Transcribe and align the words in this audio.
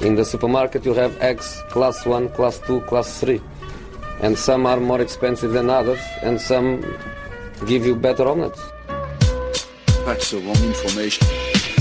In 0.00 0.16
the 0.16 0.24
supermarket 0.24 0.84
you 0.84 0.94
have 0.94 1.16
eggs 1.20 1.62
class 1.70 2.04
1, 2.06 2.28
class 2.30 2.58
2, 2.66 2.80
class 2.82 3.20
3. 3.20 3.40
And 4.20 4.38
some 4.38 4.66
are 4.66 4.80
more 4.80 5.00
expensive 5.00 5.52
than 5.52 5.70
others 5.70 6.00
and 6.22 6.40
some 6.40 6.82
give 7.66 7.86
you 7.86 7.94
better 7.94 8.28
omelets. 8.28 8.60
That's 10.04 10.30
the 10.30 10.38
wrong 10.38 10.62
information. 10.64 11.26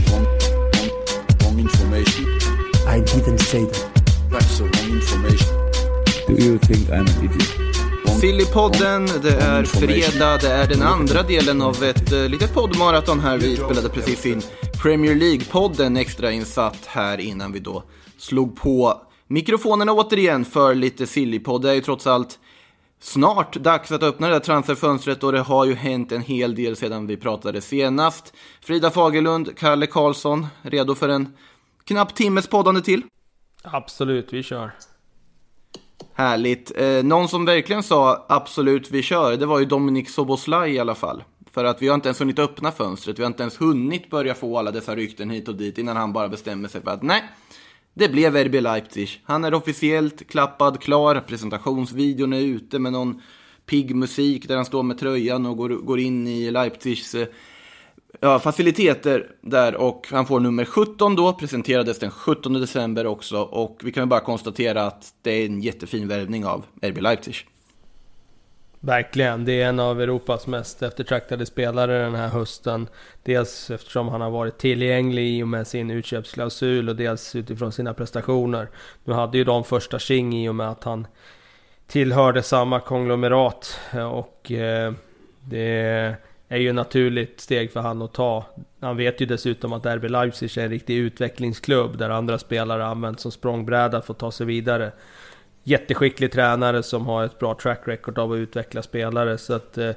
Wrong, 0.09 0.25
wrong, 0.73 0.91
wrong 1.41 1.59
information. 1.59 2.25
I 2.87 2.99
didn't 3.01 3.39
say 3.39 3.65
that. 3.65 4.03
That's 4.29 4.57
the 4.57 4.63
wrong 4.63 4.91
information. 4.91 5.63
Do 6.27 6.43
you 6.43 6.57
think 6.59 6.89
I'm 6.89 7.07
an 7.07 7.25
idiot? 7.25 7.63
Sillypodden, 8.21 9.05
det 9.21 9.35
är 9.35 9.63
fredag, 9.63 10.37
det 10.41 10.51
är 10.51 10.67
den 10.67 10.81
andra 10.81 11.23
delen 11.23 11.61
av 11.61 11.83
ett 11.83 12.11
eh, 12.11 12.29
litet 12.29 12.53
poddmaraton 12.53 13.19
här. 13.19 13.37
Vi 13.37 13.55
spelade 13.55 13.89
precis 13.89 14.25
in 14.25 14.41
Premier 14.83 15.15
League-podden 15.15 15.97
extra 15.97 16.31
insatt 16.31 16.85
här 16.85 17.19
innan 17.19 17.51
vi 17.51 17.59
då 17.59 17.83
slog 18.17 18.55
på 18.55 19.01
mikrofonerna 19.27 19.91
återigen 19.91 20.45
för 20.45 20.75
lite 20.75 21.07
Sillypodd. 21.07 21.61
Det 21.61 21.69
är 21.69 21.73
ju 21.73 21.81
trots 21.81 22.07
allt 22.07 22.39
snart 22.99 23.55
dags 23.55 23.91
att 23.91 24.03
öppna 24.03 24.27
det 24.27 24.33
där 24.33 24.39
transferfönstret 24.39 25.23
och 25.23 25.31
det 25.31 25.39
har 25.39 25.65
ju 25.65 25.73
hänt 25.73 26.11
en 26.11 26.21
hel 26.21 26.55
del 26.55 26.75
sedan 26.75 27.07
vi 27.07 27.17
pratade 27.17 27.61
senast. 27.61 28.33
Frida 28.61 28.91
Fagerlund, 28.91 29.57
Kalle 29.57 29.87
Karlsson, 29.87 30.47
redo 30.61 30.95
för 30.95 31.09
en 31.09 31.37
knapp 31.83 32.15
timmes 32.15 32.47
poddande 32.47 32.81
till? 32.81 33.03
Absolut, 33.63 34.33
vi 34.33 34.43
kör. 34.43 34.71
Härligt. 36.13 36.71
Eh, 36.77 37.03
någon 37.03 37.27
som 37.27 37.45
verkligen 37.45 37.83
sa 37.83 38.25
absolut 38.29 38.91
vi 38.91 39.01
kör, 39.01 39.37
det 39.37 39.45
var 39.45 39.59
ju 39.59 39.65
Dominik 39.65 40.09
Soboslaj 40.09 40.71
i 40.71 40.79
alla 40.79 40.95
fall. 40.95 41.23
För 41.53 41.63
att 41.63 41.81
vi 41.81 41.87
har 41.87 41.95
inte 41.95 42.07
ens 42.07 42.21
hunnit 42.21 42.39
öppna 42.39 42.71
fönstret, 42.71 43.19
vi 43.19 43.23
har 43.23 43.27
inte 43.27 43.43
ens 43.43 43.61
hunnit 43.61 44.09
börja 44.09 44.33
få 44.33 44.57
alla 44.57 44.71
dessa 44.71 44.95
rykten 44.95 45.29
hit 45.29 45.47
och 45.47 45.55
dit 45.55 45.77
innan 45.77 45.97
han 45.97 46.13
bara 46.13 46.29
bestämmer 46.29 46.69
sig 46.69 46.81
för 46.81 46.91
att 46.91 47.03
nej, 47.03 47.23
det 47.93 48.09
blev 48.09 48.37
RB 48.37 48.61
Leipzig. 48.61 49.21
Han 49.23 49.43
är 49.43 49.53
officiellt 49.53 50.27
klappad 50.27 50.81
klar, 50.81 51.19
presentationsvideon 51.27 52.33
är 52.33 52.39
ute 52.39 52.79
med 52.79 52.93
någon 52.93 53.21
pigg 53.65 53.95
musik 53.95 54.47
där 54.47 54.55
han 54.55 54.65
står 54.65 54.83
med 54.83 54.97
tröjan 54.97 55.45
och 55.45 55.57
går, 55.57 55.69
går 55.69 55.99
in 55.99 56.27
i 56.27 56.51
Leipzigs 56.51 57.15
eh, 57.15 57.27
ja, 58.19 58.39
faciliteter 58.39 59.27
där 59.41 59.75
och 59.75 60.07
han 60.11 60.25
får 60.25 60.39
nummer 60.39 60.65
17 60.65 61.15
då, 61.15 61.33
presenterades 61.33 61.99
den 61.99 62.11
17 62.11 62.53
december 62.53 63.05
också 63.05 63.37
och 63.41 63.81
vi 63.83 63.91
kan 63.91 64.01
väl 64.01 64.09
bara 64.09 64.19
konstatera 64.19 64.85
att 64.85 65.13
det 65.21 65.31
är 65.31 65.45
en 65.45 65.61
jättefin 65.61 66.07
värvning 66.07 66.45
av 66.45 66.65
RB 66.81 67.01
Leipzig. 67.01 67.35
Verkligen, 68.85 69.45
det 69.45 69.61
är 69.61 69.69
en 69.69 69.79
av 69.79 70.01
Europas 70.01 70.47
mest 70.47 70.83
eftertraktade 70.83 71.45
spelare 71.45 72.03
den 72.03 72.15
här 72.15 72.27
hösten. 72.27 72.87
Dels 73.23 73.69
eftersom 73.71 74.07
han 74.07 74.21
har 74.21 74.29
varit 74.29 74.57
tillgänglig 74.57 75.37
i 75.37 75.43
och 75.43 75.47
med 75.47 75.67
sin 75.67 75.91
utköpsklausul 75.91 76.89
och 76.89 76.95
dels 76.95 77.35
utifrån 77.35 77.71
sina 77.71 77.93
prestationer. 77.93 78.67
Nu 79.03 79.13
hade 79.13 79.37
ju 79.37 79.43
de 79.43 79.63
första 79.63 79.99
tjing 79.99 80.33
i 80.43 80.49
och 80.49 80.55
med 80.55 80.69
att 80.69 80.83
han 80.83 81.07
tillhörde 81.87 82.43
samma 82.43 82.79
konglomerat 82.79 83.79
och 84.11 84.51
eh, 84.51 84.93
det 85.41 86.15
är 86.47 86.57
ju 86.57 86.69
ett 86.69 86.75
naturligt 86.75 87.41
steg 87.41 87.71
för 87.71 87.79
han 87.79 88.01
att 88.01 88.13
ta. 88.13 88.45
Han 88.79 88.97
vet 88.97 89.21
ju 89.21 89.25
dessutom 89.25 89.73
att 89.73 89.85
RB 89.85 90.03
Leipzig 90.03 90.57
är 90.57 90.63
en 90.63 90.69
riktig 90.69 90.97
utvecklingsklubb 90.97 91.97
där 91.97 92.09
andra 92.09 92.37
spelare 92.37 92.85
används 92.85 93.21
som 93.21 93.31
språngbräda 93.31 94.01
för 94.01 94.13
att 94.13 94.19
ta 94.19 94.31
sig 94.31 94.45
vidare. 94.45 94.91
Jätteskicklig 95.63 96.31
tränare 96.31 96.83
som 96.83 97.05
har 97.05 97.23
ett 97.23 97.39
bra 97.39 97.55
track 97.55 97.81
record 97.85 98.19
av 98.19 98.31
att 98.31 98.37
utveckla 98.37 98.81
spelare 98.81 99.37
så 99.37 99.53
att, 99.53 99.77
eh, 99.77 99.91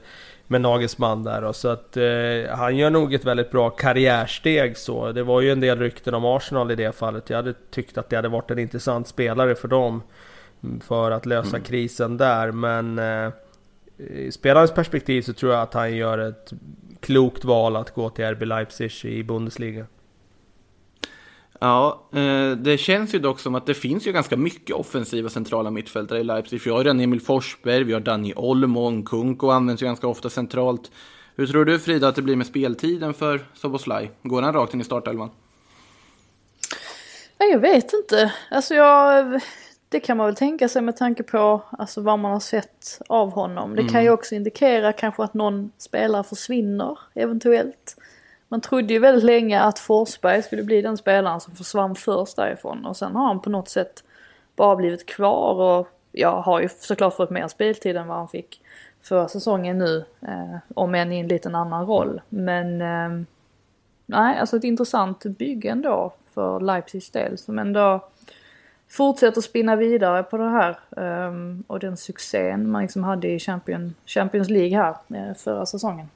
med 0.46 0.60
Nagelsmann 0.60 1.22
där 1.22 1.44
och 1.44 1.56
så 1.56 1.68
att 1.68 1.96
eh, 1.96 2.56
han 2.56 2.76
gör 2.76 2.90
nog 2.90 3.14
ett 3.14 3.24
väldigt 3.24 3.50
bra 3.50 3.70
karriärsteg 3.70 4.76
så. 4.76 5.12
Det 5.12 5.22
var 5.22 5.40
ju 5.40 5.52
en 5.52 5.60
del 5.60 5.78
rykten 5.78 6.14
om 6.14 6.24
Arsenal 6.24 6.70
i 6.70 6.74
det 6.74 6.96
fallet. 6.96 7.30
Jag 7.30 7.36
hade 7.36 7.54
tyckt 7.70 7.98
att 7.98 8.10
det 8.10 8.16
hade 8.16 8.28
varit 8.28 8.50
en 8.50 8.58
intressant 8.58 9.08
spelare 9.08 9.54
för 9.54 9.68
dem 9.68 10.02
mm, 10.62 10.80
för 10.80 11.10
att 11.10 11.26
lösa 11.26 11.56
mm. 11.56 11.62
krisen 11.62 12.16
där 12.16 12.52
men 12.52 12.98
eh, 12.98 13.32
i 13.98 14.32
spelarens 14.32 14.74
perspektiv 14.74 15.22
så 15.22 15.32
tror 15.32 15.52
jag 15.52 15.62
att 15.62 15.74
han 15.74 15.96
gör 15.96 16.18
ett 16.18 16.52
klokt 17.00 17.44
val 17.44 17.76
att 17.76 17.94
gå 17.94 18.10
till 18.10 18.24
RB 18.24 18.42
Leipzig 18.42 19.04
i 19.04 19.22
Bundesliga. 19.22 19.86
Ja, 21.60 22.08
eh, 22.12 22.50
det 22.50 22.78
känns 22.78 23.14
ju 23.14 23.18
dock 23.18 23.40
som 23.40 23.54
att 23.54 23.66
det 23.66 23.74
finns 23.74 24.06
ju 24.06 24.12
ganska 24.12 24.36
mycket 24.36 24.76
offensiva 24.76 25.28
centrala 25.28 25.70
mittfältare 25.70 26.20
i 26.20 26.24
Leipzig. 26.24 26.60
Vi 26.64 26.70
har 26.70 26.78
redan 26.78 27.00
Emil 27.00 27.20
Forsberg, 27.20 27.84
vi 27.84 27.92
har 27.92 28.00
Dani 28.00 28.32
Olmo, 28.36 28.90
Nkunku 28.90 29.50
används 29.50 29.82
ju 29.82 29.86
ganska 29.86 30.06
ofta 30.06 30.30
centralt. 30.30 30.90
Hur 31.36 31.46
tror 31.46 31.64
du 31.64 31.78
Frida 31.78 32.08
att 32.08 32.14
det 32.14 32.22
blir 32.22 32.36
med 32.36 32.46
speltiden 32.46 33.14
för 33.14 33.46
Soboslaj? 33.54 34.10
Går 34.22 34.42
han 34.42 34.54
rakt 34.54 34.74
in 34.74 34.80
i 34.80 34.84
startelvan? 34.84 35.30
Jag 37.38 37.58
vet 37.58 37.92
inte. 37.92 38.32
Alltså 38.50 38.74
jag 38.74 39.40
det 39.88 40.00
kan 40.00 40.16
man 40.16 40.26
väl 40.26 40.36
tänka 40.36 40.68
sig 40.68 40.82
med 40.82 40.96
tanke 40.96 41.22
på 41.22 41.62
alltså, 41.70 42.00
vad 42.00 42.18
man 42.18 42.32
har 42.32 42.40
sett 42.40 43.00
av 43.08 43.30
honom. 43.30 43.74
Det 43.74 43.80
mm. 43.80 43.92
kan 43.92 44.02
ju 44.02 44.10
också 44.10 44.34
indikera 44.34 44.92
kanske 44.92 45.22
att 45.22 45.34
någon 45.34 45.70
spelare 45.78 46.24
försvinner 46.24 46.98
eventuellt. 47.14 47.96
Man 48.48 48.60
trodde 48.60 48.92
ju 48.92 48.98
väldigt 48.98 49.24
länge 49.24 49.60
att 49.60 49.78
Forsberg 49.78 50.42
skulle 50.42 50.62
bli 50.62 50.82
den 50.82 50.96
spelaren 50.96 51.40
som 51.40 51.54
försvann 51.54 51.94
först 51.94 52.36
därifrån 52.36 52.86
och 52.86 52.96
sen 52.96 53.16
har 53.16 53.26
han 53.26 53.40
på 53.40 53.50
något 53.50 53.68
sätt 53.68 54.04
bara 54.56 54.76
blivit 54.76 55.06
kvar 55.06 55.54
och 55.54 55.88
jag 56.12 56.42
har 56.42 56.60
ju 56.60 56.68
såklart 56.68 57.16
fått 57.16 57.30
mer 57.30 57.48
speltid 57.48 57.96
än 57.96 58.08
vad 58.08 58.16
han 58.16 58.28
fick 58.28 58.60
förra 59.02 59.28
säsongen 59.28 59.78
nu. 59.78 60.04
Eh, 60.20 60.56
om 60.74 60.94
än 60.94 61.12
i 61.12 61.20
en 61.20 61.28
liten 61.28 61.54
annan 61.54 61.86
roll. 61.86 62.20
Men 62.28 62.80
eh, 62.80 63.26
nej, 64.06 64.38
alltså 64.38 64.56
ett 64.56 64.64
intressant 64.64 65.24
bygge 65.24 65.68
ändå 65.70 66.12
för 66.34 66.60
Leipzigs 66.60 67.10
del 67.10 67.38
som 67.38 67.58
ändå 67.58 68.08
fortsätter 68.88 69.40
spinna 69.40 69.76
vidare 69.76 70.22
på 70.22 70.36
det 70.36 70.48
här 70.48 70.78
eh, 70.96 71.32
och 71.66 71.80
den 71.80 71.96
succén 71.96 72.70
man 72.70 72.82
liksom 72.82 73.04
hade 73.04 73.28
i 73.28 73.38
Champions 74.06 74.50
League 74.50 74.76
här 74.76 74.96
eh, 75.14 75.34
förra 75.34 75.66
säsongen. 75.66 76.08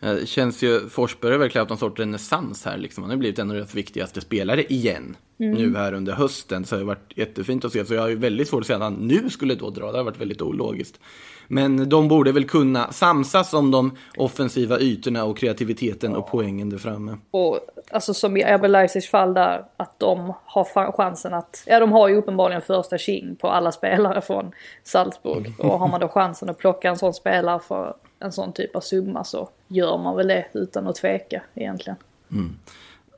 Det 0.00 0.28
känns 0.28 0.62
ju, 0.62 0.88
Forsberg 0.88 1.32
har 1.32 1.38
verkligen 1.38 1.62
haft 1.62 1.68
någon 1.70 1.78
sorts 1.78 2.00
renässans 2.00 2.64
här 2.64 2.78
liksom. 2.78 3.04
Han 3.04 3.10
har 3.10 3.16
blivit 3.16 3.38
en 3.38 3.50
av 3.50 3.56
deras 3.56 3.74
viktigaste 3.74 4.20
spelare 4.20 4.64
igen. 4.64 5.16
Mm. 5.40 5.54
Nu 5.54 5.76
här 5.76 5.92
under 5.92 6.12
hösten. 6.12 6.64
Så 6.64 6.74
det 6.74 6.80
har 6.80 6.86
varit 6.86 7.12
jättefint 7.16 7.64
att 7.64 7.72
se. 7.72 7.84
Så 7.84 7.94
jag 7.94 8.02
har 8.02 8.08
ju 8.08 8.16
väldigt 8.16 8.48
svårt 8.48 8.60
att 8.60 8.66
säga 8.66 8.76
att 8.76 8.82
han 8.82 8.94
nu 8.94 9.30
skulle 9.30 9.54
då 9.54 9.70
dra. 9.70 9.92
Det 9.92 9.98
har 9.98 10.04
varit 10.04 10.20
väldigt 10.20 10.42
ologiskt. 10.42 11.00
Men 11.48 11.88
de 11.88 12.08
borde 12.08 12.32
väl 12.32 12.44
kunna 12.44 12.92
samsas 12.92 13.54
om 13.54 13.70
de 13.70 13.96
offensiva 14.16 14.80
ytorna 14.80 15.24
och 15.24 15.38
kreativiteten 15.38 16.16
och 16.16 16.26
poängen 16.30 16.70
där 16.70 16.78
framme. 16.78 17.16
Och 17.30 17.58
alltså 17.90 18.14
som 18.14 18.36
i 18.36 18.68
Leipizigs 18.68 19.10
fall 19.10 19.34
där, 19.34 19.64
att 19.76 20.00
de 20.00 20.32
har 20.44 20.92
chansen 20.92 21.34
att, 21.34 21.62
ja 21.66 21.80
de 21.80 21.92
har 21.92 22.08
ju 22.08 22.16
uppenbarligen 22.16 22.62
första 22.62 22.98
king 22.98 23.36
på 23.36 23.48
alla 23.48 23.72
spelare 23.72 24.20
från 24.20 24.52
Salzburg. 24.82 25.52
Och 25.58 25.78
har 25.78 25.88
man 25.88 26.00
då 26.00 26.08
chansen 26.08 26.50
att 26.50 26.58
plocka 26.58 26.88
en 26.88 26.98
sån 26.98 27.14
spelare 27.14 27.60
för 27.60 27.94
en 28.20 28.32
sån 28.32 28.52
typ 28.52 28.76
av 28.76 28.80
summa 28.80 29.24
så 29.24 29.48
gör 29.70 29.98
man 29.98 30.16
väl 30.16 30.28
det 30.28 30.46
utan 30.54 30.86
att 30.86 30.96
tveka 30.96 31.42
egentligen. 31.54 31.96
Mm. 32.32 32.56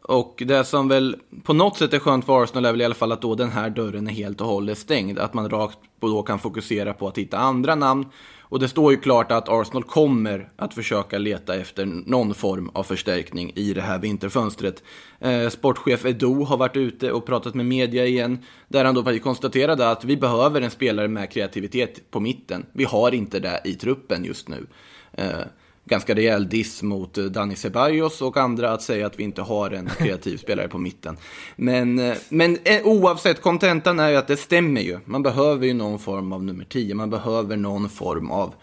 Och 0.02 0.42
det 0.46 0.64
som 0.64 0.88
väl 0.88 1.16
på 1.42 1.52
något 1.52 1.76
sätt 1.76 1.94
är 1.94 1.98
skönt 1.98 2.24
för 2.24 2.42
Arsenal 2.42 2.64
är 2.64 2.70
väl 2.70 2.80
i 2.80 2.84
alla 2.84 2.94
fall 2.94 3.12
att 3.12 3.22
då 3.22 3.34
den 3.34 3.50
här 3.50 3.70
dörren 3.70 4.06
är 4.06 4.12
helt 4.12 4.40
och 4.40 4.46
hållet 4.46 4.78
stängd. 4.78 5.18
Att 5.18 5.34
man 5.34 5.50
rakt 5.50 5.78
på 6.00 6.08
då 6.08 6.22
kan 6.22 6.38
fokusera 6.38 6.92
på 6.92 7.08
att 7.08 7.18
hitta 7.18 7.38
andra 7.38 7.74
namn. 7.74 8.06
Och 8.41 8.58
det 8.58 8.68
står 8.68 8.92
ju 8.92 8.98
klart 8.98 9.32
att 9.32 9.48
Arsenal 9.48 9.82
kommer 9.82 10.48
att 10.56 10.74
försöka 10.74 11.18
leta 11.18 11.54
efter 11.54 11.86
någon 11.86 12.34
form 12.34 12.70
av 12.74 12.82
förstärkning 12.82 13.52
i 13.54 13.74
det 13.74 13.80
här 13.80 13.98
vinterfönstret. 13.98 14.82
Eh, 15.20 15.48
sportchef 15.48 16.04
Edo 16.04 16.44
har 16.44 16.56
varit 16.56 16.76
ute 16.76 17.12
och 17.12 17.26
pratat 17.26 17.54
med 17.54 17.66
media 17.66 18.06
igen, 18.06 18.38
där 18.68 18.84
han 18.84 18.94
då 18.94 19.18
konstaterade 19.18 19.91
att 19.91 20.04
vi 20.04 20.16
behöver 20.16 20.60
en 20.60 20.70
spelare 20.70 21.08
med 21.08 21.30
kreativitet 21.30 22.10
på 22.10 22.20
mitten. 22.20 22.66
Vi 22.72 22.84
har 22.84 23.14
inte 23.14 23.41
det 23.41 23.60
i 23.64 23.74
truppen 23.74 24.24
just 24.24 24.48
nu. 24.48 24.66
Eh, 25.12 25.41
ganska 25.84 26.15
rejäl 26.15 26.48
diss 26.48 26.82
mot 26.82 27.19
eh, 27.19 27.25
Dani 27.25 27.56
Ceballos 27.56 28.22
och 28.22 28.37
andra 28.37 28.72
att 28.72 28.82
säga 28.82 29.06
att 29.06 29.19
vi 29.19 29.22
inte 29.22 29.43
har 29.43 29.70
en 29.70 29.87
kreativ 29.98 30.37
spelare 30.37 30.69
på 30.69 30.78
mitten. 30.78 31.16
Men, 31.56 31.98
eh, 31.98 32.16
men 32.28 32.59
eh, 32.65 32.86
oavsett, 32.86 33.42
kontentan 33.42 34.01
är 34.01 34.09
ju 34.09 34.16
att 34.16 34.28
det 34.28 34.36
stämmer 34.36 34.80
ju. 34.80 34.98
Man 35.04 35.22
behöver 35.22 35.66
ju 35.66 35.74
någon 35.74 35.98
form 35.98 36.33
av 36.33 36.45
nummer 36.45 36.65
10, 36.65 36.95
man 36.95 37.10
behöver 37.10 37.56
någon 37.56 37.89
form 37.89 38.30
av 38.30 38.54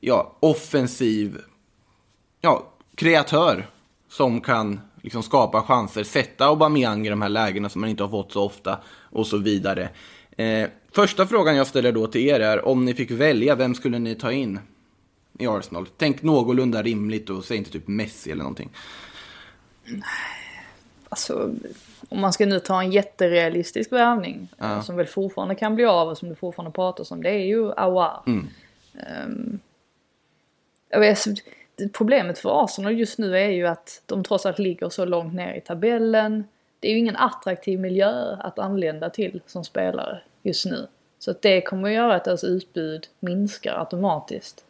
ja, 0.00 0.36
offensiv 0.40 1.38
ja, 2.40 2.72
kreatör 2.94 3.66
som 4.08 4.40
kan 4.40 4.80
liksom 5.02 5.22
skapa 5.22 5.62
chanser, 5.62 6.04
sätta 6.04 6.46
Aubameyang 6.46 7.06
i 7.06 7.10
de 7.10 7.22
här 7.22 7.28
lägena 7.28 7.68
som 7.68 7.80
man 7.80 7.90
inte 7.90 8.02
har 8.02 8.10
fått 8.10 8.32
så 8.32 8.42
ofta 8.42 8.78
och 9.10 9.26
så 9.26 9.36
vidare. 9.36 9.88
Eh, 10.36 10.68
första 10.92 11.26
frågan 11.26 11.56
jag 11.56 11.66
ställer 11.66 11.92
då 11.92 12.06
till 12.06 12.28
er 12.28 12.40
är, 12.40 12.64
om 12.64 12.84
ni 12.84 12.94
fick 12.94 13.10
välja, 13.10 13.54
vem 13.54 13.74
skulle 13.74 13.98
ni 13.98 14.14
ta 14.14 14.32
in? 14.32 14.58
I 15.38 15.46
Arsenal. 15.46 15.86
Tänk 15.96 16.22
någorlunda 16.22 16.82
rimligt 16.82 17.30
och 17.30 17.44
säg 17.44 17.56
inte 17.56 17.70
typ 17.70 17.88
Messi 17.88 18.30
eller 18.30 18.42
någonting. 18.42 18.70
Alltså, 21.08 21.54
om 22.08 22.20
man 22.20 22.32
ska 22.32 22.46
nu 22.46 22.60
ta 22.60 22.82
en 22.82 22.92
jätterealistisk 22.92 23.92
värvning 23.92 24.48
ja. 24.58 24.82
som 24.82 24.96
väl 24.96 25.06
fortfarande 25.06 25.54
kan 25.54 25.74
bli 25.74 25.84
av 25.84 26.08
och 26.08 26.18
som 26.18 26.28
det 26.28 26.34
fortfarande 26.34 26.72
pratas 26.74 27.10
om, 27.10 27.22
det 27.22 27.30
är 27.30 27.46
ju 27.46 27.72
Awar. 27.72 28.22
Mm. 28.26 28.48
Um, 29.24 29.60
vet, 31.00 31.24
problemet 31.92 32.38
för 32.38 32.64
Arsenal 32.64 32.98
just 32.98 33.18
nu 33.18 33.38
är 33.38 33.48
ju 33.48 33.66
att 33.66 34.02
de 34.06 34.24
trots 34.24 34.46
allt 34.46 34.58
ligger 34.58 34.88
så 34.88 35.04
långt 35.04 35.34
ner 35.34 35.54
i 35.54 35.60
tabellen. 35.60 36.44
det 36.80 36.88
är 36.88 36.92
ju 36.92 36.98
ingen 36.98 37.16
attraktiv 37.16 37.80
miljö 37.80 38.36
att 38.40 38.58
anlända 38.58 39.10
till 39.10 39.40
som 39.46 39.64
spelare 39.64 40.20
just 40.42 40.66
nu. 40.66 40.86
Så 41.18 41.30
att 41.30 41.42
det 41.42 41.60
kommer 41.60 41.88
att 41.88 41.94
göra 41.94 42.14
att 42.14 42.24
deras 42.24 42.44
utbud 42.44 43.08
minskar 43.20 43.78
automatiskt. 43.78 44.64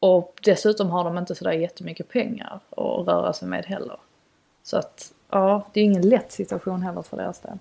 Och 0.00 0.40
dessutom 0.44 0.90
har 0.90 1.04
de 1.04 1.18
inte 1.18 1.34
sådär 1.34 1.52
jättemycket 1.52 2.08
pengar 2.08 2.60
att 2.70 3.06
röra 3.06 3.32
sig 3.32 3.48
med 3.48 3.64
heller. 3.64 3.96
Så 4.62 4.76
att, 4.76 5.12
ja, 5.30 5.66
det 5.72 5.80
är 5.80 5.84
ingen 5.84 6.08
lätt 6.08 6.32
situation 6.32 6.82
heller 6.82 7.02
för 7.02 7.16
deras 7.16 7.40
del. 7.40 7.58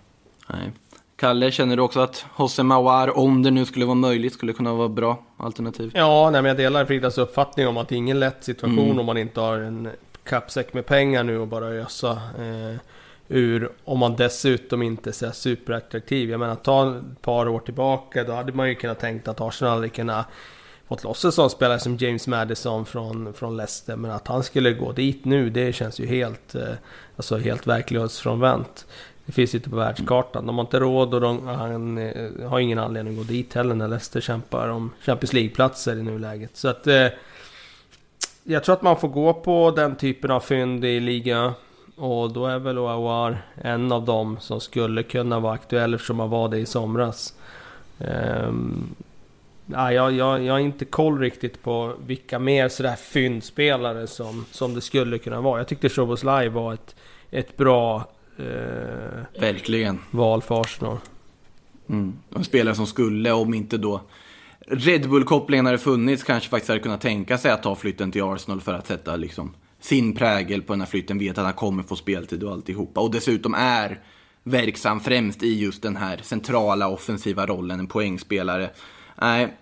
Nej. 0.50 0.72
Kalle, 1.16 1.52
känner 1.52 1.76
du 1.76 1.82
också 1.82 2.00
att 2.00 2.26
Jose 2.40 2.64
Mawar, 2.64 3.18
om 3.18 3.44
det 3.44 3.52
nu 3.52 3.66
skulle 3.66 3.86
vara 3.86 3.96
möjligt, 3.96 4.34
skulle 4.34 4.54
kunna 4.54 4.74
vara 4.74 4.90
bra 4.90 5.18
alternativ? 5.38 5.92
Ja, 5.96 6.30
nej, 6.30 6.42
men 6.42 6.50
jag 6.50 6.58
delar 6.58 6.86
Fridas 6.86 7.18
uppfattning 7.18 7.68
om 7.68 7.78
att 7.78 7.88
det 7.88 7.96
är 7.96 7.98
ingen 7.98 8.20
lätt 8.20 8.44
situation 8.44 9.00
om 9.00 9.06
man 9.06 9.18
inte 9.18 9.40
har 9.40 9.58
en 9.58 9.90
kappsäck 10.24 10.74
med 10.74 10.86
pengar 10.86 11.24
nu 11.24 11.38
och 11.38 11.48
bara 11.48 11.66
ösa 11.66 12.12
eh, 12.12 12.80
ur. 13.28 13.72
Om 13.86 14.00
man 14.00 14.16
dessutom 14.16 14.82
inte 14.82 15.10
är 15.10 15.32
superattraktiv. 15.32 16.30
Jag 16.30 16.40
menar, 16.40 16.56
ta 16.56 16.98
ett 16.98 17.22
par 17.22 17.48
år 17.48 17.60
tillbaka, 17.60 18.24
då 18.24 18.34
hade 18.34 18.54
man 18.54 18.70
ju 18.70 18.76
kunnat 18.76 19.00
tänkt 19.00 19.28
att 19.28 19.42
Arsenal 19.42 19.76
hade 19.76 19.90
kunnat 19.90 20.26
fått 20.90 21.04
loss 21.04 21.26
en 21.26 21.32
sån 21.32 21.50
spelare 21.50 21.80
som 21.80 21.98
James 21.98 22.28
Madison 22.28 22.86
från, 22.86 23.34
från 23.34 23.58
Leicester. 23.58 23.96
Men 23.96 24.12
att 24.12 24.28
han 24.28 24.44
skulle 24.44 24.74
gå 24.74 24.92
dit 24.92 25.26
nu, 25.26 25.50
det 25.50 25.74
känns 25.74 26.00
ju 26.00 26.06
helt, 26.06 26.56
eh, 26.56 26.74
alltså 27.16 27.38
helt 27.38 27.68
verklighetsfrånvänt. 27.68 28.86
Det 29.26 29.32
finns 29.32 29.54
ju 29.54 29.58
inte 29.58 29.70
på 29.70 29.76
världskartan. 29.76 30.46
De 30.46 30.58
har 30.58 30.66
inte 30.66 30.80
råd 30.80 31.14
och 31.14 31.22
de, 31.22 31.48
han 31.48 31.98
eh, 31.98 32.50
har 32.50 32.60
ingen 32.60 32.80
anledning 32.80 33.14
att 33.14 33.28
gå 33.28 33.34
dit 33.34 33.54
heller 33.54 33.76
när 33.76 33.88
Leicester 33.88 34.22
kämpar 34.22 34.70
om 34.70 34.92
Champions 35.02 35.34
League-platser 35.34 35.96
i 35.96 36.04
nuläget. 36.04 36.58
Så 36.58 36.68
att... 36.68 36.88
Eh, 36.88 37.08
jag 38.44 38.64
tror 38.64 38.74
att 38.74 38.82
man 38.82 39.00
får 39.00 39.08
gå 39.08 39.34
på 39.34 39.72
den 39.72 39.96
typen 39.96 40.32
av 40.32 40.40
fynd 40.40 40.86
i 40.86 41.00
ligan. 41.00 41.54
Och 41.96 42.32
då 42.32 42.46
är 42.46 42.60
väl 42.60 42.78
Oawar 42.78 43.42
en 43.56 43.92
av 43.92 44.06
dem 44.06 44.38
som 44.40 44.62
skulle 44.62 45.04
kunna 45.04 45.40
vara 45.40 45.54
aktuell 45.54 45.94
eftersom 45.94 46.20
han 46.20 46.30
var 46.30 46.50
det 46.50 46.58
i 46.58 46.66
somras. 46.66 47.34
Um, 47.98 48.96
ja, 49.72 49.94
jag, 49.94 50.12
jag, 50.12 50.44
jag 50.44 50.54
har 50.54 50.60
inte 50.60 50.86
koll 50.86 51.20
riktigt 51.20 51.64
på 51.64 51.96
vilka 52.06 52.40
mer 52.40 52.70
sådär 52.70 52.96
fyndspelare 52.96 54.08
som, 54.08 54.46
som 54.52 54.74
det 54.74 54.82
skulle 54.82 55.18
kunna 55.18 55.42
vara. 55.42 55.60
Jag 55.60 55.68
tyckte 55.68 55.90
Szoboszlaj 55.90 56.50
var 56.50 56.74
ett, 56.74 56.96
ett 57.32 57.58
bra 57.58 58.10
eh, 58.38 59.42
Verkligen. 59.42 60.00
val 60.12 60.42
för 60.42 60.62
Arsenal. 60.62 60.98
Mm. 61.90 62.14
En 62.36 62.44
spelare 62.44 62.76
som 62.76 62.88
skulle, 62.88 63.32
om 63.32 63.54
inte 63.54 63.78
då 63.78 64.02
Red 64.72 65.10
Bull-kopplingen 65.10 65.66
hade 65.66 65.78
funnits, 65.78 66.24
kanske 66.24 66.50
faktiskt 66.50 66.70
hade 66.70 66.80
kunnat 66.80 67.02
tänka 67.02 67.38
sig 67.38 67.52
att 67.52 67.64
ta 67.64 67.76
flytten 67.76 68.12
till 68.12 68.24
Arsenal 68.24 68.62
för 68.62 68.74
att 68.74 68.88
sätta 68.88 69.16
liksom 69.16 69.54
sin 69.80 70.16
prägel 70.16 70.62
på 70.62 70.74
den 70.74 70.82
här 70.82 70.88
flytten. 70.88 71.20
Vet 71.20 71.38
att 71.38 71.46
han 71.46 71.54
kommer 71.54 71.84
få 71.84 71.96
speltid 71.96 72.44
och 72.44 72.52
alltihopa. 72.52 73.02
Och 73.02 73.12
dessutom 73.12 73.54
är 73.54 74.00
verksam 74.44 75.00
främst 75.00 75.44
i 75.44 75.60
just 75.60 75.82
den 75.82 75.96
här 75.96 76.20
centrala 76.24 76.88
offensiva 76.88 77.46
rollen, 77.46 77.80
en 77.80 77.88
poängspelare. 77.88 78.70
Nej, 79.22 79.54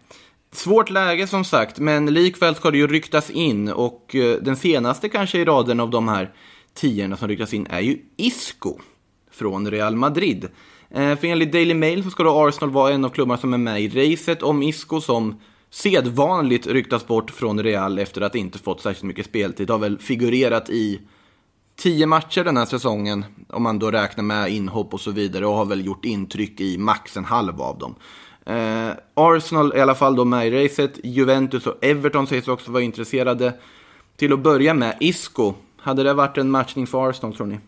svårt 0.51 0.89
läge 0.89 1.27
som 1.27 1.43
sagt, 1.43 1.79
men 1.79 2.13
likväl 2.13 2.55
ska 2.55 2.71
det 2.71 2.77
ju 2.77 2.87
ryktas 2.87 3.29
in 3.29 3.69
och 3.69 4.15
eh, 4.15 4.37
den 4.41 4.55
senaste 4.55 5.09
kanske 5.09 5.39
i 5.39 5.45
raden 5.45 5.79
av 5.79 5.89
de 5.89 6.07
här 6.07 6.33
tiorna 6.73 7.17
som 7.17 7.27
ryktas 7.27 7.53
in 7.53 7.67
är 7.69 7.79
ju 7.79 7.99
Isco 8.17 8.77
från 9.31 9.71
Real 9.71 9.95
Madrid. 9.95 10.47
Eh, 10.89 11.15
för 11.15 11.27
enligt 11.27 11.51
Daily 11.51 11.73
Mail 11.73 12.03
så 12.03 12.09
ska 12.09 12.23
då 12.23 12.47
Arsenal 12.47 12.71
vara 12.71 12.93
en 12.93 13.05
av 13.05 13.09
klubbarna 13.09 13.37
som 13.37 13.53
är 13.53 13.57
med 13.57 13.81
i 13.81 14.13
racet 14.13 14.43
om 14.43 14.63
Isco 14.63 15.01
som 15.01 15.39
sedvanligt 15.69 16.67
ryktas 16.67 17.07
bort 17.07 17.31
från 17.31 17.63
Real 17.63 17.99
efter 17.99 18.21
att 18.21 18.35
inte 18.35 18.59
fått 18.59 18.81
särskilt 18.81 19.03
mycket 19.03 19.25
speltid. 19.25 19.69
Har 19.69 19.77
väl 19.77 19.99
figurerat 19.99 20.69
i 20.69 21.01
tio 21.75 22.05
matcher 22.05 22.43
den 22.43 22.57
här 22.57 22.65
säsongen, 22.65 23.25
om 23.49 23.63
man 23.63 23.79
då 23.79 23.91
räknar 23.91 24.23
med 24.23 24.51
inhopp 24.51 24.93
och 24.93 25.01
så 25.01 25.11
vidare, 25.11 25.45
och 25.45 25.53
har 25.53 25.65
väl 25.65 25.85
gjort 25.85 26.05
intryck 26.05 26.61
i 26.61 26.77
max 26.77 27.17
en 27.17 27.25
halv 27.25 27.61
av 27.61 27.77
dem. 27.77 27.95
Eh, 28.47 28.91
Arsenal 29.13 29.71
är 29.71 29.77
i 29.77 29.81
alla 29.81 29.95
fall 29.95 30.15
då 30.15 30.25
med 30.25 30.47
i 30.47 30.65
racet. 30.65 30.99
Juventus 31.03 31.67
och 31.67 31.85
Everton 31.85 32.27
sägs 32.27 32.47
också 32.47 32.71
vara 32.71 32.83
intresserade. 32.83 33.53
Till 34.15 34.33
att 34.33 34.39
börja 34.39 34.73
med, 34.73 34.97
Isco. 34.99 35.53
Hade 35.77 36.03
det 36.03 36.13
varit 36.13 36.37
en 36.37 36.51
matchning 36.51 36.87
för 36.87 37.09
Arsenal 37.09 37.35
tror 37.35 37.47
ni? 37.47 37.59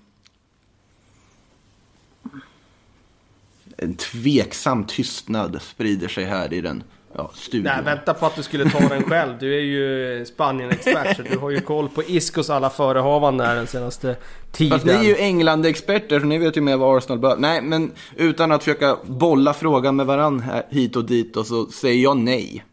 En 3.77 3.95
tveksam 3.95 4.83
tystnad 4.83 5.61
sprider 5.61 6.07
sig 6.07 6.23
här 6.23 6.53
i 6.53 6.61
den 6.61 6.83
ja, 7.13 7.31
studion. 7.33 7.63
Nej, 7.63 7.83
vänta 7.83 8.13
på 8.13 8.25
att 8.25 8.35
du 8.35 8.43
skulle 8.43 8.69
ta 8.69 8.79
den 8.79 9.03
själv. 9.03 9.33
Du 9.39 9.55
är 9.55 9.61
ju 9.61 10.25
Spanien-expert 10.25 11.17
så 11.17 11.21
du 11.21 11.37
har 11.37 11.49
ju 11.49 11.61
koll 11.61 11.89
på 11.89 12.03
Iscos 12.03 12.49
alla 12.49 12.69
förehavanden 12.69 13.47
här 13.47 13.55
den 13.55 13.67
senaste 13.67 14.15
tiden. 14.51 14.79
Fast 14.79 14.85
ni 14.85 14.91
är 14.91 15.03
ju 15.03 15.15
England-experter 15.15 16.19
så 16.19 16.25
ni 16.25 16.37
vet 16.37 16.57
ju 16.57 16.61
mer 16.61 16.77
vad 16.77 16.97
Arsenal 16.97 17.19
behöver. 17.19 17.41
Nej, 17.41 17.61
men 17.61 17.91
utan 18.15 18.51
att 18.51 18.63
försöka 18.63 18.97
bolla 19.03 19.53
frågan 19.53 19.95
med 19.95 20.05
varann 20.05 20.39
här, 20.39 20.63
hit 20.69 20.95
och 20.95 21.05
dit 21.05 21.37
och 21.37 21.45
så 21.45 21.65
säger 21.65 22.03
jag 22.03 22.17
nej. 22.17 22.63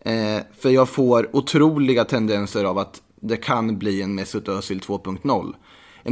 Eh, 0.00 0.42
för 0.58 0.70
jag 0.70 0.88
får 0.88 1.36
otroliga 1.36 2.04
tendenser 2.04 2.64
av 2.64 2.78
att 2.78 3.02
det 3.20 3.36
kan 3.36 3.78
bli 3.78 4.02
en 4.02 4.14
Mesut 4.14 4.48
Özil 4.48 4.80
2.0. 4.80 5.54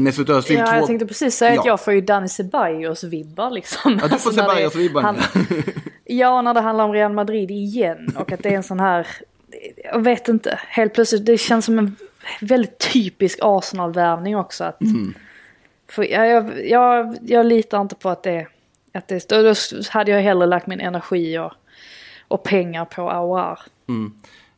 Mesut 0.03 0.29
Özil 0.29 0.57
Ja, 0.59 0.67
2... 0.67 0.75
jag 0.77 0.87
tänkte 0.87 1.07
precis 1.07 1.37
säga 1.37 1.51
att 1.51 1.67
Ja. 1.67 1.73
jag 1.73 1.85
får 1.85 1.93
ju 1.95 2.01
Danny 2.01 2.27
Ceballos-vibbar 2.29 3.51
liksom. 3.51 3.99
Ja, 4.03 4.09
du 4.09 4.19
får 4.19 4.31
det- 4.31 4.37
Ceballos-vibbar 4.37 5.03
han-. 5.03 5.17
Ja, 6.05 6.43
när 6.43 6.55
det 6.55 6.61
handlar 6.61 6.85
om 6.85 6.93
Real 6.93 7.13
Madrid 7.13 7.51
igen 7.51 8.17
och 8.19 8.33
att 8.33 8.43
det 8.43 8.49
är 8.49 8.57
en 8.57 8.63
sån 8.63 8.81
här, 8.81 9.07
jag 9.85 10.01
vet 10.01 10.29
inte, 10.29 10.61
helt 10.69 10.95
plötsligt, 10.95 11.27
det 11.27 11.39
känns 11.39 11.65
som 11.65 11.79
en 11.79 11.97
väldigt 12.41 12.79
typisk 12.93 13.39
Arsenal-värvning 13.43 14.37
också. 14.37 14.65
Att, 14.65 14.81
Mm. 14.81 15.15
För 15.91 16.03
jag, 16.03 16.67
jag, 16.69 17.17
jag, 17.23 17.47
litar 17.47 17.81
inte 17.81 17.95
på 17.95 18.09
att 18.09 18.23
det, 18.23 18.47
att 18.95 19.09
det, 19.09 19.29
då 19.29 19.55
hade 19.91 20.11
jag 20.11 20.21
hellre 20.23 20.47
lagt 20.47 20.67
min 20.67 20.81
energi 20.81 21.39
och, 21.39 21.53
och 22.29 22.43
pengar 22.43 22.85
på 22.85 23.11
Aouar. 23.11 23.59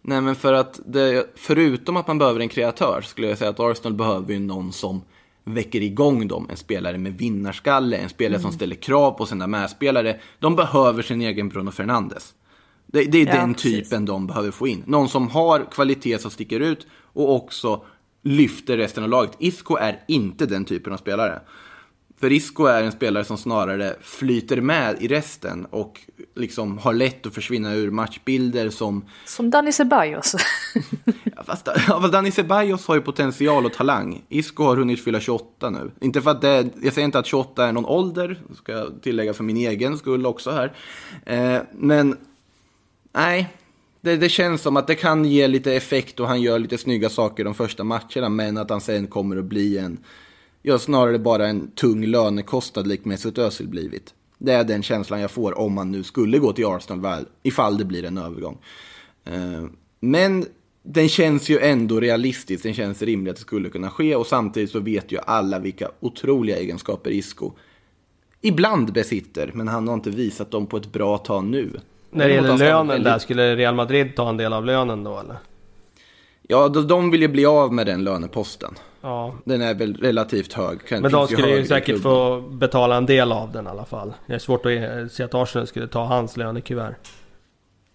Nej, 0.03 0.21
men 0.21 0.35
för 0.35 0.53
att 0.53 0.81
det, 0.87 1.27
förutom 1.37 1.97
att 1.97 2.07
man 2.07 2.19
behöver 2.19 2.41
en 2.41 2.49
kreatör 2.49 3.01
skulle 3.01 3.29
jag 3.29 3.39
säga 3.39 3.51
att 3.51 3.61
Arsenal 3.61 3.95
behöver 3.95 4.33
ju 4.33 4.39
någon 4.39 4.73
som 4.73 5.03
väcker 5.55 5.81
igång 5.83 6.29
dem. 6.29 6.47
En 6.51 6.57
spelare 6.57 6.99
med 6.99 7.19
vinnarskalle, 7.19 7.97
en 7.97 8.09
spelare 8.09 8.41
som 8.41 8.53
ställer 8.53 8.77
krav 8.77 9.11
på 9.11 9.27
sina 9.27 9.47
medspelare. 9.47 10.17
De 10.39 10.57
behöver 10.57 11.03
sin 11.03 11.21
egen 11.23 11.49
Bruno 11.49 11.71
Fernandes. 11.71 12.35
Det, 12.87 13.05
det 13.05 13.19
är 13.23 13.27
Ja, 13.27 13.33
den 13.33 13.55
precis. 13.55 13.89
typen 13.89 14.05
de 14.05 14.27
behöver 14.27 14.51
få 14.51 14.69
in. 14.69 14.83
Någon 14.87 15.09
som 15.09 15.29
har 15.29 15.71
kvalitet 15.71 16.19
som 16.19 16.31
sticker 16.31 16.61
ut 16.61 16.87
och 17.13 17.35
också 17.35 17.85
lyfter 18.23 18.77
resten 18.77 19.05
av 19.05 19.11
laget. 19.11 19.33
Isco 19.39 19.77
är 19.77 20.01
inte 20.09 20.47
den 20.47 20.65
typen 20.65 20.93
av 20.93 20.97
spelare. 20.97 21.41
För 22.21 22.33
Isco 22.33 22.65
är 22.65 22.83
en 22.83 22.93
spelare 22.93 23.25
som 23.25 23.39
snarare 23.39 23.97
flyter 24.01 24.61
med 24.61 24.97
i 25.03 25.09
resten 25.09 25.65
och 25.65 26.01
liksom 26.35 26.79
har 26.79 26.93
lätt 26.93 27.27
att 27.27 27.35
försvinna 27.35 27.75
ur 27.75 27.91
matchbilder 27.91 28.71
som 28.71 29.05
Som 29.25 29.51
Danny 29.51 29.73
Ceballos. 29.73 30.37
Ja, 31.37 31.45
fast, 31.45 31.67
ja, 31.67 32.01
fast 32.01 32.13
Dani 32.13 32.31
Ceballos 32.31 32.87
har 32.87 32.95
ju 32.95 33.01
potential 33.01 33.67
och 33.67 33.73
talang. 33.73 34.23
Isco 34.29 34.65
har 34.65 34.77
hunnit 34.77 35.05
fylla 35.05 35.21
28 35.21 35.71
nu. 35.71 35.91
Inte 36.01 36.23
för 36.23 36.31
att 36.31 36.41
det, 36.41 36.69
jag 36.83 36.93
säger 36.93 37.05
inte 37.05 37.19
att 37.19 37.27
28 37.27 37.67
är 37.67 37.73
någon 37.73 37.87
ålder, 37.87 38.43
ska 38.55 38.73
jag 38.73 39.03
tillägga 39.03 39.35
för 39.35 39.45
min 39.45 39.57
egen 39.57 39.99
skull 39.99 40.27
också 40.27 40.51
här. 40.51 40.73
Eh, 41.27 41.63
men 41.73 42.17
nej, 43.13 43.49
det, 44.01 44.17
det 44.17 44.29
känns 44.29 44.63
som 44.63 44.77
att 44.77 44.87
det 44.87 44.95
kan 44.95 45.25
ge 45.25 45.49
lite 45.49 45.75
effekt 45.75 46.21
och 46.21 46.29
han 46.29 46.43
gör 46.43 46.59
lite 46.59 46.79
snygga 46.79 47.09
saker 47.09 47.45
de 47.45 47.55
första 47.55 47.85
matcherna. 47.85 48.29
Men 48.29 48.57
att 48.57 48.71
han 48.71 48.81
sen 48.81 49.07
kommer 49.07 49.37
att 49.37 49.45
bli 49.45 49.79
en, 49.79 49.99
ja 50.69 50.79
snarare 50.79 51.19
bara 51.19 51.47
en 51.49 51.71
tung 51.71 52.07
lönekostnad 52.07 52.87
likt 52.87 53.05
Mesut 53.05 53.39
Özil 53.39 53.69
blivit. 53.69 54.15
Det 54.39 54.53
är 54.53 54.65
den 54.65 54.83
känslan 54.83 55.21
jag 55.21 55.31
får 55.31 55.59
om 55.59 55.73
man 55.75 55.91
nu 55.93 56.03
skulle 56.03 56.39
gå 56.39 56.53
till 56.53 56.67
Arsenal 56.67 57.01
väl, 57.01 57.27
ifall 57.43 57.79
det 57.79 57.85
blir 57.85 58.05
en 58.05 58.19
övergång. 58.19 58.59
Eh, 59.25 59.65
Men 60.01 60.45
den 60.83 61.09
känns 61.09 61.49
ju 61.49 61.59
ändå 61.59 62.01
realistisk, 62.01 62.63
den 62.63 62.75
känns 62.75 63.03
rimlig 63.03 63.31
att 63.31 63.37
det 63.37 63.43
skulle 63.43 63.69
kunna 63.71 63.91
ske 63.91 64.17
och 64.17 64.27
samtidigt 64.27 64.71
så 64.71 64.81
vet 64.81 65.13
ju 65.13 65.19
alla 65.27 65.59
vilka 65.59 65.91
otroliga 66.01 66.57
egenskaper 66.57 67.11
Isco 67.11 67.53
ibland 68.41 68.93
besitter, 68.93 69.51
men 69.55 69.69
han 69.69 69.89
har 69.89 69.95
inte 69.95 70.11
visat 70.11 70.51
dem 70.51 70.67
på 70.67 70.77
ett 70.77 70.93
bra 70.93 71.19
tag 71.19 71.45
nu. 71.45 71.81
När 72.11 72.29
det 72.29 72.35
gäller 72.35 72.57
lönen 72.59 72.87
väldigt- 72.87 73.05
där, 73.05 73.19
skulle 73.19 73.57
Real 73.57 73.75
Madrid 73.75 74.17
ta 74.17 74.29
en 74.29 74.37
del 74.37 74.53
av 74.53 74.65
lönen 74.65 75.05
då 75.05 75.19
eller? 75.19 75.37
Ja, 76.49 76.69
de, 76.69 76.87
de 76.89 77.11
vill 77.11 77.23
ju 77.23 77.29
bli 77.29 77.47
av 77.47 77.73
med 77.73 77.87
den 77.87 78.05
löneposten. 78.05 78.75
Ja. 79.01 79.35
Den 79.45 79.63
är 79.63 79.75
väl 79.75 79.95
relativt 79.97 80.53
hög. 80.53 80.87
Kan- 80.87 81.03
Men 81.03 81.13
de 81.13 81.27
skulle 81.29 81.49
ju 81.57 81.65
säkert 81.67 82.03
få 82.03 82.41
betala 82.41 82.97
en 82.97 83.07
del 83.07 83.33
av 83.33 83.53
den 83.53 83.67
i 83.67 83.69
alla 83.69 83.85
fall. 83.85 84.13
Det 84.27 84.35
är 84.35 84.39
svårt 84.39 84.67
att 84.67 84.73
eh, 84.73 85.07
se 85.11 85.23
att 85.23 85.35
Arsenal 85.35 85.67
skulle 85.67 85.87
ta 85.89 86.05
hans 86.05 86.37
lönekuvert. 86.37 86.95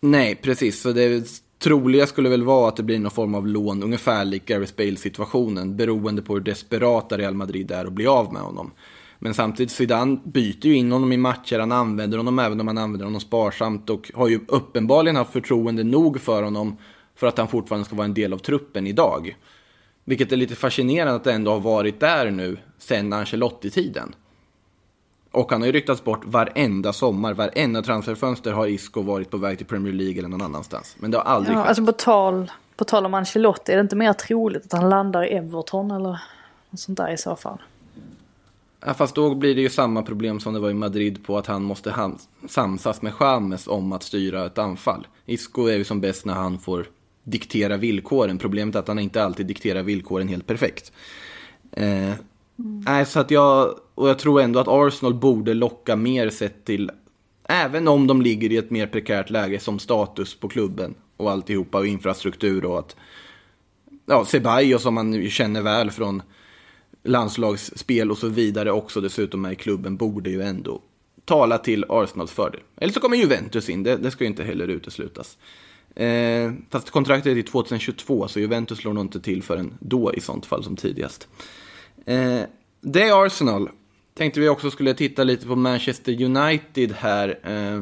Nej, 0.02 0.36
precis. 0.36 0.82
Så 0.82 0.92
det 0.92 1.28
troliga 1.60 2.08
skulle 2.08 2.30
väl 2.30 2.44
vara 2.44 2.68
att 2.68 2.76
det 2.76 2.84
blir 2.84 3.00
någon 3.00 3.12
form 3.12 3.36
av 3.36 3.48
lån, 3.48 3.84
ungefär 3.84 4.26
lik 4.26 4.46
Gareth 4.46 4.74
Bale-situationen, 4.78 5.78
beroende 5.78 6.22
på 6.22 6.34
hur 6.34 6.42
desperata 6.42 7.18
Real 7.18 7.34
Madrid 7.34 7.72
är 7.72 7.86
att 7.86 7.94
bli 7.94 8.08
av 8.08 8.34
med 8.34 8.42
honom. 8.42 8.72
Men 9.20 9.34
samtidigt, 9.34 9.72
Zidane 9.72 10.18
byter 10.24 10.66
ju 10.66 10.76
in 10.76 10.92
honom 10.92 11.12
i 11.14 11.18
matcher, 11.18 11.60
han 11.60 11.72
använder 11.72 12.18
honom 12.18 12.40
även 12.40 12.62
om 12.62 12.68
han 12.68 12.78
använder 12.78 13.06
honom 13.06 13.22
sparsamt 13.22 13.90
och 13.90 14.12
har 14.14 14.28
ju 14.28 14.40
uppenbarligen 14.48 15.16
haft 15.16 15.34
förtroende 15.34 15.84
nog 15.84 16.22
för 16.22 16.44
honom 16.44 16.78
för 17.16 17.28
att 17.28 17.38
han 17.38 17.48
fortfarande 17.48 17.86
ska 17.86 17.96
vara 17.96 18.06
en 18.06 18.14
del 18.14 18.34
av 18.34 18.38
truppen 18.38 18.88
idag. 18.88 19.36
Vilket 20.06 20.32
är 20.32 20.36
lite 20.38 20.56
fascinerande 20.56 21.16
att 21.16 21.24
det 21.24 21.34
ändå 21.34 21.52
har 21.52 21.60
varit 21.60 22.00
där 22.00 22.32
nu 22.32 22.58
sen 22.78 23.14
Ancelotti-tiden. 23.14 24.16
Och 25.32 25.52
han 25.52 25.62
har 25.62 25.66
ju 25.66 25.72
ryktats 25.72 26.04
bort 26.04 26.26
varenda 26.26 26.94
sommar, 26.94 27.34
varenda 27.34 27.82
transferfönster 27.82 28.52
har 28.52 28.68
Isco 28.68 29.02
varit 29.02 29.30
på 29.30 29.38
väg 29.38 29.58
till 29.58 29.68
Premier 29.68 29.94
League 29.94 30.18
eller 30.20 30.30
någon 30.30 30.42
annanstans. 30.42 30.96
Men 31.00 31.12
det 31.12 31.18
har 31.18 31.26
aldrig 31.26 31.56
Ja, 31.56 31.60
skett. 31.62 31.68
alltså 31.68 31.86
på 31.86 31.92
tal, 31.92 32.52
på 32.76 32.84
tal 32.86 33.06
om 33.06 33.14
Ancelotti, 33.14 33.72
är 33.72 33.76
det 33.76 33.82
inte 33.82 33.96
mer 33.96 34.14
troligt 34.14 34.66
att 34.66 34.72
han 34.82 34.90
landar 34.90 35.26
i 35.26 35.30
Everton 35.34 35.92
eller 35.92 36.20
något 36.70 36.80
sånt 36.80 36.98
där 36.98 37.14
i 37.14 37.18
så 37.18 37.36
fall? 37.36 37.62
Ja, 38.86 38.94
fast 38.94 39.16
då 39.16 39.36
blir 39.36 39.56
det 39.56 39.62
ju 39.62 39.70
samma 39.70 40.02
problem 40.04 40.40
som 40.40 40.54
det 40.54 40.60
var 40.60 40.70
i 40.70 40.74
Madrid 40.74 41.26
på 41.26 41.38
att 41.38 41.48
han 41.48 41.64
måste 41.64 42.12
samsas 42.48 43.02
med 43.02 43.14
James 43.20 43.68
om 43.68 43.92
att 43.94 44.04
styra 44.04 44.46
ett 44.46 44.58
anfall. 44.58 45.08
Isco 45.26 45.68
är 45.68 45.78
ju 45.78 45.84
som 45.84 46.02
bäst 46.02 46.26
när 46.26 46.34
han 46.34 46.60
får 46.60 46.86
diktera 47.24 47.78
villkoren. 47.78 48.38
Problemet 48.38 48.76
är 48.76 48.80
att 48.80 48.88
han 48.88 49.00
inte 49.00 49.24
alltid 49.24 49.46
dikterar 49.46 49.84
villkoren 49.84 50.28
helt 50.28 50.48
perfekt. 50.48 50.92
Eh, 51.72 52.14
Nej, 52.56 53.06
så 53.06 53.20
att 53.20 53.32
jag, 53.32 53.80
och 53.96 54.10
jag 54.10 54.20
tror 54.20 54.42
ändå 54.42 54.60
att 54.60 54.68
Arsenal 54.68 55.14
borde 55.14 55.54
locka 55.54 55.96
mer 55.96 56.30
sett 56.30 56.66
till, 56.66 56.92
även 57.44 57.88
om 57.88 58.08
de 58.08 58.22
ligger 58.22 58.52
i 58.52 58.58
ett 58.58 58.72
mer 58.72 58.88
prekärt 58.88 59.30
läge 59.30 59.60
som 59.60 59.80
status 59.80 60.36
på 60.36 60.48
klubben 60.48 60.96
och 61.18 61.32
alltihopa 61.32 61.78
och 61.78 61.88
infrastruktur 61.88 62.66
och 62.66 62.80
att, 62.80 62.96
ja, 64.06 64.26
Ceballos 64.26 64.82
som 64.82 64.94
man 64.94 65.14
ju 65.14 65.30
känner 65.30 65.62
väl 65.62 65.92
från 65.92 66.22
landslagsspel 67.04 68.12
och 68.12 68.18
så 68.18 68.28
vidare 68.28 68.72
också 68.72 69.02
dessutom 69.02 69.46
är 69.46 69.52
i 69.52 69.56
klubben 69.56 69.98
borde 69.98 70.30
ju 70.30 70.42
ändå 70.42 70.82
tala 71.26 71.58
till 71.58 71.86
Arsenals 71.90 72.32
fördel. 72.32 72.62
Eller 72.78 72.94
så 72.94 73.00
kommer 73.00 73.18
Juventus 73.18 73.70
in, 73.70 73.84
det, 73.84 73.98
det 73.98 74.12
ska 74.12 74.24
ju 74.24 74.30
inte 74.30 74.44
heller 74.44 74.68
uteslutas. 74.68 75.38
Eh, 75.96 76.52
fast 76.70 76.90
kontraktet 76.90 77.32
är 77.32 77.36
till 77.36 77.52
2022 77.52 78.28
så 78.28 78.40
Juventus 78.40 78.78
slår 78.78 78.94
nog 78.94 79.04
inte 79.04 79.20
till 79.20 79.44
förrän 79.44 79.74
då 79.80 80.14
i 80.14 80.20
sånt 80.20 80.46
fall 80.46 80.64
som 80.64 80.76
tidigast. 80.76 81.28
Eh, 82.06 82.42
det 82.82 83.04
är 83.04 83.26
Arsenal. 83.26 83.70
Tänkte 84.14 84.40
vi 84.40 84.50
också 84.50 84.72
skulle 84.72 84.94
titta 84.94 85.24
lite 85.24 85.48
på 85.48 85.56
Manchester 85.56 86.24
United 86.24 86.92
här. 86.92 87.40
Eh, 87.44 87.82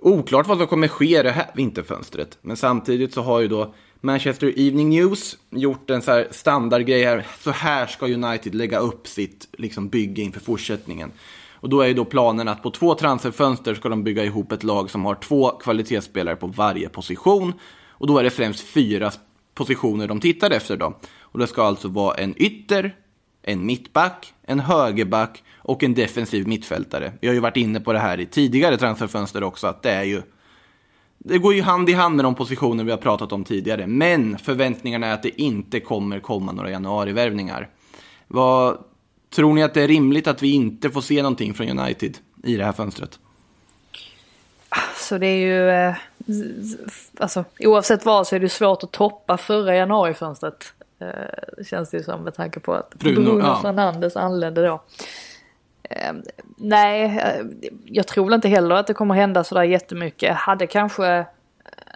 oklart 0.00 0.46
vad 0.46 0.58
som 0.58 0.66
kommer 0.66 0.88
ske 0.88 1.20
i 1.20 1.22
det 1.22 1.30
här 1.30 1.50
vinterfönstret. 1.54 2.38
Men 2.42 2.56
samtidigt 2.56 3.14
så 3.14 3.22
har 3.22 3.40
ju 3.40 3.48
då 3.48 3.74
Manchester 4.00 4.46
Evening 4.56 4.88
News 4.88 5.38
gjort 5.50 5.90
en 5.90 6.02
så 6.02 6.10
här 6.10 6.28
standardgrej 6.30 7.04
här. 7.04 7.26
Så 7.40 7.50
här 7.50 7.86
ska 7.86 8.06
United 8.06 8.54
lägga 8.54 8.78
upp 8.78 9.06
sitt 9.08 9.48
liksom, 9.52 9.88
bygge 9.88 10.22
inför 10.22 10.40
fortsättningen. 10.40 11.12
Och 11.66 11.70
då 11.70 11.80
är 11.80 11.86
ju 11.86 11.94
då 11.94 12.04
planen 12.04 12.48
att 12.48 12.62
på 12.62 12.70
två 12.70 12.94
transferfönster 12.94 13.74
ska 13.74 13.88
de 13.88 14.04
bygga 14.04 14.24
ihop 14.24 14.52
ett 14.52 14.62
lag 14.62 14.90
som 14.90 15.04
har 15.04 15.14
två 15.14 15.48
kvalitetsspelare 15.48 16.36
på 16.36 16.46
varje 16.46 16.88
position. 16.88 17.52
Och 17.90 18.06
då 18.06 18.18
är 18.18 18.24
det 18.24 18.30
främst 18.30 18.60
fyra 18.60 19.12
positioner 19.54 20.08
de 20.08 20.20
tittar 20.20 20.50
efter 20.50 20.76
då. 20.76 20.98
Och 21.20 21.38
det 21.38 21.46
ska 21.46 21.62
alltså 21.62 21.88
vara 21.88 22.14
en 22.14 22.42
ytter, 22.42 22.94
en 23.42 23.66
mittback, 23.66 24.34
en 24.42 24.60
högerback 24.60 25.42
och 25.56 25.82
en 25.82 25.94
defensiv 25.94 26.48
mittfältare. 26.48 27.12
Vi 27.20 27.26
har 27.26 27.34
ju 27.34 27.40
varit 27.40 27.56
inne 27.56 27.80
på 27.80 27.92
det 27.92 27.98
här 27.98 28.20
i 28.20 28.26
tidigare 28.26 28.76
transferfönster 28.76 29.42
också, 29.42 29.66
att 29.66 29.82
det 29.82 29.90
är 29.90 30.04
ju 30.04 30.22
det 31.18 31.38
går 31.38 31.54
ju 31.54 31.62
hand 31.62 31.90
i 31.90 31.92
hand 31.92 32.16
med 32.16 32.24
de 32.24 32.34
positioner 32.34 32.84
vi 32.84 32.90
har 32.90 32.98
pratat 32.98 33.32
om 33.32 33.44
tidigare. 33.44 33.86
Men 33.86 34.38
förväntningarna 34.38 35.06
är 35.06 35.14
att 35.14 35.22
det 35.22 35.42
inte 35.42 35.80
kommer 35.80 36.20
komma 36.20 36.52
några 36.52 36.70
januarivärvningar. 36.70 37.68
Vad 38.28 38.78
tror 39.36 39.54
ni 39.54 39.62
att 39.62 39.74
det 39.74 39.82
är 39.82 39.88
rimligt 39.88 40.26
att 40.26 40.42
vi 40.42 40.52
inte 40.52 40.90
får 40.90 41.00
se 41.00 41.22
någonting 41.22 41.54
från 41.54 41.78
United 41.78 42.18
i 42.44 42.56
det 42.56 42.64
här 42.64 42.72
fönstret? 42.72 43.18
Så 44.96 45.18
det 45.18 45.26
är 45.26 45.36
ju, 45.36 45.70
eh, 45.70 45.94
alltså 47.18 47.44
oavsett 47.60 48.04
vad 48.04 48.26
så 48.26 48.36
är 48.36 48.40
det 48.40 48.48
svårt 48.48 48.82
att 48.82 48.92
toppa 48.92 49.36
förra 49.36 49.76
januarifönstret. 49.76 50.72
Eh, 50.98 51.64
känns 51.64 51.90
det 51.90 51.96
ju 51.96 52.02
som 52.02 52.22
med 52.22 52.34
tanke 52.34 52.60
på 52.60 52.74
att 52.74 52.94
Bruno, 52.94 53.24
Bruno, 53.24 53.40
ja. 53.40 53.62
Fernandes 53.62 54.16
anlände 54.16 54.66
då. 54.66 54.82
Eh, 55.82 56.12
nej, 56.56 57.04
eh, 57.04 57.46
jag 57.84 58.06
tror 58.06 58.34
inte 58.34 58.48
heller 58.48 58.74
att 58.74 58.86
det 58.86 58.94
kommer 58.94 59.14
hända 59.14 59.44
sådär 59.44 59.62
jättemycket. 59.62 60.36
Hade 60.36 60.66
kanske 60.66 61.26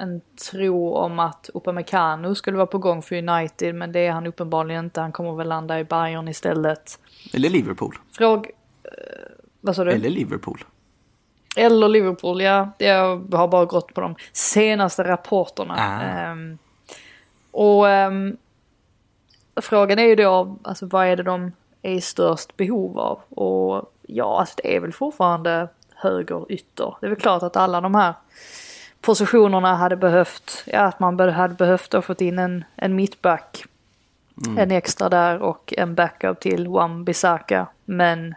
en 0.00 0.20
tro 0.50 0.94
om 0.94 1.18
att 1.18 1.50
Upamecano 1.54 2.34
skulle 2.34 2.56
vara 2.56 2.66
på 2.66 2.78
gång 2.78 3.02
för 3.02 3.16
United 3.16 3.74
men 3.74 3.92
det 3.92 4.06
är 4.06 4.12
han 4.12 4.26
uppenbarligen 4.26 4.84
inte. 4.84 5.00
Han 5.00 5.12
kommer 5.12 5.32
väl 5.32 5.48
landa 5.48 5.80
i 5.80 5.84
Bayern 5.84 6.28
istället. 6.28 6.98
Eller 7.32 7.50
Liverpool. 7.50 7.98
Fråg... 8.12 8.46
eh, 8.84 8.90
vad 9.60 9.76
sa 9.76 9.84
du? 9.84 9.92
Eller 9.92 10.10
Liverpool. 10.10 10.64
Eller 11.56 11.88
Liverpool, 11.88 12.42
ja. 12.42 12.70
Jag 12.78 13.32
har 13.32 13.48
bara 13.48 13.64
gått 13.64 13.94
på 13.94 14.00
de 14.00 14.14
senaste 14.32 15.04
rapporterna. 15.04 15.74
Ah. 15.78 16.02
Ehm, 16.02 16.58
och 17.50 17.88
ehm, 17.88 18.36
frågan 19.60 19.98
är 19.98 20.04
ju 20.06 20.14
då, 20.14 20.56
alltså 20.62 20.86
vad 20.86 21.06
är 21.06 21.16
det 21.16 21.22
de 21.22 21.52
är 21.82 21.92
i 21.92 22.00
störst 22.00 22.56
behov 22.56 22.98
av? 22.98 23.20
Och 23.28 23.92
ja, 24.02 24.40
alltså 24.40 24.54
det 24.56 24.76
är 24.76 24.80
väl 24.80 24.92
fortfarande 24.92 25.68
höger 25.94 26.52
ytter. 26.52 26.96
Det 27.00 27.06
är 27.06 27.10
väl 27.10 27.20
klart 27.20 27.42
att 27.42 27.56
alla 27.56 27.80
de 27.80 27.94
här 27.94 28.14
positionerna 29.00 29.76
hade 29.76 29.96
behövt, 29.96 30.64
ja 30.66 30.80
att 30.80 31.00
man 31.00 31.20
hade 31.20 31.54
behövt 31.54 31.92
ha 31.92 32.02
fått 32.02 32.20
in 32.20 32.38
en, 32.38 32.64
en 32.76 32.94
mittback. 32.94 33.64
En 34.58 34.70
extra 34.70 35.08
där 35.08 35.42
och 35.42 35.74
en 35.76 35.94
backup 35.94 36.40
till 36.40 36.68
Wan 36.68 37.04
Bissaka. 37.04 37.66
Men 37.84 38.34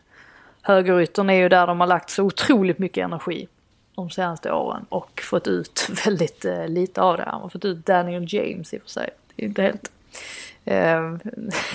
högeryttern 0.62 1.30
är 1.30 1.34
ju 1.34 1.50
där 1.50 1.68
de 1.68 1.80
har 1.80 1.88
lagt 1.88 2.10
så 2.10 2.24
otroligt 2.24 2.80
mycket 2.80 3.04
energi 3.04 3.48
de 3.96 4.10
senaste 4.10 4.52
åren 4.52 4.86
och 4.90 5.22
fått 5.24 5.48
ut 5.48 5.90
väldigt 6.06 6.46
eh, 6.46 6.68
lite 6.68 7.02
av 7.02 7.18
det. 7.18 7.24
De 7.32 7.42
har 7.42 7.50
fått 7.50 7.66
ut 7.66 7.86
Daniel 7.86 8.26
James 8.34 8.74
i 8.74 8.78
och 8.78 8.82
för 8.82 8.90
sig. 8.90 9.10
Det 9.36 9.44
är 9.44 9.48
inte 9.48 9.62
helt, 9.62 9.92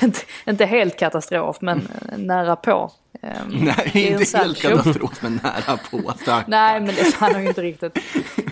inte, 0.02 0.20
inte 0.46 0.64
helt 0.64 0.98
katastrof 0.98 1.60
men 1.60 1.78
eh, 1.78 2.18
nära 2.18 2.56
på. 2.56 2.92
Eh, 3.22 3.30
Nej, 3.48 3.90
inte 3.94 4.38
helt 4.38 4.62
katastrof, 4.62 5.22
men 5.22 5.40
nära 5.42 5.76
på. 5.90 6.12
Tack. 6.24 6.46
Nej 6.48 6.80
men 6.80 6.94
det 6.94 7.14
han 7.14 7.34
har 7.34 7.40
ju 7.40 7.48
inte 7.48 7.62
riktigt. 7.62 7.98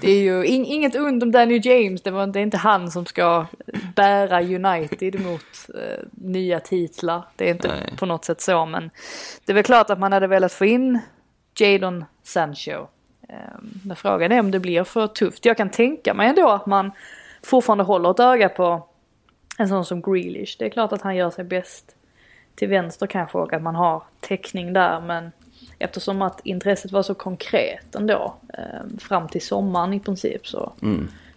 Det 0.00 0.11
är 0.11 0.21
ju 0.21 0.45
in, 0.45 0.64
inget 0.64 0.97
ont 0.97 1.23
om 1.23 1.33
Daniel 1.33 1.66
James. 1.66 2.02
Det, 2.02 2.11
var, 2.11 2.26
det 2.26 2.38
är 2.38 2.43
inte 2.43 2.57
han 2.57 2.90
som 2.90 3.07
ska 3.07 3.47
bära 3.95 4.43
United 4.43 5.21
mot 5.21 5.69
eh, 5.75 6.05
nya 6.12 6.61
titlar. 6.61 7.23
Det 7.37 7.45
är 7.45 7.50
inte 7.50 7.69
Nej. 7.69 7.97
på 7.99 8.07
något 8.07 8.25
sätt 8.25 8.40
så 8.40 8.66
men 8.66 8.90
det 9.45 9.52
är 9.52 9.55
väl 9.55 9.64
klart 9.64 9.90
att 9.90 9.99
man 9.99 10.12
hade 10.12 10.26
velat 10.26 10.52
få 10.52 10.64
in 10.64 10.99
Jadon 11.59 12.05
Sancho. 12.23 12.87
Eh, 13.28 13.37
men 13.85 13.97
frågan 13.97 14.33
är 14.33 14.40
om 14.40 14.50
det 14.50 14.61
blir 14.61 14.85
för 14.85 15.07
tufft. 15.07 15.45
Jag 15.45 15.57
kan 15.57 15.71
tänka 15.71 16.14
mig 16.14 16.28
ändå 16.28 16.50
att 16.50 16.66
man 16.66 16.90
fortfarande 17.43 17.85
håller 17.85 18.11
ett 18.11 18.21
öga 18.21 18.49
på 18.49 18.88
en 19.59 19.69
sån 19.69 19.85
som 19.85 20.03
Grealish. 20.03 20.57
Det 20.59 20.65
är 20.65 20.71
klart 20.71 20.93
att 20.93 21.03
han 21.03 21.17
gör 21.17 21.31
sig 21.31 21.45
bäst 21.45 21.97
till 22.55 22.69
vänster 22.69 23.07
kanske 23.07 23.39
och 23.39 23.53
att 23.53 23.63
man 23.63 23.75
har 23.75 24.03
täckning 24.21 24.73
där 24.73 25.01
men 25.01 25.33
eftersom 25.79 26.23
att 26.23 26.41
intresset 26.45 26.93
var 26.93 27.03
så 27.03 27.15
konkret 27.15 27.95
ändå 27.95 28.37
eh, 28.59 28.99
fram 28.99 29.29
till 29.29 29.47
sommaren 29.47 29.93
i 29.93 30.01
princip 30.01 30.47
så 30.47 30.73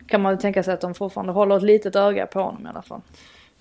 kan 0.08 0.22
man 0.22 0.32
väl 0.32 0.42
tänka 0.42 0.64
sig 0.64 0.74
att 0.74 0.82
de 0.82 0.94
fortfarande 0.94 1.34
håller 1.34 1.58
ett 1.58 1.64
litet 1.64 1.96
öga 1.96 2.28
på 2.28 2.42
honom 2.42 2.66
i 2.66 2.70
alla 2.70 2.82
fall. 2.82 3.02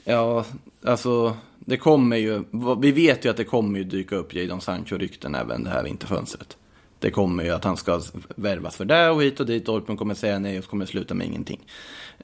Ja, 0.05 0.45
alltså 0.85 1.37
det 1.59 1.77
kommer 1.77 2.17
ju, 2.17 2.45
vi 2.81 2.93
vet 2.93 3.25
ju 3.25 3.31
att 3.31 3.37
det 3.37 3.45
kommer 3.45 3.79
ju 3.79 3.85
dyka 3.85 4.17
upp 4.17 4.35
Jadon 4.35 4.61
Sancho-rykten 4.61 5.35
även 5.35 5.65
det 5.65 5.71
här 5.71 5.83
vinterfönstret. 5.83 6.57
Det 6.99 7.11
kommer 7.11 7.45
ju 7.45 7.51
att 7.51 7.65
han 7.65 7.77
ska 7.77 8.01
värvas 8.37 8.77
för 8.77 8.85
det 8.85 9.11
och 9.11 9.23
hit 9.23 9.41
och 9.41 9.47
dit. 9.47 9.67
Dortmund 9.67 9.99
kommer 9.99 10.15
säga 10.15 10.39
nej 10.39 10.59
och 10.59 10.65
så 10.65 10.71
kommer 10.71 10.85
det 10.85 10.91
sluta 10.91 11.15
med 11.15 11.27
ingenting. 11.27 11.61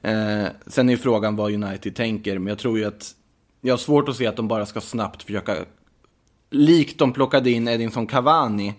Eh, 0.03 0.47
sen 0.67 0.89
är 0.89 0.93
ju 0.93 0.97
frågan 0.97 1.35
vad 1.35 1.53
United 1.53 1.95
tänker, 1.95 2.39
men 2.39 2.47
jag 2.47 2.57
tror 2.57 2.79
ju 2.79 2.85
att 2.85 3.15
jag 3.61 3.73
har 3.73 3.77
svårt 3.77 4.09
att 4.09 4.15
se 4.15 4.27
att 4.27 4.35
de 4.35 4.47
bara 4.47 4.65
ska 4.65 4.81
snabbt 4.81 5.23
försöka, 5.23 5.55
likt 6.49 6.99
de 6.99 7.13
plockade 7.13 7.51
in 7.51 7.67
Edinson 7.67 8.07
Cavani, 8.07 8.73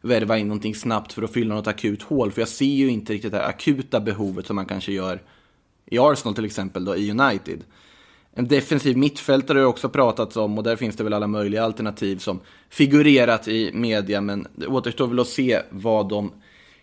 värva 0.00 0.38
in 0.38 0.48
någonting 0.48 0.74
snabbt 0.74 1.12
för 1.12 1.22
att 1.22 1.32
fylla 1.32 1.54
något 1.54 1.66
akut 1.66 2.02
hål. 2.02 2.32
För 2.32 2.40
jag 2.40 2.48
ser 2.48 2.64
ju 2.64 2.88
inte 2.88 3.12
riktigt 3.12 3.32
det 3.32 3.38
här 3.38 3.48
akuta 3.48 4.00
behovet 4.00 4.46
som 4.46 4.56
man 4.56 4.66
kanske 4.66 4.92
gör 4.92 5.22
i 5.86 5.98
Arsenal 5.98 6.34
till 6.34 6.44
exempel 6.44 6.84
då, 6.84 6.96
i 6.96 7.10
United. 7.10 7.64
En 8.32 8.48
defensiv 8.48 8.96
mittfältare 8.96 9.58
har 9.58 9.62
det 9.62 9.68
också 9.68 9.88
pratats 9.88 10.36
om 10.36 10.58
och 10.58 10.64
där 10.64 10.76
finns 10.76 10.96
det 10.96 11.04
väl 11.04 11.12
alla 11.12 11.26
möjliga 11.26 11.64
alternativ 11.64 12.18
som 12.18 12.40
figurerat 12.68 13.48
i 13.48 13.70
media. 13.74 14.20
Men 14.20 14.46
det 14.54 14.66
återstår 14.66 15.06
väl 15.06 15.20
att 15.20 15.28
se 15.28 15.60
vad 15.70 16.08
de 16.08 16.32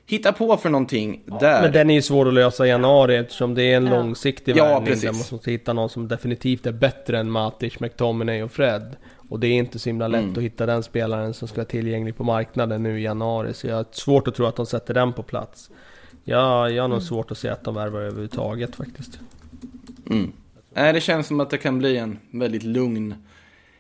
hittar 0.06 0.32
på 0.32 0.58
för 0.58 0.70
någonting 0.70 1.22
där. 1.40 1.62
Men 1.62 1.72
den 1.72 1.90
är 1.90 1.94
ju 1.94 2.02
svår 2.02 2.28
att 2.28 2.34
lösa 2.34 2.66
i 2.66 2.70
januari 2.70 3.16
eftersom 3.16 3.54
det 3.56 3.64
är 3.64 3.78
en 3.78 3.86
Ja. 3.86 3.92
långsiktig 3.98 4.58
Ja, 4.58 4.66
värvning. 4.66 4.86
precis. 4.88 5.02
Där 5.04 5.12
man 5.12 5.18
måste 5.32 5.52
hitta 5.52 5.74
någon 5.74 5.90
som 5.90 6.08
definitivt 6.08 6.66
är 6.66 6.72
bättre 6.72 7.20
än 7.20 7.32
Matic, 7.32 7.80
McTominay 7.80 8.44
och 8.44 8.52
Fred. 8.52 8.96
Och 9.30 9.40
det 9.40 9.48
är 9.48 9.52
inte 9.54 9.80
så 9.80 9.90
himla 9.90 10.08
lätt 10.08 10.22
Mm. 10.24 10.34
att 10.38 10.44
hitta 10.44 10.66
den 10.66 10.84
spelaren 10.84 11.34
som 11.34 11.48
ska 11.48 11.58
vara 11.58 11.66
tillgänglig 11.66 12.18
på 12.18 12.24
marknaden 12.24 12.84
nu 12.84 13.00
i 13.00 13.04
januari. 13.04 13.54
Så 13.54 13.68
jag 13.68 13.76
har 13.76 13.86
svårt 13.92 14.28
att 14.28 14.36
tro 14.36 14.46
att 14.46 14.56
de 14.56 14.66
sätter 14.66 14.94
den 14.94 15.14
på 15.14 15.24
plats. 15.24 15.70
Ja, 16.24 16.70
jag 16.70 16.84
har 16.84 16.88
nog 16.88 17.02
svårt 17.04 17.32
att 17.32 17.38
se 17.38 17.50
att 17.50 17.64
de 17.64 17.76
värvar 17.76 18.00
överhuvudtaget 18.02 18.76
faktiskt. 18.76 19.20
Mm. 20.10 20.32
Nej, 20.74 20.94
det 20.94 21.02
känns 21.02 21.28
som 21.28 21.40
att 21.40 21.50
det 21.50 21.58
kan 21.58 21.80
bli 21.80 21.98
en 21.98 22.20
väldigt 22.32 22.64
lugn 22.64 23.16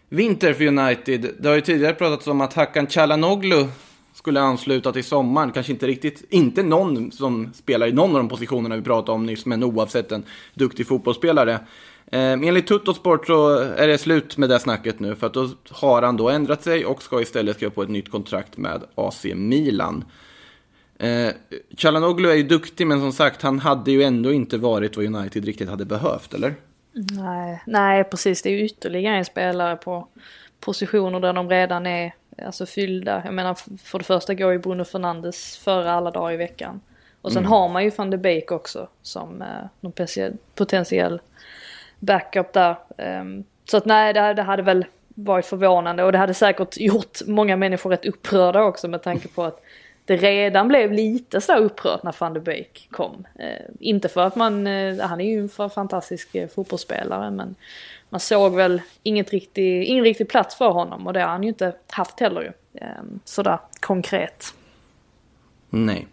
vinter 0.09 0.53
för 0.53 0.63
United. 0.67 1.27
Det 1.39 1.47
har 1.47 1.55
ju 1.55 1.61
tidigare 1.61 1.93
pratats 1.93 2.27
om 2.27 2.41
att 2.41 2.53
Hakan 2.53 2.87
Çalhanoğlu 2.87 3.67
skulle 4.13 4.41
ansluta 4.41 4.91
till 4.91 5.03
sommaren. 5.03 5.51
Kanske 5.51 5.71
inte 5.71 5.87
riktigt, 5.87 6.23
inte 6.29 6.63
någon 6.63 7.11
som 7.11 7.53
spelar 7.53 7.87
i 7.87 7.91
någon 7.91 8.09
av 8.09 8.17
de 8.17 8.29
positionerna 8.29 8.75
vi 8.75 8.81
pratade 8.81 9.11
om 9.11 9.25
nyss, 9.25 9.45
men 9.45 9.63
oavsett 9.63 10.11
en 10.11 10.23
duktig 10.53 10.87
fotbollsspelare. 10.87 11.59
Eh, 12.05 12.31
enligt 12.31 12.67
Tuttosport 12.67 13.27
så 13.27 13.57
är 13.57 13.87
det 13.87 13.97
slut 13.97 14.37
med 14.37 14.49
det 14.49 14.59
snacket 14.59 14.99
nu 14.99 15.15
för 15.15 15.27
att 15.27 15.33
då 15.33 15.49
har 15.69 16.01
han 16.01 16.17
då 16.17 16.29
ändrat 16.29 16.63
sig 16.63 16.85
och 16.85 17.03
ska 17.03 17.21
istället 17.21 17.55
skriva 17.55 17.71
på 17.71 17.83
ett 17.83 17.89
nytt 17.89 18.11
kontrakt 18.11 18.57
med 18.57 18.83
AC 18.95 19.25
Milan. 19.35 20.05
Eh, 20.99 21.29
Chalanoglu 21.77 22.29
är 22.29 22.35
ju 22.35 22.43
duktig 22.43 22.87
men 22.87 22.99
som 22.99 23.11
sagt 23.11 23.41
han 23.41 23.59
hade 23.59 23.91
ju 23.91 24.03
ändå 24.03 24.33
inte 24.33 24.57
varit 24.57 24.97
vad 24.97 25.05
United 25.05 25.45
riktigt 25.45 25.69
hade 25.69 25.85
behövt, 25.85 26.33
eller? 26.33 26.55
Nej, 26.93 27.63
nej 27.67 28.03
precis. 28.03 28.41
Det 28.41 28.49
är 28.49 28.57
ju 28.57 28.65
ytterligare 28.65 29.17
en 29.17 29.25
spelare 29.25 29.75
på 29.75 30.07
positioner 30.59 31.19
där 31.19 31.33
de 31.33 31.49
redan 31.49 31.85
är 31.85 32.13
alltså, 32.45 32.65
fyllda. 32.65 33.21
Jag 33.25 33.33
menar 33.33 33.77
för 33.83 33.97
det 33.97 34.05
första 34.05 34.33
går 34.33 34.51
ju 34.51 34.59
Bruno 34.59 34.83
Fernandes 34.83 35.57
före 35.57 35.91
alla 35.91 36.11
dagar 36.11 36.33
i 36.33 36.37
veckan. 36.37 36.81
Och 37.21 37.33
sen 37.33 37.45
har 37.45 37.69
man 37.69 37.83
ju 37.83 37.89
van 37.89 38.09
de 38.09 38.17
Beek 38.17 38.51
också 38.51 38.87
som 39.01 39.41
eh, 39.41 39.47
någon 39.79 39.91
potentiell, 39.91 40.33
potentiell 40.55 41.21
backup 41.99 42.53
där. 42.53 42.75
Um, 42.97 43.43
så 43.65 43.77
att 43.77 43.85
nej, 43.85 44.13
det, 44.13 44.33
det 44.33 44.41
hade 44.41 44.63
väl 44.63 44.85
varit 45.07 45.45
förvånande 45.45 46.03
och 46.03 46.11
det 46.11 46.17
hade 46.17 46.33
säkert 46.33 46.77
gjort 46.77 47.19
många 47.27 47.55
människor 47.55 47.89
rätt 47.89 48.05
upprörda 48.05 48.63
också 48.63 48.87
med 48.87 49.03
tanke 49.03 49.27
på 49.27 49.43
att 49.43 49.61
det 50.05 50.17
redan 50.17 50.67
blev 50.67 50.91
lite 50.91 51.41
så 51.41 51.55
upprört 51.55 52.03
när 52.03 52.15
van 52.19 52.33
de 52.33 52.39
Beek 52.39 52.87
kom. 52.91 53.27
Eh, 53.39 53.65
inte 53.79 54.09
för 54.09 54.21
att 54.21 54.35
man, 54.35 54.67
eh, 54.67 54.99
han 54.99 55.21
är 55.21 55.25
ju 55.25 55.39
en 55.39 55.69
fantastisk 55.69 56.35
eh, 56.35 56.47
fotbollsspelare 56.47 57.31
men 57.31 57.55
man 58.13 58.19
såg 58.19 58.55
väl 58.55 58.81
inget 59.03 59.31
riktig, 59.31 59.83
ingen 59.83 60.03
riktig 60.03 60.29
plats 60.29 60.55
för 60.55 60.69
honom 60.69 61.07
och 61.07 61.13
det 61.13 61.21
har 61.21 61.27
han 61.27 61.43
ju 61.43 61.49
inte 61.49 61.75
haft 61.87 62.19
heller 62.19 62.41
ju. 62.41 62.51
Ehm, 62.81 63.19
sådär 63.25 63.59
konkret. 63.79 64.53
Nej. 65.69 66.07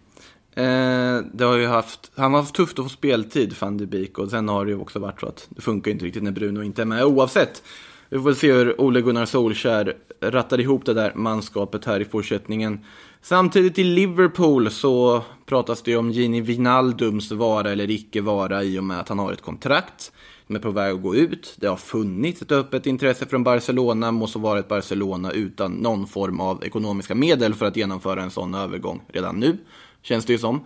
Eh, 0.54 1.19
det 1.33 1.45
har 1.45 1.57
ju 1.57 1.66
haft, 1.66 2.11
han 2.14 2.35
har 2.35 2.40
haft 2.40 2.54
tufft 2.54 2.78
att 2.78 2.85
få 2.85 2.88
speltid, 2.88 3.54
van 3.61 3.78
de 3.78 3.87
Beek, 3.87 4.19
och 4.19 4.30
sen 4.30 4.49
har 4.49 4.64
det 4.64 4.71
ju 4.71 4.78
också 4.78 4.99
varit 4.99 5.21
så 5.21 5.26
att 5.26 5.47
det 5.49 5.62
funkar 5.62 5.90
inte 5.90 6.04
riktigt 6.04 6.23
när 6.23 6.30
Bruno 6.30 6.62
inte 6.62 6.83
är 6.83 6.87
med. 6.87 7.04
Oavsett, 7.04 7.62
vi 8.09 8.16
får 8.16 8.25
väl 8.25 8.37
se 8.37 8.52
hur 8.52 8.80
Ole 8.80 9.00
Gunnar 9.00 9.26
Solskär 9.26 9.97
rattar 10.21 10.61
ihop 10.61 10.85
det 10.85 10.95
där 10.95 11.12
manskapet 11.14 11.85
här 11.85 12.00
i 12.00 12.04
fortsättningen. 12.04 12.85
Samtidigt 13.23 13.78
i 13.78 13.85
Liverpool 13.85 14.71
så 14.71 15.23
pratas 15.47 15.83
det 15.83 15.90
ju 15.90 15.97
om 15.97 16.11
Gini 16.11 16.40
Wijnaldums 16.40 17.33
vara 17.33 17.71
eller 17.71 17.90
icke 17.90 18.21
vara 18.21 18.62
i 18.62 18.78
och 18.78 18.85
med 18.85 19.00
att 19.00 19.09
han 19.09 19.19
har 19.19 19.33
ett 19.33 19.42
kontrakt 19.42 20.12
de 20.50 20.57
är 20.57 20.61
på 20.61 20.71
väg 20.71 20.95
att 20.95 21.02
gå 21.02 21.14
ut. 21.14 21.54
Det 21.57 21.66
har 21.66 21.76
funnits 21.76 22.42
ett 22.42 22.52
öppet 22.52 22.87
intresse 22.87 23.26
från 23.26 23.45
Barcelona, 23.45 24.12
måste 24.12 24.38
vara 24.38 24.59
ett 24.59 24.69
Barcelona 24.69 25.30
utan 25.33 25.73
någon 25.73 26.07
form 26.07 26.40
av 26.40 26.64
ekonomiska 26.64 27.14
medel 27.14 27.54
för 27.54 27.66
att 27.66 27.76
genomföra 27.76 28.23
en 28.23 28.30
sån 28.30 28.54
övergång 28.54 29.02
redan 29.09 29.40
nu 29.40 29.59
känns 30.02 30.25
det 30.25 30.33
ju 30.33 30.38
som. 30.38 30.57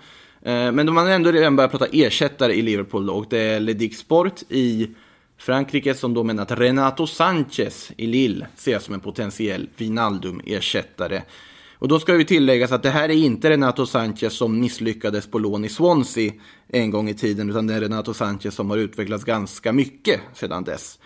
Eh, 0.43 0.73
men 0.73 0.87
de 0.87 0.97
har 0.97 1.09
ändå 1.09 1.33
redan 1.33 1.57
börjat 1.57 1.71
prata 1.71 1.87
ersättare 1.93 2.53
i 2.53 2.63
Liverpool 2.63 3.11
och 3.11 3.27
det 3.31 3.39
är 3.39 3.61
Ledic 3.61 3.99
Sport 3.99 4.43
i 4.49 4.91
Frankrike 5.39 5.95
som 5.95 6.15
då 6.15 6.25
menar 6.25 6.43
att 6.43 6.59
Renato 6.59 7.07
Sanchez 7.07 7.93
i 7.97 8.07
Lille 8.07 8.47
ses 8.57 8.85
som 8.85 8.95
en 8.95 9.01
potentiell 9.01 9.69
Wijnaldum-ersättare. 9.77 11.23
Och 11.75 11.89
då 11.89 12.01
ska 12.01 12.19
ju 12.19 12.25
tilläggas 12.25 12.73
att 12.73 12.83
det 12.83 12.91
här 12.91 13.09
är 13.09 13.15
inte 13.15 13.51
Renato 13.51 13.87
Sanchez 13.87 14.35
som 14.35 14.61
misslyckades 14.61 15.27
på 15.27 15.39
lån 15.39 15.65
i 15.65 15.69
Swansea 15.69 16.33
en 16.69 16.91
gång 16.91 17.09
i 17.09 17.15
tiden, 17.15 17.51
utan 17.51 17.67
det 17.67 17.75
är 17.75 17.81
Renato 17.81 18.15
Sanchez 18.15 18.55
som 18.55 18.71
har 18.71 18.77
utvecklats 18.77 19.25
ganska 19.25 19.73
mycket 19.73 20.21
sedan 20.35 20.65
dess. 20.65 20.99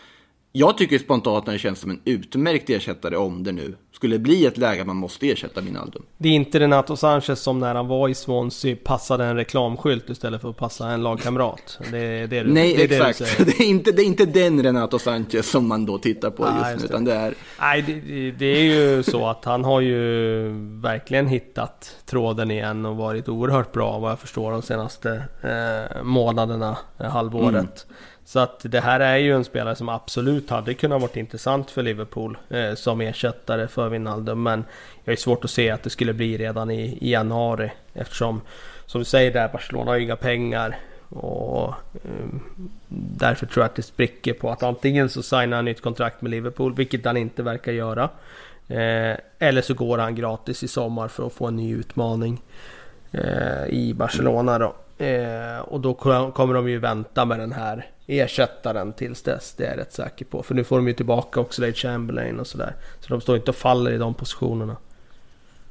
Jag 0.52 0.78
tycker 0.78 0.98
spontant 0.98 1.48
att 1.48 1.52
det 1.52 1.58
känns 1.58 1.78
som 1.78 1.90
en 1.90 2.00
utmärkt 2.04 2.70
ersättare 2.70 3.16
om 3.16 3.44
det 3.44 3.52
nu 3.52 3.74
skulle 3.92 4.18
bli 4.18 4.46
ett 4.46 4.58
läge 4.58 4.84
man 4.84 4.96
måste 4.96 5.30
ersätta 5.30 5.60
Wijnaldum. 5.60 6.02
Det 6.18 6.28
är 6.28 6.32
inte 6.32 6.60
Renato 6.60 6.96
Sanchez 6.96 7.40
som 7.40 7.58
när 7.58 7.74
han 7.74 7.88
var 7.88 8.08
i 8.08 8.14
Swansea 8.14 8.76
passade 8.84 9.24
en 9.24 9.36
reklamskylt 9.36 10.10
istället 10.10 10.40
för 10.40 10.50
att 10.50 10.56
passa 10.56 10.88
en 10.88 11.02
lagkamrat. 11.02 11.78
Det 11.90 11.98
är 11.98 12.26
det 12.26 12.42
du, 12.42 12.52
Nej, 12.52 12.86
det 12.88 12.96
är 12.96 13.08
exakt. 13.08 13.38
Det, 13.38 13.44
det, 13.58 13.60
är 13.64 13.68
inte, 13.68 13.92
det 13.92 14.02
är 14.02 14.06
inte 14.06 14.26
den 14.26 14.62
Renato 14.62 14.98
Sanchez 14.98 15.50
som 15.50 15.68
man 15.68 15.86
då 15.86 15.98
tittar 15.98 16.30
på 16.30 16.44
Ah, 16.44 16.70
just 16.70 16.82
nu, 16.82 16.84
utan 16.84 17.04
det 17.04 17.14
är... 17.14 17.34
Nej, 17.60 17.82
det, 17.82 18.30
det 18.30 18.46
är 18.46 18.62
ju 18.62 19.02
så 19.02 19.26
att 19.26 19.44
han 19.44 19.64
har 19.64 19.80
ju 19.80 20.48
verkligen 20.80 21.26
hittat 21.26 21.96
tråden 22.06 22.50
igen 22.50 22.86
och 22.86 22.96
varit 22.96 23.28
oerhört 23.28 23.72
bra 23.72 23.98
vad 23.98 24.10
jag 24.10 24.18
förstår 24.18 24.52
de 24.52 24.62
senaste 24.62 25.22
eh, 25.42 26.02
månaderna, 26.02 26.76
eh, 26.98 27.06
halvåret. 27.06 27.86
Så 28.28 28.38
att 28.38 28.60
det 28.64 28.80
här 28.80 29.00
är 29.00 29.16
ju 29.16 29.34
en 29.34 29.44
spelare 29.44 29.76
som 29.76 29.88
absolut 29.88 30.50
hade 30.50 30.74
kunnat 30.74 31.02
varit 31.02 31.16
intressant 31.16 31.70
för 31.70 31.82
Liverpool 31.82 32.38
eh, 32.50 32.74
som 32.74 33.00
ersättare 33.00 33.68
för 33.68 33.88
Wijnaldum. 33.88 34.42
Men 34.42 34.64
jag 35.04 35.12
är 35.12 35.16
svårt 35.16 35.44
att 35.44 35.50
se 35.50 35.70
att 35.70 35.82
det 35.82 35.90
skulle 35.90 36.12
bli 36.12 36.38
redan 36.38 36.70
i, 36.70 36.98
i 37.00 37.10
januari 37.10 37.70
eftersom 37.94 38.40
som 38.86 38.98
du 38.98 39.04
säger 39.04 39.32
där 39.32 39.48
Barcelona 39.48 39.90
har 39.90 39.96
ju 39.96 40.04
inga 40.04 40.16
pengar. 40.16 40.78
Och 41.08 41.68
eh, 41.94 42.26
därför 42.88 43.46
tror 43.46 43.62
jag 43.62 43.68
att 43.68 43.76
det 43.76 43.82
spricker 43.82 44.32
på 44.32 44.50
att 44.50 44.62
antingen 44.62 45.08
så 45.08 45.22
signar 45.22 45.56
han 45.56 45.64
nytt 45.64 45.80
kontrakt 45.80 46.22
med 46.22 46.30
Liverpool, 46.30 46.74
vilket 46.74 47.04
han 47.04 47.16
inte 47.16 47.42
verkar 47.42 47.72
göra. 47.72 48.10
Eh, 48.68 49.16
eller 49.38 49.62
så 49.62 49.74
går 49.74 49.98
han 49.98 50.14
gratis 50.14 50.62
i 50.62 50.68
sommar 50.68 51.08
för 51.08 51.26
att 51.26 51.32
få 51.32 51.46
en 51.46 51.56
ny 51.56 51.74
utmaning 51.74 52.42
eh, 53.12 53.66
i 53.68 53.94
Barcelona 53.94 54.58
då. 54.58 54.74
Eh, 54.98 55.60
och 55.60 55.80
då 55.80 55.94
kommer 56.34 56.54
de 56.54 56.68
ju 56.68 56.78
vänta 56.78 57.24
med 57.24 57.40
den 57.40 57.52
här 57.52 57.90
ersättaren 58.06 58.92
tills 58.92 59.22
dess, 59.22 59.54
det 59.56 59.64
är 59.64 59.70
jag 59.70 59.78
rätt 59.78 59.92
säker 59.92 60.24
på. 60.24 60.42
För 60.42 60.54
nu 60.54 60.64
får 60.64 60.76
de 60.76 60.88
ju 60.88 60.94
tillbaka 60.94 61.40
också 61.40 61.60
Lade 61.60 61.72
Chamberlain 61.72 62.40
och 62.40 62.46
sådär. 62.46 62.76
Så 63.00 63.08
de 63.08 63.20
står 63.20 63.36
inte 63.36 63.50
och 63.50 63.56
faller 63.56 63.90
i 63.90 63.98
de 63.98 64.14
positionerna. 64.14 64.76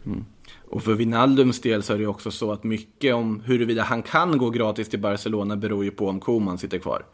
Mm. 0.05 0.25
Och 0.69 0.83
för 0.83 0.93
Wijnaldums 0.93 1.61
del 1.61 1.83
så 1.83 1.93
är 1.93 1.97
det 1.97 2.03
ju 2.03 2.07
också 2.07 2.31
så 2.31 2.51
att 2.51 2.63
mycket 2.63 3.15
om 3.15 3.41
huruvida 3.45 3.83
han 3.83 4.01
kan 4.01 4.37
gå 4.37 4.49
gratis 4.49 4.89
till 4.89 4.99
Barcelona 4.99 5.55
beror 5.55 5.83
ju 5.83 5.91
på 5.91 6.07
om 6.09 6.19
Koman 6.19 6.57
sitter 6.57 6.77
kvar. 6.77 7.05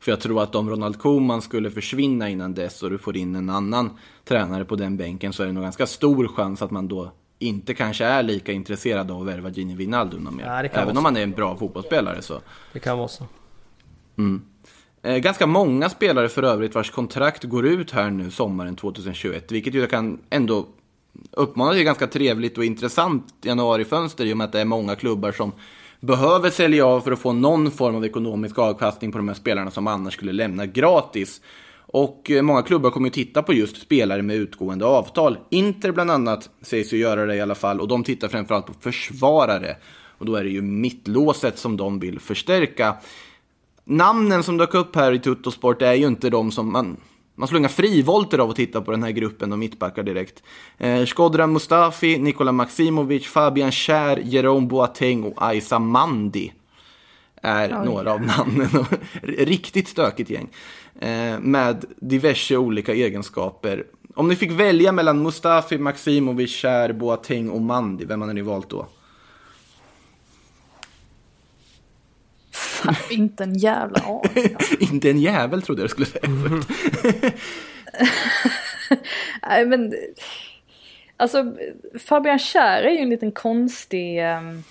För 0.00 0.12
jag 0.12 0.20
tror 0.20 0.42
att 0.42 0.54
om 0.54 0.70
Ronald 0.70 0.98
Koman 0.98 1.42
skulle 1.42 1.70
försvinna 1.70 2.28
innan 2.28 2.54
dess 2.54 2.82
och 2.82 2.90
du 2.90 2.98
får 2.98 3.16
in 3.16 3.36
en 3.36 3.50
annan 3.50 3.90
tränare 4.24 4.64
på 4.64 4.76
den 4.76 4.96
bänken 4.96 5.32
så 5.32 5.42
är 5.42 5.46
det 5.46 5.52
nog 5.52 5.62
ganska 5.62 5.86
stor 5.86 6.28
chans 6.28 6.62
att 6.62 6.70
man 6.70 6.88
då 6.88 7.12
inte 7.38 7.74
kanske 7.74 8.04
är 8.04 8.22
lika 8.22 8.52
intresserad 8.52 9.10
av 9.10 9.20
att 9.20 9.26
värva 9.26 9.48
Gini 9.50 9.74
Wijnaldum 9.74 10.24
någon 10.24 10.36
mer. 10.36 10.44
Ja, 10.44 10.80
Även 10.80 10.96
om 10.96 11.04
han 11.04 11.16
är 11.16 11.22
en 11.22 11.32
bra 11.32 11.56
fotbollsspelare 11.56 12.22
så. 12.22 12.40
Det 12.72 12.78
kan 12.78 12.98
vara 12.98 13.08
så. 13.08 13.24
Eh, 15.02 15.16
ganska 15.16 15.46
många 15.46 15.88
spelare 15.88 16.28
för 16.28 16.42
övrigt 16.42 16.74
vars 16.74 16.90
kontrakt 16.90 17.44
går 17.44 17.66
ut 17.66 17.90
här 17.90 18.10
nu 18.10 18.30
sommaren 18.30 18.76
2021. 18.76 19.52
Vilket 19.52 19.74
ju 19.74 19.86
kan 19.86 20.18
ändå 20.30 20.66
uppmana 21.30 21.72
till 21.72 21.84
ganska 21.84 22.06
trevligt 22.06 22.58
och 22.58 22.64
intressant 22.64 23.24
januarifönster 23.42 24.24
i 24.24 24.32
och 24.32 24.36
med 24.36 24.44
att 24.44 24.52
det 24.52 24.60
är 24.60 24.64
många 24.64 24.96
klubbar 24.96 25.32
som 25.32 25.52
behöver 26.00 26.50
sälja 26.50 26.86
av 26.86 27.00
för 27.00 27.12
att 27.12 27.18
få 27.18 27.32
någon 27.32 27.70
form 27.70 27.96
av 27.96 28.04
ekonomisk 28.04 28.58
avkastning 28.58 29.12
på 29.12 29.18
de 29.18 29.28
här 29.28 29.34
spelarna 29.34 29.70
som 29.70 29.86
annars 29.86 30.14
skulle 30.14 30.32
lämna 30.32 30.66
gratis. 30.66 31.40
Och 31.90 32.30
eh, 32.30 32.42
många 32.42 32.62
klubbar 32.62 32.90
kommer 32.90 33.06
ju 33.06 33.10
titta 33.10 33.42
på 33.42 33.52
just 33.52 33.76
spelare 33.76 34.22
med 34.22 34.36
utgående 34.36 34.86
avtal. 34.86 35.38
Inter 35.50 35.92
bland 35.92 36.10
annat 36.10 36.50
sägs 36.62 36.92
ju 36.92 36.96
göra 36.96 37.26
det 37.26 37.34
i 37.34 37.40
alla 37.40 37.54
fall 37.54 37.80
och 37.80 37.88
de 37.88 38.04
tittar 38.04 38.28
framförallt 38.28 38.66
på 38.66 38.72
försvarare. 38.80 39.76
Och 40.18 40.26
då 40.26 40.34
är 40.34 40.44
det 40.44 40.50
ju 40.50 40.62
mittlåset 40.62 41.58
som 41.58 41.76
de 41.76 41.98
vill 41.98 42.20
förstärka. 42.20 42.96
Namnen 43.84 44.42
som 44.42 44.56
dök 44.56 44.74
upp 44.74 44.96
här 44.96 45.12
i 45.12 45.18
Tuttosport 45.18 45.82
är 45.82 45.94
ju 45.94 46.06
inte 46.06 46.30
de 46.30 46.50
som 46.50 46.72
man... 46.72 46.96
Man 47.34 47.48
slår 47.48 47.58
inga 47.58 47.68
frivolter 47.68 48.38
av 48.38 48.50
att 48.50 48.56
titta 48.56 48.80
på 48.80 48.90
den 48.90 49.02
här 49.02 49.10
gruppen 49.10 49.52
och 49.52 49.58
mittbackar 49.58 50.02
direkt. 50.02 50.42
Eh, 50.78 51.06
Shkodran 51.06 51.52
Mustafi, 51.52 52.18
Nikola 52.18 52.52
Maximovic, 52.52 53.26
Fabian 53.26 53.72
Schär, 53.72 54.16
Jerome 54.24 54.66
Boateng 54.66 55.24
och 55.24 55.42
Aisa 55.42 55.78
Mandi 55.78 56.52
är 57.42 57.80
Oj. 57.80 57.84
några 57.84 58.12
av 58.12 58.22
namnen. 58.22 58.68
Riktigt 59.22 59.88
stökigt 59.88 60.30
gäng. 60.30 60.48
Eh, 61.00 61.40
med 61.40 61.84
diverse 61.96 62.56
olika 62.56 62.94
egenskaper. 62.94 63.86
Om 64.14 64.28
ni 64.28 64.36
fick 64.36 64.50
välja 64.50 64.92
mellan 64.92 65.22
Mustafi, 65.22 65.78
Maximovic, 65.78 66.50
Schär, 66.50 66.92
Boateng 66.92 67.50
och 67.50 67.60
Mandi, 67.60 68.04
vem 68.04 68.20
hade 68.20 68.32
ni 68.32 68.42
valt 68.42 68.70
då? 68.70 68.86
Inte 73.10 73.44
en 73.44 73.54
jävla 73.54 74.00
aning. 74.00 74.56
Inte 74.80 75.10
en 75.10 75.20
jävel 75.20 75.62
trodde 75.62 75.82
jag 75.82 75.88
du 75.88 75.90
skulle 75.90 76.06
säga. 76.06 76.28
Nej 79.42 79.66
men, 79.66 79.94
alltså 81.16 81.54
Fabian 81.98 82.38
Schär 82.38 82.82
är 82.82 82.90
ju 82.90 82.98
en 82.98 83.10
liten 83.10 83.32
konstig... 83.32 84.18
ehm, 84.18 84.62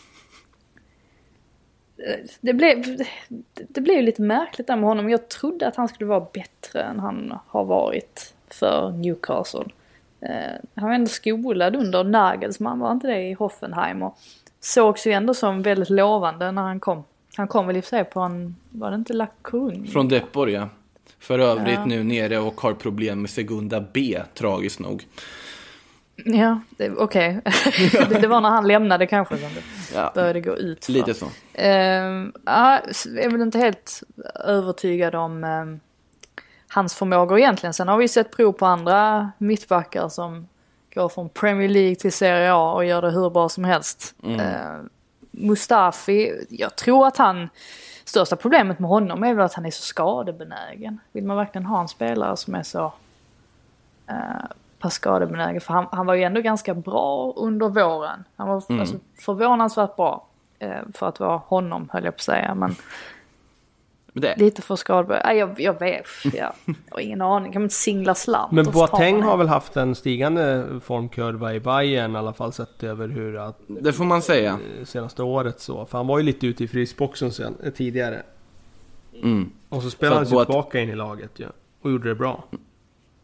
det 2.41 2.53
blev, 2.53 2.97
det 3.67 3.81
blev 3.81 4.03
lite 4.03 4.21
märkligt 4.21 4.67
där 4.67 4.75
med 4.75 4.85
honom. 4.85 5.09
Jag 5.09 5.29
trodde 5.29 5.67
att 5.67 5.75
han 5.75 5.87
skulle 5.87 6.05
vara 6.07 6.27
bättre 6.33 6.81
än 6.81 6.99
han 6.99 7.33
har 7.47 7.63
varit 7.65 8.33
för 8.49 8.91
Newcastle. 8.91 9.65
Eh, 10.21 10.29
han 10.75 10.89
var 10.89 10.95
ändå 10.95 11.07
skolad 11.09 11.75
under 11.75 12.03
Nagelsmann, 12.03 12.79
var 12.79 12.91
inte 12.91 13.07
det 13.07 13.21
i 13.21 13.33
Hoffenheim? 13.33 14.03
Och 14.03 14.17
sågs 14.59 15.07
ju 15.07 15.11
ändå 15.11 15.33
som 15.33 15.61
väldigt 15.61 15.89
lovande 15.89 16.51
när 16.51 16.61
han 16.61 16.79
kom. 16.79 17.03
Han 17.35 17.47
kom 17.47 17.67
väl 17.67 17.77
i 17.77 17.79
och 17.79 17.83
för 17.83 17.89
sig 17.89 18.03
på 18.03 18.19
en, 18.19 18.55
var 18.69 18.89
det 18.91 18.95
inte 18.95 19.13
La 19.13 19.27
Coruña? 19.43 19.91
Från 19.91 20.07
Depor, 20.07 20.49
ja. 20.49 20.69
För 21.19 21.39
övrigt 21.39 21.75
Ja. 21.75 21.85
nu 21.85 22.03
nere 22.03 22.39
och 22.39 22.61
har 22.61 22.73
problem 22.73 23.21
med 23.21 23.29
Segunda 23.29 23.83
B, 23.93 24.21
tragiskt 24.33 24.79
nog. 24.79 25.03
Ja, 26.25 26.59
okej. 26.97 27.39
det, 28.09 28.19
det 28.21 28.27
var 28.27 28.41
när 28.41 28.49
han 28.49 28.67
lämnade 28.67 29.07
kanske 29.07 29.37
som 29.37 29.49
det 29.55 29.61
Ja, 29.97 30.11
började 30.15 30.41
gå 30.41 30.57
ut 30.57 30.85
för. 30.85 30.91
lite 30.93 31.13
så. 31.13 31.27
Ehm, 31.53 32.33
ja, 32.45 32.79
jag 33.05 33.23
är 33.23 33.29
väl 33.29 33.41
inte 33.41 33.59
helt 33.59 34.03
övertygad 34.45 35.15
om 35.15 35.43
ehm, 35.43 35.79
hans 36.67 36.95
förmågor 36.95 37.39
egentligen. 37.39 37.73
Sen 37.73 37.87
har 37.87 37.97
vi 37.97 38.07
sett 38.07 38.31
prov 38.31 38.51
på 38.51 38.65
andra 38.65 39.31
mittbackar 39.37 40.09
som 40.09 40.47
går 40.93 41.09
från 41.09 41.29
Premier 41.29 41.69
League 41.69 41.95
till 41.95 42.11
Serie 42.11 42.53
A 42.53 42.73
och 42.73 42.85
gör 42.85 43.01
det 43.01 43.11
hur 43.11 43.29
bra 43.29 43.49
som 43.49 43.63
helst. 43.63 44.15
Eh, 44.23 44.81
Mustafi, 45.31 46.45
jag 46.49 46.75
tror 46.75 47.07
att 47.07 47.17
han, 47.17 47.49
största 48.05 48.35
problemet 48.35 48.79
med 48.79 48.89
honom 48.89 49.23
är 49.23 49.33
väl 49.33 49.45
att 49.45 49.53
han 49.53 49.65
är 49.65 49.71
så 49.71 49.81
skadebenägen. 49.81 50.99
Vill 51.11 51.23
man 51.23 51.37
verkligen 51.37 51.65
ha 51.65 51.81
en 51.81 51.87
spelare 51.87 52.37
som 52.37 52.55
är 52.55 52.63
så 52.63 52.93
eh, 54.77 54.81
pass 54.81 54.93
skadebenägen? 54.93 55.61
För 55.61 55.73
han, 55.73 55.85
han 55.91 56.05
var 56.05 56.13
ju 56.13 56.23
ändå 56.23 56.41
ganska 56.41 56.73
bra 56.73 57.33
under 57.35 57.69
våren. 57.69 58.23
Han 58.35 58.47
var 58.47 58.55
alltså, 58.55 58.95
förvånansvärt 59.19 59.95
bra. 59.95 60.27
Eh, 60.59 60.69
för 60.93 61.07
att 61.07 61.19
vara 61.19 61.37
honom 61.37 61.89
höll 61.93 62.03
jag 62.05 62.13
på 62.13 62.17
att 62.17 62.21
säga. 62.21 62.55
Men 62.55 62.75
Men 64.13 64.21
det, 64.21 64.35
lite 64.37 64.61
för 64.61 64.75
skadebenägen. 64.75 65.37
Jag, 65.37 65.59
jag 65.59 65.79
vet, 65.79 66.05
ja. 66.23 66.53
jag 66.65 66.75
har 66.91 66.99
ingen 66.99 67.21
aning. 67.21 67.51
Kan 67.51 67.61
man 67.61 67.65
inte 67.65 67.75
singla 67.75 68.15
slant? 68.15 68.51
Men 68.51 68.65
Boateng 68.65 69.21
har 69.21 69.37
väl 69.37 69.47
haft 69.47 69.77
en 69.77 69.95
stigande 69.95 70.65
formkurva 70.83 71.53
i 71.53 71.59
Bayern 71.59 72.15
i 72.15 72.17
alla 72.17 72.33
fall 72.33 72.53
sett 72.53 72.83
över 72.83 73.07
hur 73.07 73.37
att 73.37 73.59
det 73.67 73.93
får 73.93 74.03
man 74.05 74.21
säga. 74.21 74.59
senaste 74.85 75.23
året 75.23 75.59
så. 75.59 75.85
För 75.85 75.97
han 75.97 76.07
var 76.07 76.17
ju 76.17 76.23
lite 76.23 76.47
ute 76.47 76.63
i 76.63 76.67
frysboxen 76.67 77.31
sen, 77.31 77.55
eh, 77.63 77.71
tidigare. 77.71 78.21
Mm. 79.23 79.51
Och 79.69 79.83
så 79.83 79.89
spelade 79.89 80.15
Så 80.15 80.19
han 80.19 80.25
sig 80.25 80.35
Boat- 80.35 80.45
tillbaka 80.45 80.79
in 80.79 80.89
i 80.89 80.95
laget 80.95 81.31
ju. 81.39 81.45
Och 81.81 81.91
gjorde 81.91 82.09
det 82.09 82.15
bra. 82.15 82.43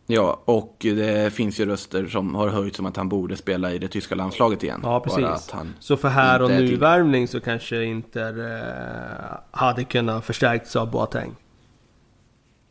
Ja, 0.07 0.41
och 0.45 0.75
det 0.79 1.33
finns 1.33 1.59
ju 1.59 1.65
röster 1.65 2.07
som 2.07 2.35
har 2.35 2.47
höjt 2.47 2.75
som 2.75 2.85
att 2.85 2.97
han 2.97 3.09
borde 3.09 3.35
spela 3.35 3.73
i 3.73 3.79
det 3.79 3.87
tyska 3.87 4.15
landslaget 4.15 4.63
igen. 4.63 4.79
Ja 4.83 4.99
precis. 4.99 5.53
Så 5.79 5.97
för 5.97 6.07
här 6.07 6.41
och 6.41 6.49
nu-värvning 6.49 7.27
så 7.27 7.39
kanske 7.39 7.83
Inter 7.83 8.57
eh, 8.57 9.37
hade 9.51 9.83
kunnat 9.83 10.25
förstärkts 10.25 10.75
av 10.75 10.91
Boateng. 10.91 11.35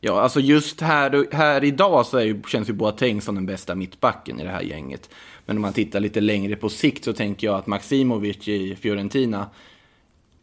Ja, 0.00 0.20
alltså 0.20 0.40
just 0.40 0.80
här, 0.80 1.34
här 1.34 1.64
idag 1.64 2.06
så 2.06 2.20
ju, 2.20 2.42
känns 2.48 2.68
ju 2.68 2.72
Boateng 2.72 3.20
som 3.20 3.34
den 3.34 3.46
bästa 3.46 3.74
mittbacken 3.74 4.40
i 4.40 4.44
det 4.44 4.50
här 4.50 4.62
gänget. 4.62 5.10
Men 5.46 5.56
om 5.56 5.62
man 5.62 5.72
tittar 5.72 6.00
lite 6.00 6.20
längre 6.20 6.56
på 6.56 6.68
sikt 6.68 7.04
så 7.04 7.12
tänker 7.12 7.46
jag 7.46 7.56
att 7.56 7.66
Maximovic 7.66 8.48
i 8.48 8.76
Fiorentina 8.76 9.46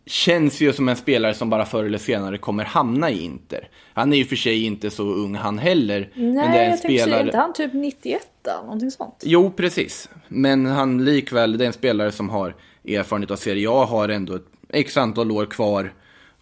känns 0.09 0.61
ju 0.61 0.73
som 0.73 0.89
en 0.89 0.95
spelare 0.95 1.33
som 1.33 1.49
bara 1.49 1.65
förr 1.65 1.83
eller 1.83 1.97
senare 1.97 2.37
kommer 2.37 2.63
hamna 2.63 3.11
i 3.11 3.23
Inter. 3.23 3.69
Han 3.93 4.13
är 4.13 4.17
ju 4.17 4.25
för 4.25 4.35
sig 4.35 4.65
inte 4.65 4.89
så 4.89 5.03
ung 5.03 5.35
han 5.35 5.57
heller. 5.57 6.09
Nej, 6.13 6.33
men 6.33 6.51
det 6.51 6.57
är 6.57 6.63
en 6.63 6.71
jag 6.71 6.81
tänkte 6.81 7.03
spelare... 7.03 7.25
inte 7.25 7.37
han 7.37 7.53
typ 7.53 7.73
91 7.73 8.21
eller 8.43 8.63
någonting 8.63 8.91
sånt? 8.91 9.23
Jo, 9.23 9.51
precis. 9.51 10.09
Men 10.27 10.65
han 10.65 11.05
likväl, 11.05 11.57
det 11.57 11.65
är 11.65 11.67
en 11.67 11.73
spelare 11.73 12.11
som 12.11 12.29
har 12.29 12.55
erfarenhet 12.87 13.31
av 13.31 13.35
Serie 13.35 13.69
A, 13.69 13.85
har 13.89 14.09
ändå 14.09 14.35
ett 14.35 14.45
x 14.69 14.97
antal 14.97 15.31
år 15.31 15.45
kvar 15.45 15.93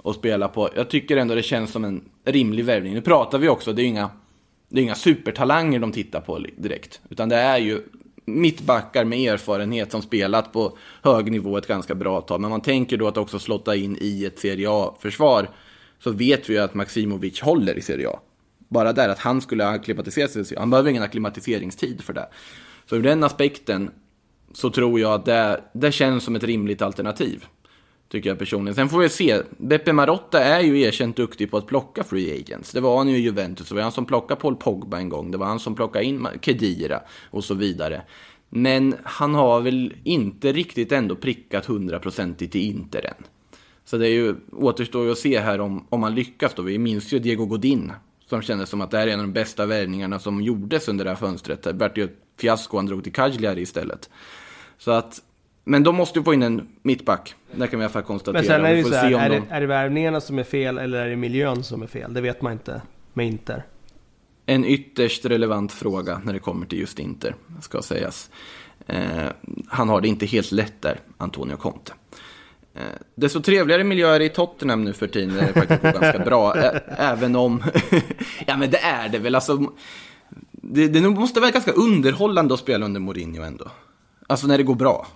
att 0.04 0.16
spela 0.16 0.48
på. 0.48 0.70
Jag 0.76 0.90
tycker 0.90 1.18
ändå 1.18 1.36
det 1.36 1.44
känns 1.44 1.72
som 1.72 1.86
en 1.86 2.10
rimlig 2.26 2.66
värvning. 2.66 2.94
Nu 2.94 3.02
pratar 3.02 3.38
vi 3.38 3.50
också, 3.50 3.74
det 3.74 3.82
är 3.82 3.84
ju 3.84 3.90
inga, 3.90 4.10
det 4.70 4.80
är 4.80 4.84
inga 4.84 4.96
supertalanger 4.96 5.80
de 5.80 5.92
tittar 5.92 6.22
på 6.22 6.40
direkt. 6.58 7.02
Utan 7.10 7.30
det 7.30 7.36
är 7.36 7.58
ju 7.58 7.82
mittbackar 8.28 9.06
med 9.06 9.34
erfarenhet 9.34 9.92
som 9.92 10.02
spelat 10.02 10.54
på 10.54 10.78
hög 11.04 11.32
nivå 11.32 11.58
ett 11.58 11.68
ganska 11.68 11.96
bra 11.96 12.22
tag. 12.22 12.42
Men 12.42 12.50
man 12.50 12.62
tänker 12.62 12.98
då 12.98 13.08
att 13.08 13.18
också 13.18 13.40
slotta 13.40 13.76
in 13.76 13.98
i 14.02 14.26
ett 14.26 14.40
Serie 14.40 14.68
A-försvar 14.72 15.50
så 16.00 16.12
vet 16.12 16.50
vi 16.50 16.54
ju 16.54 16.60
att 16.60 16.74
Maximovic 16.74 17.42
håller 17.42 17.78
i 17.78 17.82
Serie 17.82 18.10
A. 18.10 18.20
Bara 18.68 18.94
där 18.94 19.10
att 19.10 19.20
han 19.20 19.42
skulle 19.42 19.68
acklimatisera 19.68 20.28
sig, 20.28 20.58
han 20.58 20.70
behöver 20.70 20.90
ingen 20.90 21.04
acklimatiseringstid 21.04 22.02
för 22.02 22.14
det. 22.14 22.28
Så 22.90 22.96
ur 22.96 23.04
den 23.04 23.24
aspekten 23.24 23.92
så 24.54 24.70
tror 24.70 25.00
jag 25.00 25.14
att 25.14 25.26
det, 25.26 25.62
det 25.74 25.92
känns 25.92 26.24
som 26.24 26.36
ett 26.36 26.44
rimligt 26.44 26.82
alternativ. 26.82 27.46
Tycker 28.10 28.30
jag 28.30 28.40
personligen. 28.40 28.76
Sen 28.76 28.90
får 28.90 29.00
vi 29.00 29.10
se. 29.10 29.42
Beppe 29.58 29.94
Marotta 29.94 30.44
är 30.44 30.62
ju 30.62 30.82
erkänt 30.82 31.16
duktig 31.16 31.52
på 31.52 31.58
att 31.58 31.68
plocka 31.68 32.04
free 32.04 32.40
agents. 32.40 32.72
Det 32.72 32.82
var 32.82 32.98
han 32.98 33.10
ju 33.10 33.18
i 33.18 33.20
Juventus. 33.20 33.70
Det 33.70 33.76
var 33.76 33.82
han 33.82 33.92
som 33.92 34.06
plockade 34.06 34.42
Paul 34.42 34.56
Pogba 34.56 34.98
en 34.98 35.10
gång. 35.10 35.32
Det 35.32 35.38
var 35.38 35.46
han 35.46 35.60
som 35.60 35.76
plockade 35.76 36.06
in 36.06 36.28
Kedira 36.42 37.02
och 37.32 37.44
så 37.44 37.54
vidare. 37.54 38.02
Men 38.50 38.96
han 39.04 39.36
har 39.36 39.62
väl 39.62 39.94
inte 40.04 40.52
riktigt 40.52 40.92
ändå 40.92 41.16
prickat 41.16 41.66
hundraprocentigt 41.66 42.56
i 42.56 42.60
Inter 42.60 43.06
än. 43.06 43.24
Så 43.86 43.98
det 43.98 44.08
är 44.08 44.12
ju, 44.12 44.36
återstår 44.52 45.06
ju 45.06 45.12
att 45.12 45.18
se 45.18 45.40
här 45.40 45.60
om, 45.60 45.88
om 45.90 46.04
han 46.04 46.16
lyckas 46.16 46.54
då. 46.54 46.62
Vi 46.62 46.78
minns 46.78 47.14
ju 47.14 47.20
Diego 47.20 47.46
Godin. 47.46 47.92
Som 48.30 48.42
kändes 48.42 48.70
som 48.70 48.82
att 48.82 48.92
det 48.92 48.98
här 48.98 49.08
är 49.08 49.12
en 49.12 49.20
av 49.20 49.26
de 49.26 49.34
bästa 49.34 49.66
värvningarna 49.66 50.20
som 50.20 50.42
gjordes 50.42 50.88
under 50.88 51.06
det 51.06 51.12
här 51.12 51.18
fönstret. 51.18 51.64
Det 51.64 51.74
vart 51.74 51.98
ju 51.98 52.04
ett 52.04 52.18
fiasko, 52.38 52.78
han 52.78 52.86
drog 52.86 53.04
till 53.04 53.14
Cagliari 53.14 53.62
istället. 53.62 54.10
Så 54.78 54.92
att, 54.92 55.22
men 55.68 55.84
de 55.84 55.96
måste 55.96 56.20
ju 56.20 56.24
få 56.24 56.34
in 56.34 56.44
en 56.44 56.68
mittback. 56.82 57.36
Det 57.52 57.68
kan 57.68 57.80
vi 57.80 57.84
i 57.84 57.86
alla 57.86 57.94
fall 57.94 58.04
konstatera. 58.04 58.34
Men 58.42 58.46
sen 58.46 58.66
är 58.66 58.72
det 58.72 58.78
ju 58.78 58.84
så 58.84 58.96
här, 58.96 59.12
är, 59.12 59.30
de- 59.30 59.36
det, 59.36 59.44
är 59.56 59.62
det 59.62 59.68
värvningarna 59.68 60.22
som 60.22 60.40
är 60.40 60.44
fel 60.44 60.78
eller 60.78 61.06
är 61.06 61.10
det 61.10 61.16
miljön 61.16 61.64
som 61.64 61.82
är 61.82 61.88
fel? 61.88 62.14
Det 62.14 62.22
vet 62.22 62.42
man 62.42 62.52
inte 62.54 62.82
med 63.14 63.28
Inter. 63.28 63.64
En 64.46 64.66
ytterst 64.66 65.26
relevant 65.26 65.72
fråga 65.72 66.22
när 66.24 66.34
det 66.34 66.40
kommer 66.40 66.66
till 66.66 66.80
just 66.80 67.00
Inter, 67.00 67.36
ska 67.62 67.82
sägas. 67.82 68.30
Eh, 68.88 69.28
han 69.68 69.90
har 69.90 70.02
det 70.02 70.08
inte 70.08 70.26
helt 70.26 70.52
lätt 70.52 70.82
där, 70.82 71.00
Antonio 71.18 71.56
Conte. 71.56 71.94
Eh, 72.76 72.82
desto 73.16 73.42
trevligare 73.42 73.84
miljöer 73.84 74.20
i 74.20 74.30
Tottenham 74.30 74.84
nu 74.84 74.94
för 74.94 75.08
tiden 75.08 75.40
är 75.40 75.54
faktiskt 75.54 75.82
ganska 75.82 76.20
bra, 76.20 76.56
ä- 76.56 76.82
även 76.98 77.36
om... 77.36 77.64
ja, 78.48 78.58
men 78.58 78.70
det 78.72 78.78
är 78.78 79.10
det 79.10 79.20
väl. 79.20 79.36
Alltså, 79.36 79.72
det, 80.52 80.88
det 80.88 81.02
måste 81.02 81.40
vara 81.40 81.52
ganska 81.52 81.72
underhållande 81.72 82.54
att 82.54 82.60
spela 82.60 82.86
under 82.86 83.00
Mourinho 83.00 83.44
ändå. 83.44 83.66
Alltså 84.28 84.48
när 84.48 84.58
det 84.58 84.64
går 84.64 84.76
bra. 84.76 85.08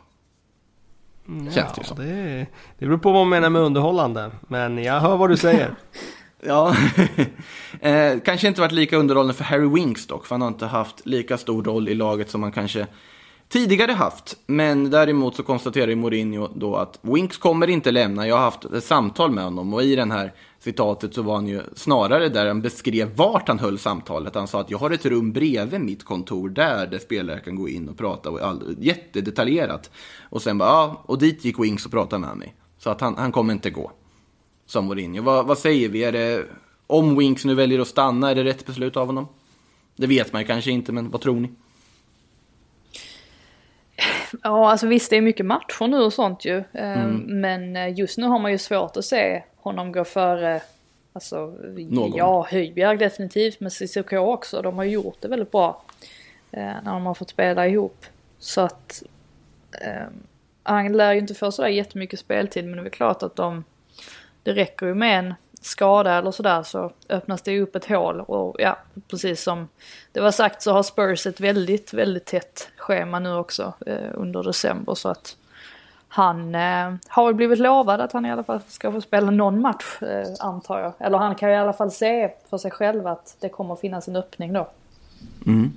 Känns 1.40 1.74
det 1.74 1.82
ju 1.82 1.84
som. 1.84 1.98
det, 1.98 2.48
det 2.80 2.86
beror 2.86 2.98
på 2.98 3.12
vad 3.12 3.22
man 3.22 3.30
menar 3.30 3.50
med 3.50 3.62
underhållande. 3.62 4.32
Men 4.48 4.84
jag 4.84 5.00
hör 5.00 5.18
vad 5.18 5.30
du 5.30 5.38
säger. 5.38 5.72
Ja, 6.44 6.76
eh, 7.82 8.20
kanske 8.26 8.48
inte 8.48 8.62
varit 8.62 8.72
lika 8.72 8.98
underhållande 8.98 9.34
för 9.34 9.44
Harry 9.44 9.68
Winks 9.68 10.08
dock, 10.08 10.26
för 10.26 10.36
han 10.36 10.42
har 10.42 10.48
inte 10.48 10.66
haft 10.66 11.06
lika 11.06 11.38
stor 11.38 11.64
roll 11.64 11.90
i 11.90 11.96
laget 11.96 12.30
som 12.30 12.44
han 12.44 12.52
kanske 12.52 12.88
tidigare 13.52 13.92
haft. 13.92 14.38
Men 14.48 14.90
däremot 14.90 15.36
så 15.36 15.44
konstaterar 15.44 15.88
ju 15.88 15.96
Mourinho 15.96 16.48
då 16.56 16.76
att 16.76 17.00
Winks 17.02 17.38
kommer 17.38 17.68
inte 17.68 17.92
lämna. 17.92 18.28
Jag 18.28 18.36
har 18.36 18.44
haft 18.44 18.66
ett 18.66 18.84
samtal 18.84 19.32
med 19.32 19.44
honom 19.44 19.74
och 19.74 19.84
i 19.84 19.96
den 19.96 20.12
här 20.12 20.34
citatet 20.60 21.14
så 21.14 21.22
var 21.22 21.36
han 21.36 21.48
ju 21.48 21.62
snarare 21.76 22.30
där 22.30 22.48
han 22.48 22.62
beskrev 22.62 23.16
vart 23.16 23.48
han 23.48 23.60
höll 23.60 23.80
samtalet. 23.80 24.36
Han 24.36 24.48
sa 24.48 24.62
att 24.62 24.72
jag 24.72 24.78
har 24.78 24.92
ett 24.92 25.06
rum 25.06 25.32
bredvid 25.32 25.82
mitt 25.82 26.04
kontor 26.04 26.50
där, 26.50 26.88
där 26.88 27.00
spelare 27.00 27.40
kan 27.40 27.56
gå 27.56 27.70
in 27.70 27.90
och 27.90 27.98
prata 27.98 28.30
och 28.30 28.42
all, 28.42 28.76
jättedetaljerat. 28.80 29.92
Och 30.30 30.42
sen 30.42 30.58
bara, 30.58 30.70
ja, 30.70 31.04
och 31.06 31.20
dit 31.20 31.46
gick 31.46 31.60
Winks 31.60 31.86
och 31.86 31.92
pratade 31.92 32.20
med 32.20 32.38
mig. 32.38 32.56
Så 32.78 32.90
att 32.90 33.02
han, 33.02 33.16
han 33.18 33.32
kommer 33.32 33.54
inte 33.54 33.70
gå 33.70 33.92
som 34.66 34.86
Mourinho. 34.86 35.24
Vad, 35.24 35.48
vad 35.48 35.58
säger 35.58 35.90
vi? 35.90 36.04
Är 36.04 36.12
det, 36.12 36.46
om 36.88 37.18
Winks 37.18 37.46
nu 37.46 37.56
väljer 37.56 37.80
att 37.80 37.88
stanna, 37.88 38.32
är 38.32 38.36
det 38.36 38.44
rätt 38.44 38.66
beslut 38.66 38.98
av 38.98 39.08
honom? 39.08 39.28
Det 39.96 40.08
vet 40.08 40.34
man 40.34 40.42
ju 40.42 40.48
kanske 40.48 40.72
inte, 40.72 40.92
men 40.92 41.10
vad 41.10 41.22
tror 41.22 41.40
ni? 41.40 41.50
Ja, 44.44 44.72
alltså 44.72 44.88
visst 44.88 45.10
det 45.10 45.16
är 45.18 45.22
mycket 45.22 45.46
matcher 45.46 45.88
nu 45.88 45.98
och 45.98 46.14
sånt 46.14 46.46
ju. 46.46 46.58
Eh, 46.74 47.08
Men 47.26 47.76
eh, 47.76 48.00
just 48.00 48.18
nu 48.18 48.26
har 48.28 48.40
man 48.40 48.52
ju 48.52 48.58
svårt 48.58 48.98
att 48.98 49.06
se 49.06 49.44
honom 49.56 49.92
gå 49.92 50.04
före, 50.06 50.62
alltså 51.14 51.56
Någon. 51.90 52.12
ja, 52.16 52.48
Höjbjerg 52.52 52.98
definitivt, 52.98 53.60
men 53.60 53.72
Cissoko 53.72 54.18
också. 54.18 54.62
De 54.62 54.78
har 54.78 54.84
gjort 54.84 55.18
det 55.22 55.28
väldigt 55.28 55.52
bra. 55.52 55.84
eh, 56.52 56.60
När 56.62 56.92
de 56.94 57.06
har 57.06 57.14
fått 57.14 57.30
spela 57.30 57.68
ihop. 57.68 58.06
Så 58.40 58.62
att 58.62 59.04
eh, 59.82 60.08
han 60.64 60.94
lär 60.94 61.14
ju 61.14 61.20
inte 61.20 61.34
få 61.34 61.52
sådär 61.52 61.70
jättemycket 61.70 62.20
speltid, 62.20 62.64
men 62.66 62.72
det 62.74 62.80
är 62.80 62.84
väl 62.84 62.92
klart 62.92 63.24
att 63.24 63.36
de, 63.36 63.64
det 64.44 64.54
räcker 64.54 64.86
ju 64.86 64.94
med 64.96 65.20
en 65.20 65.34
skada 65.62 66.18
eller 66.18 66.32
sådär 66.32 66.64
så 66.64 66.92
öppnas 67.10 67.42
det 67.42 67.62
upp 67.62 67.76
ett 67.76 67.86
hål 67.86 68.22
och 68.22 68.56
ja, 68.60 68.78
precis 69.08 69.44
som 69.44 69.68
det 70.12 70.22
var 70.22 70.32
sagt 70.32 70.62
så 70.62 70.72
har 70.72 70.84
Spurs 70.84 71.28
ett 71.28 71.40
väldigt, 71.40 71.94
väldigt 71.94 72.26
tätt 72.26 72.70
schema 72.78 73.20
nu 73.20 73.36
också 73.36 73.74
eh, 73.86 74.10
under 74.14 74.44
december 74.44 74.96
så 74.96 75.10
att 75.10 75.36
han 76.14 76.56
eh, 76.56 76.94
har 77.08 77.26
väl 77.26 77.36
blivit 77.36 77.60
lovad 77.60 78.02
att 78.02 78.12
han 78.12 78.26
i 78.26 78.32
alla 78.32 78.44
fall 78.44 78.60
ska 78.68 78.92
få 78.92 79.02
spela 79.02 79.32
någon 79.32 79.62
match 79.62 80.02
eh, 80.02 80.48
antar 80.48 80.80
jag. 80.80 80.94
Eller 81.00 81.18
han 81.18 81.36
kan 81.36 81.50
ju 81.50 81.56
i 81.56 81.58
alla 81.58 81.74
fall 81.74 81.92
se 81.92 82.32
för 82.50 82.58
sig 82.58 82.72
själv 82.72 83.08
att 83.08 83.36
det 83.40 83.50
kommer 83.50 83.76
finnas 83.76 84.08
en 84.08 84.16
öppning 84.16 84.54
då. 84.54 84.70
Mm. 85.46 85.72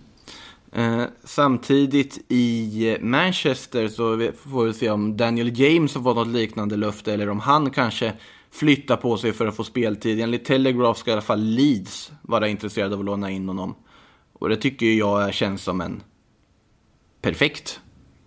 Eh, 0.73 1.05
samtidigt 1.25 2.19
i 2.29 2.97
Manchester 3.01 3.89
så 3.89 4.31
får 4.49 4.65
vi 4.65 4.73
se 4.73 4.91
om 4.91 5.17
Daniel 5.17 5.61
James 5.61 5.95
har 5.95 6.03
fått 6.03 6.17
något 6.17 6.29
liknande 6.29 6.77
löfte 6.77 7.13
eller 7.13 7.31
om 7.31 7.41
han 7.41 7.71
kanske 7.71 8.13
flyttar 8.55 8.97
på 8.97 9.17
sig 9.17 9.33
för 9.33 9.47
att 9.47 9.57
få 9.57 9.65
speltid. 9.65 10.21
Enligt 10.21 10.45
Telegraph 10.45 11.01
ska 11.01 11.11
i 11.11 11.13
alla 11.13 11.23
fall 11.23 11.41
Leeds 11.41 12.13
vara 12.23 12.49
intresserade 12.49 12.95
av 12.95 13.01
att 13.01 13.07
låna 13.07 13.31
in 13.31 13.49
honom. 13.49 13.75
Och 14.33 14.49
det 14.49 14.57
tycker 14.57 14.87
jag 14.87 15.35
känns 15.35 15.63
som 15.63 15.81
en 15.81 16.03
perfekt 17.21 17.81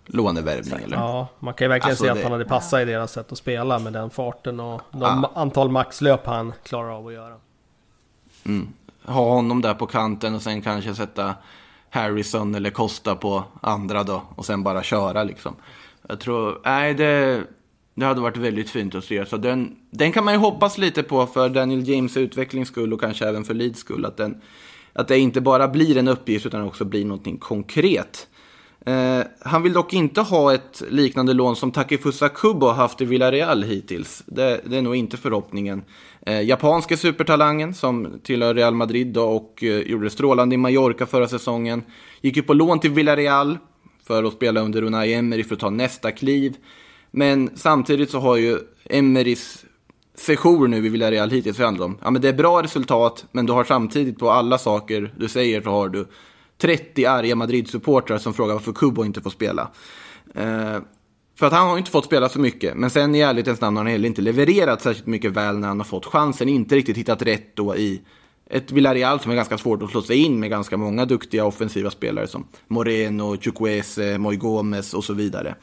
lånevärvning. 0.06 0.80
Eller? 0.84 0.96
Ja, 0.96 1.28
man 1.38 1.54
kan 1.54 1.64
ju 1.64 1.68
verkligen 1.68 1.90
Alltså, 1.90 2.04
se 2.04 2.10
att 2.10 2.16
det- 2.16 2.22
han 2.22 2.32
hade 2.32 2.44
passat 2.44 2.80
i 2.80 2.84
deras 2.84 3.12
sätt 3.12 3.32
att 3.32 3.38
spela 3.38 3.78
med 3.78 3.92
den 3.92 4.10
farten 4.10 4.60
och 4.60 4.80
de 4.92 5.26
antal 5.34 5.70
maxlöp 5.70 6.26
han 6.26 6.52
klarar 6.62 6.90
av 6.90 7.06
att 7.06 7.12
göra. 7.12 7.36
ha 9.04 9.34
honom 9.34 9.62
där 9.62 9.74
på 9.74 9.86
kanten 9.86 10.34
och 10.34 10.42
sen 10.42 10.62
kanske 10.62 10.94
sätta 10.94 11.34
Harrison 11.90 12.54
eller 12.54 12.70
Costa 12.70 13.14
på 13.14 13.44
andra 13.60 14.02
då 14.02 14.22
och 14.36 14.46
sen 14.46 14.62
bara 14.62 14.82
köra 14.82 15.24
liksom. 15.24 15.54
Jag 16.08 16.20
tror, 16.20 16.60
nej 16.64 16.94
det, 16.94 17.42
det 17.98 18.06
hade 18.06 18.20
varit 18.20 18.36
väldigt 18.36 18.70
fint 18.70 18.94
att 18.94 19.04
se. 19.04 19.26
Så 19.26 19.36
den, 19.36 19.76
den 19.90 20.12
kan 20.12 20.24
man 20.24 20.34
ju 20.34 20.40
hoppas 20.40 20.78
lite 20.78 21.02
på 21.02 21.26
för 21.26 21.48
Daniel 21.48 21.88
James 21.88 22.16
utvecklings 22.16 22.68
skull 22.68 22.92
och 22.92 23.00
kanske 23.00 23.28
även 23.28 23.44
för 23.44 23.54
Leeds 23.54 23.80
skull. 23.80 24.04
Att, 24.04 24.16
den, 24.16 24.40
att 24.92 25.08
det 25.08 25.18
inte 25.18 25.40
bara 25.40 25.68
blir 25.68 25.96
en 25.96 26.08
uppgift 26.08 26.46
utan 26.46 26.62
också 26.62 26.84
blir 26.84 27.04
någonting 27.04 27.36
konkret. 27.38 28.28
Eh, 28.86 29.20
han 29.40 29.62
vill 29.62 29.72
dock 29.72 29.92
inte 29.92 30.20
ha 30.20 30.54
ett 30.54 30.82
liknande 30.90 31.32
lån 31.32 31.56
som 31.56 31.70
Takifusa 31.70 32.28
Kubo 32.28 32.66
har 32.66 32.74
haft 32.74 33.00
i 33.00 33.04
Villarreal 33.04 33.62
hittills. 33.62 34.22
Det, 34.26 34.60
det 34.64 34.76
är 34.76 34.82
nog 34.82 34.96
inte 34.96 35.16
förhoppningen. 35.16 35.82
Eh, 36.26 36.42
japanske 36.42 36.96
supertalangen 36.96 37.74
som 37.74 38.20
tillhör 38.22 38.54
Real 38.54 38.74
Madrid 38.74 39.06
då, 39.06 39.24
och 39.24 39.64
eh, 39.64 39.78
gjorde 39.78 40.06
det 40.06 40.10
strålande 40.10 40.54
i 40.54 40.58
Mallorca 40.58 41.06
förra 41.06 41.28
säsongen. 41.28 41.82
Gick 42.20 42.36
ju 42.36 42.42
på 42.42 42.54
lån 42.54 42.80
till 42.80 42.90
Villarreal 42.90 43.58
för 44.06 44.24
att 44.24 44.32
spela 44.32 44.60
under 44.60 44.82
Unai 44.82 45.14
Emery 45.14 45.44
för 45.44 45.54
att 45.54 45.60
ta 45.60 45.70
nästa 45.70 46.12
kliv. 46.12 46.56
Men 47.10 47.50
samtidigt 47.54 48.10
så 48.10 48.18
har 48.18 48.36
ju 48.36 48.58
Emerys 48.84 49.64
sejour 50.14 50.68
nu 50.68 50.86
i 50.86 50.88
Villarreal 50.88 51.30
hittills 51.30 51.58
handlat 51.58 51.86
om, 51.86 51.98
ja 52.04 52.10
men 52.10 52.22
det 52.22 52.28
är 52.28 52.32
bra 52.32 52.62
resultat, 52.62 53.26
men 53.32 53.46
du 53.46 53.52
har 53.52 53.64
samtidigt 53.64 54.18
på 54.18 54.30
alla 54.30 54.58
saker 54.58 55.14
du 55.16 55.28
säger 55.28 55.62
så 55.62 55.70
har 55.70 55.88
du 55.88 56.06
30 56.58 57.06
arga 57.06 57.34
Madrid-supportrar 57.34 58.18
som 58.18 58.34
frågar 58.34 58.54
varför 58.54 58.72
Kubo 58.72 59.04
inte 59.04 59.20
får 59.20 59.30
spela. 59.30 59.70
Eh, 60.34 60.78
för 61.38 61.46
att 61.46 61.52
han 61.52 61.68
har 61.68 61.78
inte 61.78 61.90
fått 61.90 62.04
spela 62.04 62.28
så 62.28 62.40
mycket, 62.40 62.76
men 62.76 62.90
sen 62.90 63.14
i 63.14 63.20
ärlighetens 63.20 63.60
namn 63.60 63.76
har 63.76 63.84
han 63.84 63.92
heller 63.92 64.08
inte 64.08 64.22
levererat 64.22 64.82
särskilt 64.82 65.06
mycket 65.06 65.32
väl 65.32 65.58
när 65.58 65.68
han 65.68 65.80
har 65.80 65.84
fått 65.84 66.06
chansen. 66.06 66.48
Inte 66.48 66.76
riktigt 66.76 66.96
hittat 66.96 67.22
rätt 67.22 67.56
då 67.56 67.76
i 67.76 68.02
ett 68.50 68.72
Villarreal 68.72 69.20
som 69.20 69.30
är 69.30 69.36
ganska 69.36 69.58
svårt 69.58 69.82
att 69.82 69.90
slå 69.90 70.02
sig 70.02 70.16
in 70.16 70.40
med 70.40 70.50
ganska 70.50 70.76
många 70.76 71.04
duktiga 71.04 71.44
offensiva 71.44 71.90
spelare 71.90 72.26
som 72.26 72.46
Moreno, 72.68 73.36
Chukwese, 73.36 74.18
Moy 74.18 74.36
Gomez 74.36 74.94
och 74.94 75.04
så 75.04 75.14
vidare. 75.14 75.54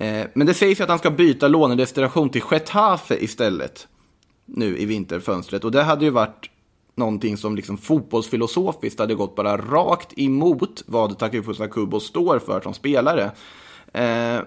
Eh, 0.00 0.26
men 0.34 0.46
det 0.46 0.54
sägs 0.54 0.80
ju 0.80 0.84
att 0.84 0.90
han 0.90 0.98
ska 0.98 1.10
byta 1.10 1.48
lånedestination 1.48 2.30
till 2.30 2.42
Getafe 2.50 3.24
istället 3.24 3.88
nu 4.46 4.78
i 4.78 4.84
vinterfönstret. 4.84 5.64
Och 5.64 5.70
det 5.70 5.82
hade 5.82 6.04
ju 6.04 6.10
varit 6.10 6.50
någonting 6.94 7.36
som 7.36 7.56
liksom 7.56 7.78
fotbollsfilosofiskt 7.78 8.98
hade 8.98 9.14
gått 9.14 9.36
bara 9.36 9.56
rakt 9.56 10.18
emot 10.18 10.82
vad 10.86 11.18
Takufusa 11.18 11.68
Kubo 11.68 12.00
står 12.00 12.38
för 12.38 12.60
som 12.60 12.74
spelare. 12.74 13.30
Eh, 13.92 14.40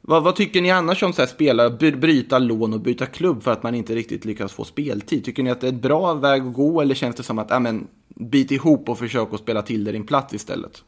vad, 0.00 0.22
vad, 0.22 0.36
tycker 0.36 0.62
ni 0.62 0.70
annars 0.70 1.02
om 1.02 1.12
så 1.12 1.22
här 1.22 1.28
spelare, 1.28 1.70
bryta 1.90 2.38
lån 2.38 2.72
och 2.72 2.80
byta 2.80 3.06
klubb 3.06 3.42
för 3.42 3.52
att 3.52 3.62
man 3.62 3.74
inte 3.74 3.94
riktigt 3.94 4.24
lyckas 4.24 4.52
få 4.52 4.64
speltid? 4.64 5.24
Tycker 5.24 5.42
ni 5.42 5.50
att 5.50 5.60
det 5.60 5.66
är 5.66 5.72
ett 5.72 5.82
bra 5.82 6.14
väg 6.14 6.42
att 6.42 6.54
gå 6.54 6.80
eller 6.80 6.94
känns 6.94 7.16
det 7.16 7.22
som 7.22 7.38
att, 7.38 7.50
ja 7.50 7.58
men, 7.58 7.86
bit 8.08 8.50
ihop 8.50 8.88
och 8.88 8.98
försök 8.98 9.28
att 9.32 9.40
spela 9.40 9.62
till 9.62 9.84
dig 9.84 9.92
din 9.92 10.06
plats 10.06 10.34
istället? 10.34 10.82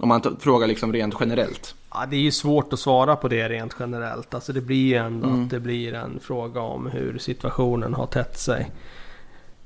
Om 0.00 0.08
man 0.08 0.36
frågar 0.40 0.66
liksom 0.66 0.92
rent 0.92 1.14
generellt. 1.20 1.74
Ja, 1.90 2.06
det 2.10 2.16
är 2.16 2.20
ju 2.20 2.30
svårt 2.30 2.72
att 2.72 2.78
svara 2.78 3.16
på 3.16 3.28
det 3.28 3.48
rent 3.48 3.76
generellt. 3.80 4.34
Alltså 4.34 4.52
det 4.52 4.60
blir 4.60 4.86
ju 4.86 4.94
ändå 4.94 5.28
mm. 5.28 5.44
att 5.44 5.50
det 5.50 5.60
blir 5.60 5.94
en 5.94 6.20
fråga 6.20 6.60
om 6.60 6.86
hur 6.86 7.18
situationen 7.18 7.94
har 7.94 8.06
tätt 8.06 8.38
sig. 8.38 8.70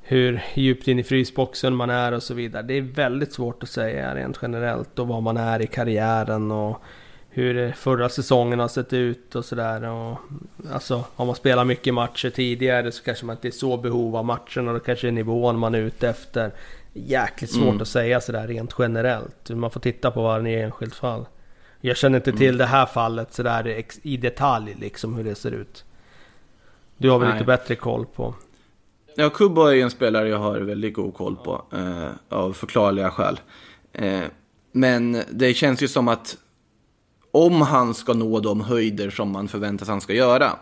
Hur 0.01 0.43
djupt 0.55 0.89
in 0.89 0.99
i 0.99 1.03
frysboxen 1.03 1.75
man 1.75 1.91
är 1.91 2.13
och 2.13 2.23
så 2.23 2.35
vidare. 2.35 2.63
Det 2.63 2.75
är 2.75 2.81
väldigt 2.81 3.33
svårt 3.33 3.63
att 3.63 3.69
säga 3.69 4.15
rent 4.15 4.39
generellt 4.43 4.99
och 4.99 5.09
var 5.09 5.21
man 5.21 5.37
är 5.37 5.63
i 5.63 5.67
karriären 5.67 6.51
och 6.51 6.83
hur 7.31 7.73
förra 7.73 8.09
säsongen 8.09 8.59
har 8.59 8.69
sett 8.69 8.93
ut 8.93 9.35
och 9.35 9.45
sådär. 9.45 10.17
Alltså 10.73 11.05
har 11.15 11.27
man 11.27 11.35
spelat 11.35 11.67
mycket 11.67 11.95
matcher 11.95 12.31
tidigare 12.31 12.93
så 12.93 13.03
kanske 13.03 13.27
man 13.27 13.37
inte 13.37 13.49
är 13.49 13.53
så 13.53 13.77
behov 13.77 14.17
av 14.17 14.25
matchen 14.25 14.69
och 14.69 14.75
då 14.75 14.81
kanske 14.81 15.09
är 15.09 15.13
nivån 15.13 15.59
man 15.59 15.75
är 15.75 15.79
ute 15.79 16.09
efter. 16.09 16.53
Jäkligt 16.93 17.53
svårt 17.53 17.69
mm. 17.69 17.83
att 17.83 17.89
säga 17.89 18.21
sådär 18.21 18.49
rent 18.49 18.75
generellt. 18.79 19.51
Man 19.51 19.71
får 19.71 19.81
titta 19.81 20.11
på 20.11 20.23
varje 20.23 20.65
enskilt 20.65 20.95
fall. 20.95 21.27
Jag 21.81 21.97
känner 21.97 22.19
inte 22.19 22.33
till 22.33 22.49
mm. 22.49 22.59
det 22.59 22.67
här 22.67 22.87
fallet 22.87 23.35
sådär 23.35 23.85
i 24.03 24.17
detalj 24.17 24.77
liksom 24.81 25.15
hur 25.15 25.25
det 25.25 25.35
ser 25.35 25.51
ut. 25.51 25.85
Du 26.97 27.11
har 27.11 27.19
väl 27.19 27.29
Nej. 27.29 27.35
lite 27.35 27.47
bättre 27.47 27.75
koll 27.75 28.07
på? 28.07 28.35
Ja, 29.17 29.31
Kubo 29.31 29.63
är 29.63 29.73
ju 29.73 29.81
en 29.81 29.91
spelare 29.91 30.29
jag 30.29 30.39
har 30.39 30.61
väldigt 30.61 30.95
god 30.95 31.15
koll 31.15 31.37
på. 31.37 31.65
Eh, 31.73 32.39
av 32.39 32.53
förklarliga 32.53 33.11
skäl. 33.11 33.41
Eh, 33.93 34.23
men 34.73 35.23
det 35.31 35.55
känns 35.55 35.83
ju 35.83 35.89
som 35.89 36.09
att 36.09 36.37
om 37.31 37.61
han 37.61 37.95
ska 37.95 38.13
nå 38.13 38.41
de 38.41 38.61
höjder 38.61 39.11
som 39.11 39.31
man 39.31 39.49
förväntar 39.49 39.87
sig 39.87 39.93
han 39.93 40.01
ska 40.01 40.13
göra. 40.13 40.59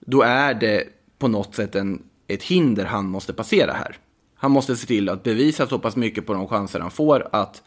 Då 0.00 0.22
är 0.22 0.54
det 0.54 0.84
på 1.18 1.28
något 1.28 1.54
sätt 1.54 1.74
en, 1.74 2.02
ett 2.26 2.42
hinder 2.42 2.84
han 2.84 3.06
måste 3.06 3.32
passera 3.32 3.72
här. 3.72 3.98
Han 4.40 4.50
måste 4.50 4.76
se 4.76 4.86
till 4.86 5.08
att 5.08 5.22
bevisa 5.22 5.66
så 5.66 5.78
pass 5.78 5.96
mycket 5.96 6.26
på 6.26 6.34
de 6.34 6.48
chanser 6.48 6.80
han 6.80 6.90
får 6.90 7.28
att 7.32 7.62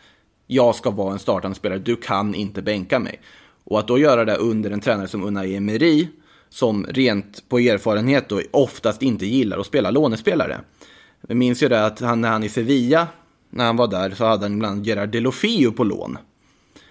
jag 0.48 0.76
ska 0.76 0.90
vara 0.90 1.14
en 1.14 1.20
startande 1.20 1.56
spelare, 1.56 1.80
du 1.80 1.96
kan 1.96 2.36
inte 2.36 2.62
bänka 2.62 3.00
mig. 3.00 3.22
Och 3.64 3.80
att 3.80 3.88
då 3.88 3.98
göra 3.98 4.26
det 4.26 4.36
under 4.36 4.72
en 4.72 4.80
tränare 4.80 5.08
som 5.08 5.24
Unai 5.24 5.56
Emery, 5.56 6.08
som 6.50 6.86
rent 6.90 7.50
på 7.50 7.60
erfarenhet 7.60 8.30
då 8.30 8.42
oftast 8.52 9.02
inte 9.02 9.26
gillar 9.26 9.60
att 9.60 9.66
spela 9.66 9.92
lånespelare. 9.92 10.62
Jag 11.28 11.38
minns 11.38 11.64
ju 11.64 11.68
det 11.68 11.86
att 11.86 12.00
han, 12.00 12.22
när 12.22 12.30
han 12.30 12.44
i 12.44 12.50
Sevilla, 12.50 13.08
när 13.50 13.66
han 13.66 13.78
var 13.78 13.88
där, 13.88 14.10
så 14.10 14.26
hade 14.26 14.46
han 14.46 14.54
ibland 14.54 14.86
Gerard 14.88 15.10
Delofio 15.10 15.72
på 15.72 15.84
lån 15.84 16.18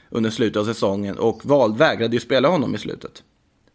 under 0.09 0.31
slutet 0.31 0.61
av 0.61 0.65
säsongen 0.65 1.19
och 1.19 1.47
val, 1.47 1.77
vägrade 1.77 2.17
ju 2.17 2.21
spela 2.21 2.49
honom 2.49 2.75
i 2.75 2.79
slutet. 2.79 3.23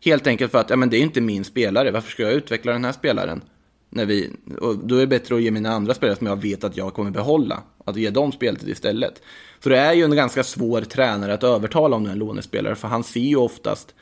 Helt 0.01 0.27
enkelt 0.27 0.51
för 0.51 0.59
att 0.59 0.69
ja, 0.69 0.75
men 0.75 0.89
det 0.89 0.97
är 0.97 1.01
inte 1.01 1.21
min 1.21 1.43
spelare, 1.43 1.91
varför 1.91 2.11
ska 2.11 2.23
jag 2.23 2.33
utveckla 2.33 2.71
den 2.71 2.85
här 2.85 2.91
spelaren? 2.91 3.41
När 3.89 4.05
vi, 4.05 4.29
och 4.61 4.77
då 4.77 4.95
är 4.95 4.99
det 4.99 5.07
bättre 5.07 5.35
att 5.35 5.41
ge 5.41 5.51
mina 5.51 5.71
andra 5.71 5.93
spelare 5.93 6.17
som 6.17 6.27
jag 6.27 6.41
vet 6.41 6.63
att 6.63 6.77
jag 6.77 6.93
kommer 6.93 7.11
behålla, 7.11 7.63
att 7.85 7.95
ge 7.95 8.09
dem 8.09 8.31
speltid 8.31 8.69
istället. 8.69 9.21
Så 9.59 9.69
det 9.69 9.77
är 9.77 9.93
ju 9.93 10.03
en 10.03 10.15
ganska 10.15 10.43
svår 10.43 10.81
tränare 10.81 11.33
att 11.33 11.43
övertala 11.43 11.95
om 11.95 12.03
du 12.03 12.09
är 12.09 12.13
en 12.13 12.19
lånespelare, 12.19 12.75
för 12.75 12.87
han 12.87 13.03
ser 13.03 13.19
ju 13.19 13.35
oftast 13.35 13.93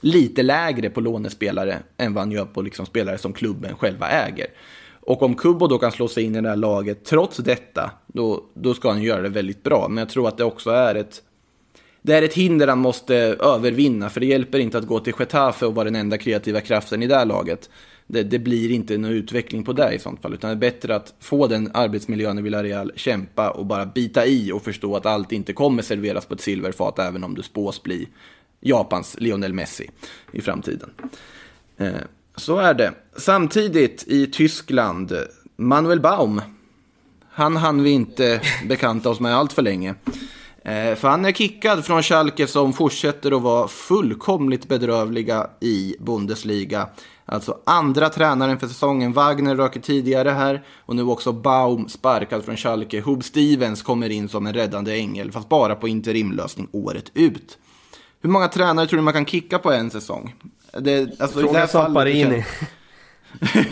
lite 0.00 0.42
lägre 0.42 0.90
på 0.90 1.00
lånespelare 1.00 1.78
än 1.96 2.14
vad 2.14 2.22
han 2.22 2.32
gör 2.32 2.44
på 2.44 2.62
liksom 2.62 2.86
spelare 2.86 3.18
som 3.18 3.32
klubben 3.32 3.76
själva 3.76 4.08
äger. 4.08 4.46
Och 5.00 5.22
om 5.22 5.34
Kubo 5.34 5.66
då 5.66 5.78
kan 5.78 5.92
slå 5.92 6.08
sig 6.08 6.24
in 6.24 6.36
i 6.36 6.40
det 6.40 6.48
här 6.48 6.56
laget 6.56 7.04
trots 7.04 7.36
detta, 7.36 7.90
då, 8.06 8.44
då 8.54 8.74
ska 8.74 8.90
han 8.90 9.02
göra 9.02 9.22
det 9.22 9.28
väldigt 9.28 9.62
bra. 9.62 9.88
Men 9.88 9.98
jag 9.98 10.08
tror 10.08 10.28
att 10.28 10.36
det 10.36 10.44
också 10.44 10.70
är 10.70 10.94
ett, 10.94 11.22
det 12.02 12.14
är 12.14 12.22
ett 12.22 12.34
hinder 12.34 12.68
han 12.68 12.78
måste 12.78 13.14
övervinna, 13.40 14.10
för 14.10 14.20
det 14.20 14.26
hjälper 14.26 14.58
inte 14.58 14.78
att 14.78 14.86
gå 14.86 15.00
till 15.00 15.12
Getafe 15.18 15.66
och 15.66 15.74
vara 15.74 15.84
den 15.84 15.96
enda 15.96 16.18
kreativa 16.18 16.60
kraften 16.60 17.02
i 17.02 17.06
det 17.06 17.16
här 17.16 17.24
laget 17.24 17.70
det, 18.12 18.22
det, 18.22 18.38
blir 18.38 18.70
inte 18.70 18.98
någon 18.98 19.10
utveckling 19.10 19.64
på 19.64 19.72
det 19.72 19.92
i 19.92 19.98
sånt 19.98 20.22
fall. 20.22 20.34
Utan 20.34 20.50
det 20.50 20.54
är 20.54 20.70
bättre 20.70 20.96
att 20.96 21.14
få 21.20 21.46
den 21.46 21.70
arbetsmiljön 21.74 22.38
i 22.38 22.42
Villarreal, 22.42 22.92
kämpa 22.96 23.50
och 23.50 23.66
bara 23.66 23.86
bita 23.86 24.26
i 24.26 24.52
och 24.52 24.62
förstå 24.62 24.96
att 24.96 25.06
allt 25.06 25.32
inte 25.32 25.52
kommer 25.52 25.82
serveras 25.82 26.26
på 26.26 26.34
ett 26.34 26.40
silverfat 26.40 26.98
även 26.98 27.24
om 27.24 27.34
du 27.34 27.42
spås 27.42 27.82
bli 27.82 28.08
Japans 28.60 29.16
Lionel 29.18 29.52
Messi 29.52 29.90
i 30.32 30.40
framtiden. 30.40 30.90
Eh, 31.76 31.92
så 32.36 32.58
är 32.58 32.74
det. 32.74 32.92
Samtidigt 33.16 34.04
i 34.06 34.26
Tyskland, 34.26 35.12
Manuel 35.56 36.00
Baum. 36.00 36.42
Han 37.30 37.56
hann 37.56 37.82
vi 37.82 37.90
inte 37.90 38.40
bekanta 38.68 39.10
oss 39.10 39.20
med 39.20 39.36
allt 39.36 39.52
för 39.52 39.62
länge. 39.62 39.94
Eh, 40.64 40.94
för 40.94 41.08
han 41.08 41.24
är 41.24 41.32
kickad 41.32 41.84
från 41.84 42.02
Schalke 42.02 42.46
som 42.46 42.72
fortsätter 42.72 43.36
att 43.36 43.42
vara 43.42 43.68
fullkomligt 43.68 44.68
bedrövliga 44.68 45.50
i 45.60 45.96
Bundesliga. 46.00 46.88
Alltså 47.32 47.58
andra 47.64 48.08
tränaren 48.08 48.58
för 48.58 48.66
säsongen. 48.66 49.12
Wagner 49.12 49.56
röker 49.56 49.80
tidigare 49.80 50.30
här 50.30 50.62
och 50.86 50.96
nu 50.96 51.02
också 51.02 51.32
Baum 51.32 51.88
sparkad 51.88 52.44
från 52.44 52.56
Schalke. 52.56 53.00
Hub 53.00 53.24
Stevens 53.24 53.82
kommer 53.82 54.10
in 54.10 54.28
som 54.28 54.46
en 54.46 54.54
räddande 54.54 54.94
ängel, 54.94 55.32
fast 55.32 55.48
bara 55.48 55.74
på 55.74 55.88
interimlösning 55.88 56.68
året 56.72 57.10
ut. 57.14 57.58
Hur 58.20 58.30
många 58.30 58.48
tränare 58.48 58.86
tror 58.86 58.96
du 58.96 59.02
man 59.02 59.12
kan 59.12 59.26
kicka 59.26 59.58
på 59.58 59.72
en 59.72 59.90
säsong? 59.90 60.34
Det, 60.78 61.20
alltså, 61.20 61.40
Fråga 61.40 61.66
Samparini. 61.66 62.44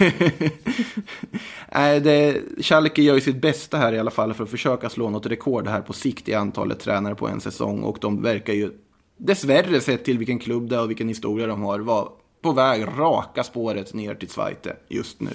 Nej, 1.75 2.01
det, 2.01 2.43
Schalke 2.61 3.03
gör 3.03 3.15
ju 3.15 3.21
sitt 3.21 3.41
bästa 3.41 3.79
här 3.79 3.93
i 3.93 3.99
alla 3.99 4.11
fall 4.11 4.35
för 4.35 4.45
att 4.45 4.51
försöka 4.51 4.89
slå 4.89 5.11
något 5.11 5.27
rekord 5.27 5.69
här 5.69 5.81
på 5.81 5.93
sikt 5.93 6.29
i 6.29 6.35
antalet 6.35 6.81
tränare 6.81 7.15
på 7.15 7.29
en 7.29 7.41
säsong. 7.41 7.83
Och 7.83 7.99
de 8.01 8.23
verkar 8.23 8.53
ju, 8.53 8.71
dessvärre 9.17 9.81
sett 9.81 10.05
till 10.05 10.19
vilken 10.19 10.39
klubb 10.39 10.69
det 10.69 10.77
är 10.77 10.83
och 10.83 10.91
vilken 10.91 11.09
historia 11.09 11.47
de 11.47 11.63
har, 11.63 11.79
vara 11.79 12.09
på 12.43 12.53
väg 12.53 12.87
raka 12.99 13.45
spåret 13.45 13.95
ner 13.95 14.15
till 14.15 14.31
Zweite 14.31 14.77
just 14.89 15.21
nu. 15.21 15.31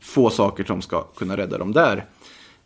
Få 0.00 0.30
saker 0.30 0.64
som 0.64 0.82
ska 0.82 1.02
kunna 1.02 1.36
rädda 1.36 1.58
dem 1.58 1.72
där. 1.72 2.06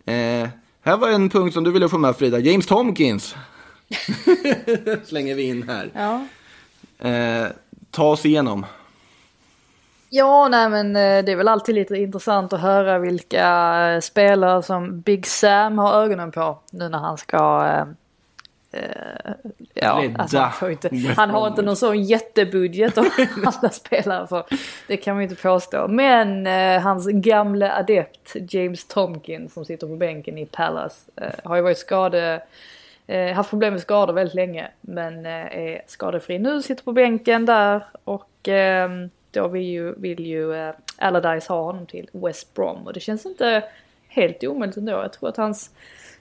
Eh, 0.04 0.48
här 0.80 0.96
var 0.96 1.08
en 1.08 1.30
punkt 1.30 1.54
som 1.54 1.64
du 1.64 1.70
ville 1.70 1.88
få 1.88 1.98
med 1.98 2.16
Frida. 2.16 2.38
James 2.38 2.66
Tomkins. 2.66 3.34
Slänger 5.04 5.34
vi 5.34 5.42
in 5.42 5.68
här. 5.68 5.90
Ja. 5.94 6.26
Eh, 7.08 7.46
ta 7.90 8.10
oss 8.10 8.26
igenom. 8.26 8.66
Ja, 10.10 10.48
nej 10.48 10.68
men 10.68 10.96
eh, 10.96 11.24
det 11.24 11.32
är 11.32 11.36
väl 11.36 11.48
alltid 11.48 11.74
lite 11.74 11.96
intressant 11.96 12.52
att 12.52 12.60
höra 12.60 12.98
vilka 12.98 13.78
eh, 13.88 14.00
spelare 14.00 14.62
som 14.62 15.00
Big 15.00 15.26
Sam 15.26 15.78
har 15.78 16.02
ögonen 16.02 16.32
på 16.32 16.58
nu 16.70 16.88
när 16.88 16.98
han 16.98 17.18
ska 17.18 17.66
eh, 17.66 17.86
ja, 19.74 20.10
alltså 20.18 20.38
han, 20.38 20.70
inte, 20.70 20.90
han, 21.16 21.30
har 21.30 21.48
inte 21.48 21.62
någon 21.62 21.76
sån 21.76 22.02
jättebudget 22.02 22.98
om 22.98 23.10
alla 23.44 23.70
spelare 23.70 24.26
för 24.26 24.44
det 24.86 24.96
kan 24.96 25.14
man 25.14 25.22
ju 25.22 25.28
inte 25.28 25.42
påstå. 25.42 25.88
Men 25.88 26.46
uh, 26.46 26.80
hans 26.82 27.06
gamle 27.06 27.72
adept 27.72 28.36
James 28.48 28.84
Tomkin 28.84 29.48
som 29.48 29.64
sitter 29.64 29.86
på 29.86 29.96
bänken 29.96 30.38
i 30.38 30.46
Palace 30.46 31.10
uh, 31.20 31.28
har 31.44 31.56
ju 31.56 31.62
varit 31.62 31.78
skade 31.78 32.42
Eh, 33.10 33.34
haft 33.34 33.50
problem 33.50 33.72
med 33.72 33.82
skador 33.82 34.14
väldigt 34.14 34.34
länge 34.34 34.68
men 34.80 35.26
eh, 35.26 35.32
är 35.32 35.82
skadefri 35.86 36.38
nu, 36.38 36.62
sitter 36.62 36.84
på 36.84 36.92
bänken 36.92 37.46
där 37.46 37.84
och 38.04 38.48
eh, 38.48 38.90
då 39.30 39.48
vill 39.48 39.62
ju, 39.62 39.94
vill 39.94 40.26
ju 40.26 40.54
eh, 40.54 40.74
Allardyce 40.98 41.48
ha 41.48 41.62
honom 41.62 41.86
till 41.86 42.10
West 42.12 42.54
Brom 42.54 42.86
och 42.86 42.92
det 42.92 43.00
känns 43.00 43.26
inte 43.26 43.64
helt 44.08 44.44
omöjligt 44.44 44.76
ändå. 44.76 44.92
Jag 44.92 45.12
tror 45.12 45.28
att 45.28 45.36
hans 45.36 45.70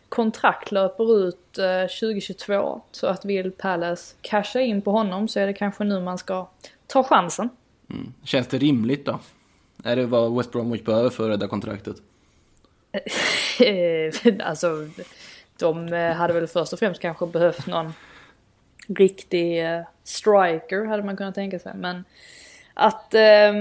kontrakt 0.09 0.71
löper 0.71 1.27
ut 1.27 1.57
eh, 1.57 1.81
2022 1.81 2.81
så 2.91 3.07
att 3.07 3.25
vill 3.25 3.51
Palace 3.51 4.15
casha 4.21 4.61
in 4.61 4.81
på 4.81 4.91
honom 4.91 5.27
så 5.27 5.39
är 5.39 5.47
det 5.47 5.53
kanske 5.53 5.83
nu 5.83 5.99
man 5.99 6.17
ska 6.17 6.47
ta 6.87 7.03
chansen. 7.03 7.49
Känns 8.23 8.47
det 8.47 8.57
rimligt 8.57 9.05
då? 9.05 9.19
Är 9.83 9.95
det 9.95 10.05
vad 10.05 10.37
West 10.37 10.51
Bromwich 10.51 10.83
behöver 10.83 11.09
för 11.09 11.23
att 11.23 11.29
rädda 11.29 11.47
kontraktet? 11.47 11.95
Eh, 13.59 14.37
alltså, 14.47 14.89
de 15.59 15.93
eh, 15.93 16.13
hade 16.13 16.33
väl 16.33 16.47
först 16.47 16.73
och 16.73 16.79
främst 16.79 17.01
kanske 17.01 17.27
behövt 17.27 17.67
någon 17.67 17.93
riktig 18.87 19.65
eh, 19.65 19.81
striker 20.03 20.85
hade 20.85 21.03
man 21.03 21.17
kunnat 21.17 21.35
tänka 21.35 21.59
sig. 21.59 21.73
Men 21.75 22.03
att 22.73 23.13
eh, 23.13 23.53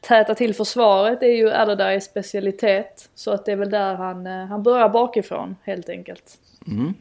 täta 0.00 0.34
till 0.34 0.54
försvaret 0.54 1.22
är 1.22 1.36
ju 1.36 1.50
Allardyce 1.50 2.04
specialitet. 2.04 3.10
Så 3.14 3.30
att 3.30 3.44
det 3.44 3.52
är 3.52 3.56
väl 3.56 3.70
där 3.70 3.94
han, 3.94 4.26
eh, 4.26 4.46
han 4.46 4.62
börjar 4.62 4.88
bakifrån 4.88 5.56
helt 5.62 5.88
enkelt. 5.88 6.38
Mm. 6.66 6.94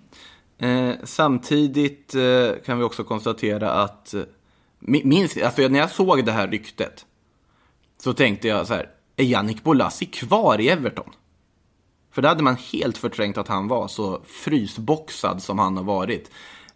Eh, 0.57 0.95
samtidigt 1.03 2.15
eh, 2.15 2.63
kan 2.65 2.77
vi 2.77 2.83
också 2.83 3.03
konstatera 3.03 3.71
att, 3.71 4.13
eh, 4.13 4.21
minns, 4.79 5.37
alltså 5.37 5.67
när 5.67 5.79
jag 5.79 5.91
såg 5.91 6.25
det 6.25 6.31
här 6.31 6.47
ryktet 6.47 7.05
så 7.97 8.13
tänkte 8.13 8.47
jag 8.47 8.67
så 8.67 8.73
här, 8.73 8.89
är 9.15 9.23
Yannick 9.23 9.63
Bolassi 9.63 10.05
kvar 10.05 10.61
i 10.61 10.69
Everton? 10.69 11.09
För 12.11 12.21
det 12.21 12.27
hade 12.27 12.43
man 12.43 12.57
helt 12.73 12.97
förträngt 12.97 13.37
att 13.37 13.47
han 13.47 13.67
var 13.67 13.87
så 13.87 14.21
frysboxad 14.25 15.43
som 15.43 15.59
han 15.59 15.77
har 15.77 15.83
varit. 15.83 16.31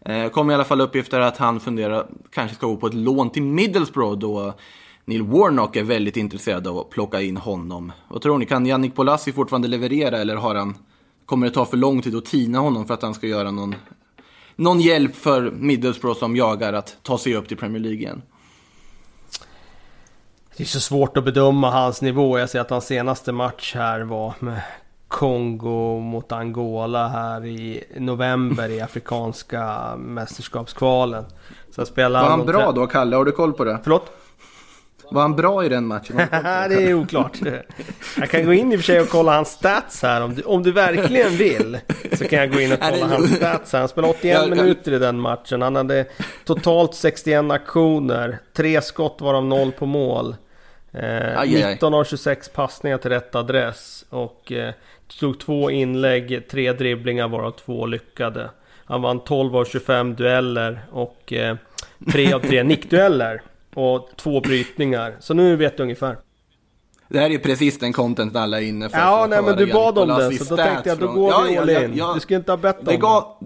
Eh, 0.06 0.30
kom 0.30 0.52
i 0.52 0.54
alla 0.54 0.64
fall 0.64 0.82
uppgifter 0.82 1.20
att 1.20 1.38
han 1.38 1.60
funderar 1.60 2.08
kanske 2.32 2.56
ska 2.56 2.68
gå 2.68 2.78
på 2.78 2.88
ett 2.88 2.94
lån 2.94 3.30
till 3.30 3.44
Middlesbrough 3.44 4.20
då 4.20 4.54
Neil 5.06 5.24
Warnock 5.24 5.76
är 5.76 5.84
väldigt 5.84 6.18
intresserad 6.18 6.68
av 6.68 6.78
att 6.78 6.90
plocka 6.90 7.22
in 7.22 7.38
honom. 7.38 7.92
Vad 8.08 8.22
tror 8.22 8.38
ni, 8.38 8.46
kan 8.46 8.66
Yannick 8.66 8.96
Bolassi 8.96 9.32
fortfarande 9.32 9.68
leverera 9.68 10.18
eller 10.18 10.36
har 10.36 10.56
han, 10.56 10.78
kommer 11.26 11.48
det 11.48 11.54
ta 11.54 11.66
för 11.66 11.78
lång 11.78 12.02
tid 12.02 12.16
att 12.16 12.26
tina 12.26 12.60
honom 12.60 12.88
för 12.88 12.94
att 12.94 13.02
han 13.02 13.14
ska 13.14 13.28
göra 13.28 13.52
någon, 13.52 13.76
någon 14.56 14.82
hjälp 14.82 15.16
för 15.16 15.52
Middlesbrough 15.52 16.20
som 16.20 16.36
jagar 16.36 16.74
att 16.74 16.98
ta 17.04 17.18
sig 17.18 17.36
upp 17.36 17.48
till 17.48 17.58
Premier 17.58 17.82
League 17.82 18.00
igen? 18.00 18.22
Det 20.58 20.64
är 20.64 20.68
så 20.68 20.80
svårt 20.80 21.18
att 21.18 21.26
bedöma 21.26 21.72
hans 21.72 22.02
nivå. 22.02 22.40
Jag 22.40 22.50
ser 22.50 22.60
att 22.60 22.70
hans 22.70 22.86
senaste 22.86 23.32
match 23.32 23.76
här 23.76 24.02
var 24.02 24.34
med 24.40 24.62
Kongo 25.08 26.00
mot 26.00 26.32
Angola 26.32 27.08
här 27.08 27.46
i 27.46 27.84
november 27.98 28.70
i 28.70 28.82
Afrikanska 28.82 29.96
mästerskapskvalen. 29.98 31.26
Så 31.76 31.86
spelar 31.86 32.22
Var 32.22 32.30
han 32.30 32.40
mot 32.40 32.48
bra 32.48 32.72
då, 32.72 32.88
Kalle? 32.88 33.16
Har 33.16 33.26
du 33.26 33.32
koll 33.32 33.54
på 33.54 33.64
det? 33.64 33.80
Förlåt? 33.84 34.12
Var 35.12 35.22
han 35.22 35.36
bra 35.36 35.66
i 35.66 35.70
den 35.70 35.86
matchen? 35.86 36.16
Det 36.70 36.84
är 36.90 36.94
oklart. 36.94 37.38
Jag 38.18 38.30
kan 38.30 38.46
gå 38.46 38.54
in 38.54 38.72
i 38.72 38.76
och 38.76 38.80
för 38.80 38.86
sig 38.86 39.02
och 39.02 39.10
kolla 39.10 39.36
hans 39.36 39.50
stats 39.50 40.02
här. 40.02 40.22
Om 40.24 40.36
du, 40.36 40.42
om 40.42 40.64
du 40.64 40.72
verkligen 40.72 41.30
vill 41.32 41.80
så 42.14 42.26
kan 42.28 42.40
jag 42.40 42.52
gå 42.54 42.60
in 42.62 42.72
och 42.72 42.80
kolla 42.90 43.08
hans 43.08 43.36
stats 43.36 43.74
här. 43.74 43.80
Han 43.80 43.90
spelade 43.90 44.14
81 44.14 44.34
Jag- 44.34 44.42
jag- 44.44 44.50
minuter 44.58 44.92
i 44.92 45.00
den 45.00 45.20
matchen. 45.20 45.62
Han 45.62 45.76
hade 45.76 46.06
totalt 46.46 46.96
61 46.96 47.52
aktioner. 47.52 48.40
Tre 48.54 48.82
skott 48.82 49.18
varav 49.22 49.46
noll 49.46 49.72
på 49.72 49.86
mål. 49.86 50.36
Eh, 50.94 51.40
Aj, 51.40 51.56
aj, 51.56 51.64
aj. 51.64 51.72
19 51.74 51.94
av 51.94 52.04
26 52.04 52.50
passningar 52.50 52.98
till 52.98 53.10
rätt 53.12 53.36
adress. 53.36 54.06
Och 54.10 54.52
eh, 54.52 54.74
tog 55.20 55.40
två 55.40 55.72
inlägg, 55.72 56.48
tre 56.52 56.74
dribblingar 56.74 57.28
varav 57.28 57.52
två 57.52 57.86
lyckade. 57.86 58.50
Han 58.86 59.02
vann 59.02 59.20
12 59.24 59.56
av 59.56 59.66
25 59.66 60.16
dueller 60.16 60.80
och 60.92 61.34
eh, 61.34 61.56
tre 62.12 62.34
av 62.34 62.40
tre 62.40 62.64
nickdueller. 62.64 63.42
Och 63.76 64.10
två 64.16 64.40
brytningar. 64.42 65.16
Så 65.20 65.34
nu 65.34 65.56
vet 65.56 65.78
du 65.78 65.84
ungefär. 65.84 66.18
Det 67.08 67.20
här 67.20 67.26
är 67.26 67.30
ju 67.30 67.40
precis 67.40 67.80
den 67.80 67.94
content 67.94 68.36
alla 68.36 68.62
är 68.62 68.66
inne 68.66 68.90
för. 68.90 68.98
Ja, 68.98 69.22
för 69.22 69.28
nej 69.30 69.40
att 69.40 69.46
men 69.46 69.58
du 69.58 69.74
bad 69.74 69.98
om 69.98 70.08
det 70.08 70.14
Bolassis 70.14 70.48
så 70.48 70.56
då 70.56 70.64
tänkte 70.64 70.90
jag 70.90 70.98
då 70.98 71.06
stats 71.06 71.16
går 71.16 71.32
från- 71.32 71.48
vi 71.48 71.54
Ja, 71.56 71.62
all 71.62 71.70
ja, 71.70 71.84
in. 71.86 71.92
ja, 71.96 72.12
Du 72.14 72.20
skulle 72.20 72.38
inte 72.40 72.52
ha 72.52 72.58
bett 72.58 72.80
om 72.80 72.86
det. 72.86 72.98
Gav, 72.98 73.38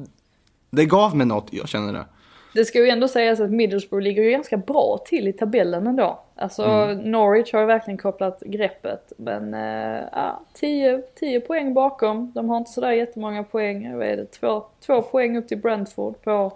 det 0.70 0.86
gav 0.86 1.16
mig 1.16 1.28
något, 1.28 1.48
jag 1.52 1.68
känner 1.70 1.94
det. 1.94 2.06
Det 2.54 2.66
ska 2.66 2.80
ju 2.80 2.90
ändå 2.90 3.08
sägas 3.08 3.40
att 3.40 3.52
Middlesbrough 3.52 4.04
ligger 4.04 4.24
ju 4.24 4.32
ganska 4.32 4.58
bra 4.58 5.00
till 5.06 5.28
i 5.28 5.34
tabellen 5.34 5.88
ändå. 5.88 6.20
Alltså 6.36 6.64
Mm. 6.64 6.98
Norwich 7.12 7.54
har 7.54 7.60
ju 7.60 7.66
verkligen 7.66 7.98
kopplat 7.98 8.40
greppet. 8.46 9.14
Men 9.18 9.54
äh, 9.54 10.04
ja, 10.12 10.42
10, 10.54 11.02
10 11.20 11.40
poäng 11.42 11.74
bakom. 11.74 12.32
De 12.36 12.50
har 12.50 12.58
inte 12.58 12.72
sådär 12.72 12.92
jättemånga 12.92 13.44
poäng. 13.44 13.98
Vad 13.98 14.08
är 14.08 14.18
det? 14.18 14.26
Två, 14.26 14.64
två 14.86 15.02
poäng 15.02 15.38
upp 15.38 15.48
till 15.48 15.58
Brentford 15.58 16.22
på 16.24 16.54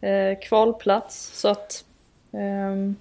eh, 0.00 0.38
kvalplats. 0.42 1.40
Så 1.40 1.48
att... 1.48 1.84
ehm, 2.32 2.96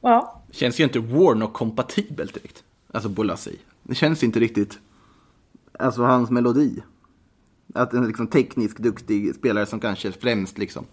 ja. 0.00 0.42
Känns 0.50 0.80
ju 0.80 0.84
inte 0.84 0.98
Warnock-kompatibelt 0.98 2.34
direkt. 2.34 2.64
Alltså 2.92 3.08
Bolassi. 3.08 3.58
Det 3.82 3.94
känns 3.94 4.22
inte 4.22 4.40
riktigt. 4.40 4.78
Alltså 5.78 6.02
hans 6.02 6.30
melodi. 6.30 6.82
Att 7.74 7.92
en 7.92 8.06
liksom 8.06 8.26
teknisk 8.26 8.78
duktig 8.78 9.34
spelare 9.34 9.66
som 9.66 9.80
kanske 9.80 10.12
främst 10.12 10.58
liksom 10.58 10.86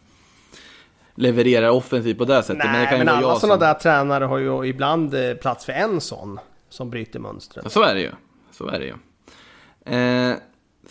levererar 1.15 1.69
offensivt 1.69 2.17
på 2.17 2.25
det 2.25 2.43
sättet. 2.43 2.57
men 2.57 2.73
det 2.73 2.79
Nej 2.79 2.87
kan 2.87 2.99
ju 2.99 3.05
men 3.05 3.15
alla 3.15 3.39
sådana 3.39 3.53
som... 3.53 3.59
där 3.59 3.73
tränare 3.73 4.25
har 4.25 4.37
ju 4.37 4.65
ibland 4.65 5.13
eh, 5.13 5.33
plats 5.33 5.65
för 5.65 5.73
en 5.73 6.01
sån. 6.01 6.39
Som 6.69 6.89
bryter 6.89 7.19
mönstret. 7.19 7.71
så 7.71 7.83
är 7.83 7.95
det 7.95 8.01
ju. 8.01 8.11
Så 8.51 8.67
är 8.67 8.79
det 8.79 8.85
ju. 8.85 8.93
Eh, 9.95 10.35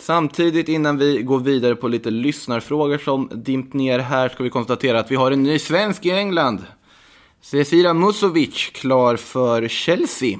samtidigt 0.01 0.69
innan 0.69 0.97
vi 0.97 1.21
går 1.21 1.39
vidare 1.39 1.75
på 1.75 1.87
lite 1.87 2.09
lyssnarfrågor 2.09 2.97
som 2.97 3.29
dimpt 3.33 3.73
ner 3.73 3.99
här 3.99 4.29
ska 4.29 4.43
vi 4.43 4.49
konstatera 4.49 4.99
att 4.99 5.11
vi 5.11 5.15
har 5.15 5.31
en 5.31 5.43
ny 5.43 5.59
svensk 5.59 6.05
i 6.05 6.11
England. 6.11 6.65
Cecilia 7.41 7.93
Musovic 7.93 8.69
klar 8.73 9.15
för 9.15 9.67
Chelsea. 9.67 10.39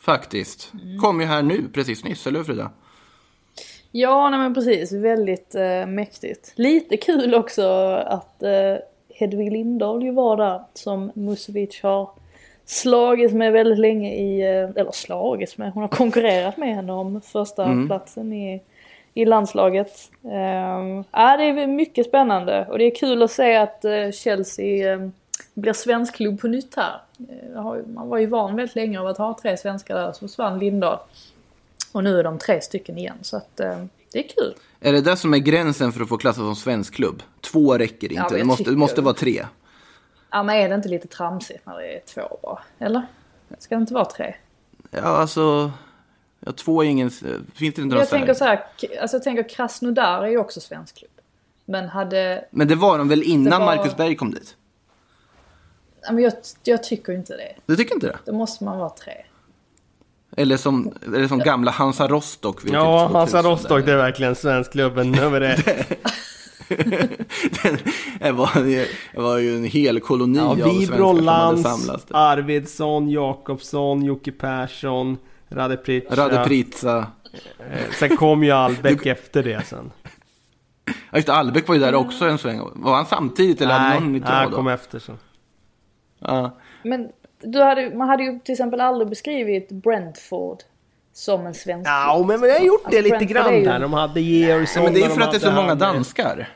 Faktiskt. 0.00 0.72
Kom 1.00 1.20
ju 1.20 1.26
här 1.26 1.42
nu 1.42 1.68
precis 1.74 2.04
nyss, 2.04 2.26
eller 2.26 2.38
hur 2.38 2.44
Frida? 2.44 2.70
Ja, 3.90 4.30
nej 4.30 4.38
men 4.38 4.54
precis. 4.54 4.92
Väldigt 4.92 5.54
eh, 5.54 5.86
mäktigt. 5.86 6.52
Lite 6.56 6.96
kul 6.96 7.34
också 7.34 7.62
att 8.06 8.42
eh, 8.42 8.76
Hedvig 9.14 9.52
Lindahl 9.52 10.02
ju 10.02 10.10
var 10.10 10.36
där 10.36 10.60
som 10.74 11.12
Musovic 11.14 11.80
har 11.82 12.10
slagits 12.64 13.34
med 13.34 13.52
väldigt 13.52 13.78
länge 13.78 14.14
i, 14.14 14.40
eh, 14.40 14.80
eller 14.80 14.92
slagits 14.92 15.58
med, 15.58 15.72
hon 15.72 15.82
har 15.82 15.88
konkurrerat 15.88 16.56
med 16.56 16.74
henne 16.74 16.92
om 16.92 17.20
första 17.20 17.86
platsen 17.86 18.32
i, 18.32 18.62
i 19.16 19.24
landslaget. 19.24 20.10
Eh, 20.24 21.02
ja, 21.10 21.36
det 21.36 21.44
är 21.44 21.66
mycket 21.66 22.06
spännande 22.06 22.66
och 22.70 22.78
det 22.78 22.84
är 22.84 22.94
kul 22.94 23.22
att 23.22 23.30
se 23.30 23.56
att 23.56 23.84
eh, 23.84 24.10
Chelsea 24.10 24.92
eh, 24.92 25.08
blir 25.54 25.72
svensk 25.72 26.14
klubb 26.14 26.40
på 26.40 26.48
nytt 26.48 26.74
här. 26.76 27.00
Eh, 27.54 27.86
man 27.94 28.08
var 28.08 28.18
ju 28.18 28.26
van 28.26 28.56
väldigt 28.56 28.76
länge 28.76 29.00
av 29.00 29.06
att 29.06 29.18
ha 29.18 29.38
tre 29.42 29.56
svenskar 29.56 29.94
där, 29.94 30.12
så 30.12 30.28
försvann 30.28 30.58
Lindahl. 30.58 30.98
Och 31.92 32.04
nu 32.04 32.18
är 32.18 32.24
de 32.24 32.38
tre 32.38 32.60
stycken 32.60 32.98
igen, 32.98 33.16
så 33.22 33.36
att 33.36 33.60
eh, 33.60 33.84
det 34.12 34.18
är 34.18 34.28
kul. 34.28 34.54
Är 34.80 34.92
det 34.92 35.00
det 35.00 35.16
som 35.16 35.34
är 35.34 35.38
gränsen 35.38 35.92
för 35.92 36.02
att 36.02 36.08
få 36.08 36.16
klassas 36.16 36.44
som 36.44 36.56
svensk 36.56 36.94
klubb? 36.94 37.22
Två 37.40 37.78
räcker 37.78 38.12
Ja, 38.12 38.22
inte, 38.22 38.34
men 38.34 38.40
det 38.40 38.46
måste, 38.46 38.70
det 38.70 38.76
måste 38.76 39.00
vara 39.00 39.14
tre. 39.14 39.46
Ja 40.30 40.42
men 40.42 40.56
är 40.56 40.68
det 40.68 40.74
inte 40.74 40.88
lite 40.88 41.08
tramsigt 41.08 41.66
när 41.66 41.76
det 41.78 41.96
är 41.96 42.00
två 42.00 42.38
bara? 42.42 42.58
Eller? 42.78 43.02
Ska 43.58 43.74
det 43.74 43.80
inte 43.80 43.94
vara 43.94 44.04
tre? 44.04 44.34
Ja, 44.90 45.00
alltså... 45.00 45.72
Ja, 46.40 46.52
två 46.52 46.82
är 46.84 46.88
ingen... 46.88 47.10
Finns 47.10 47.34
det 47.54 47.66
inte 47.66 47.80
någon 47.82 47.98
Jag 47.98 48.08
tänker 48.08 48.34
så 48.34 48.44
här, 48.44 48.64
alltså 49.00 49.16
jag 49.16 49.22
tänker 49.22 49.48
Krasnodar 49.48 50.22
är 50.22 50.28
ju 50.28 50.38
också 50.38 50.60
svensk 50.60 50.96
klubb. 50.98 51.10
Men 51.64 51.88
hade, 51.88 52.44
Men 52.50 52.68
det 52.68 52.74
var 52.74 52.98
de 52.98 53.08
väl 53.08 53.22
innan 53.22 53.60
var- 53.60 53.76
Marcus 53.76 53.96
Berg 53.96 54.16
kom 54.16 54.30
dit? 54.30 54.56
ja, 56.02 56.12
men 56.12 56.24
jag, 56.24 56.32
jag 56.64 56.82
tycker 56.82 57.12
inte 57.12 57.36
det. 57.36 57.52
Du 57.66 57.76
tycker 57.76 57.94
inte 57.94 58.06
det? 58.06 58.18
Då 58.24 58.32
måste 58.32 58.64
man 58.64 58.78
vara 58.78 58.90
tre. 58.90 59.12
Eller 60.36 60.56
som, 60.56 60.92
eller 61.06 61.28
som 61.28 61.38
gamla 61.38 61.70
Hansa 61.70 62.08
Rostock 62.08 62.60
Ja, 62.64 63.06
typ 63.06 63.14
Hansa 63.16 63.42
2000 63.42 63.50
Rostock 63.50 63.86
det 63.86 63.92
är 63.92 63.96
verkligen 63.96 64.34
svenskklubben 64.34 65.12
nummer 65.12 65.40
ett. 65.40 65.66
det, 68.20 68.32
var, 68.32 68.64
det 69.14 69.20
var 69.20 69.38
ju 69.38 69.56
en 69.56 69.64
hel 69.64 70.00
koloni 70.00 70.38
Ja, 70.38 70.44
av 70.44 70.56
svenskar 70.56 70.96
som 70.96 71.28
hade 71.28 71.62
samlats. 71.62 72.06
Arvidsson, 72.10 73.10
Jakobsson, 73.10 74.04
Jocke 74.04 74.32
Persson, 74.32 75.16
Rade 75.48 75.76
Pritcha. 75.76 76.14
Rade 76.16 76.44
Pritsa. 76.44 77.06
Eh, 77.58 77.90
Sen 77.98 78.16
kom 78.16 78.44
ju 78.44 78.50
Albeck 78.50 79.06
efter 79.06 79.42
det 79.42 79.66
sen. 79.66 79.92
Ja, 80.86 80.92
just 81.14 81.26
det, 81.26 81.34
Albeck 81.34 81.68
var 81.68 81.74
ju 81.74 81.80
där 81.80 81.94
också 81.94 82.24
en 82.24 82.38
sväng. 82.38 82.60
Var 82.74 82.94
han 82.94 83.06
samtidigt 83.06 83.60
eller 83.60 83.72
hade 83.72 83.84
Nej, 83.84 83.94
någon 83.94 84.02
hunnit 84.06 84.22
nej, 84.22 84.32
han 84.32 84.50
kom 84.50 84.68
efter 84.68 84.98
sen. 84.98 85.18
Ja. 86.18 86.50
Men 86.82 87.08
du 87.42 87.62
hade, 87.62 87.96
man 87.96 88.08
hade 88.08 88.22
ju 88.22 88.38
till 88.38 88.52
exempel 88.52 88.80
aldrig 88.80 89.08
beskrivit 89.08 89.68
Brentford 89.68 90.58
som 91.12 91.46
en 91.46 91.54
svensk 91.54 91.88
Ja, 91.90 92.12
klubb. 92.16 92.26
men 92.26 92.40
vi 92.40 92.50
har 92.52 92.58
gjort 92.60 92.90
det 92.90 92.96
Alltså, 92.98 93.02
lite 93.02 93.16
Brentford 93.18 93.36
är 93.36 93.42
grann 93.50 93.58
ju- 93.58 93.64
där. 93.64 93.80
De 93.80 93.92
hade 93.92 94.20
Georgsson. 94.20 94.82
Ja, 94.82 94.90
men 94.90 94.94
det 94.94 95.00
är 95.00 95.08
ju 95.08 95.10
för 95.10 95.18
de 95.20 95.24
att 95.24 95.30
det 95.32 95.36
är 95.36 95.40
så 95.40 95.50
hade 95.50 95.62
många 95.62 95.74
danskar. 95.74 96.48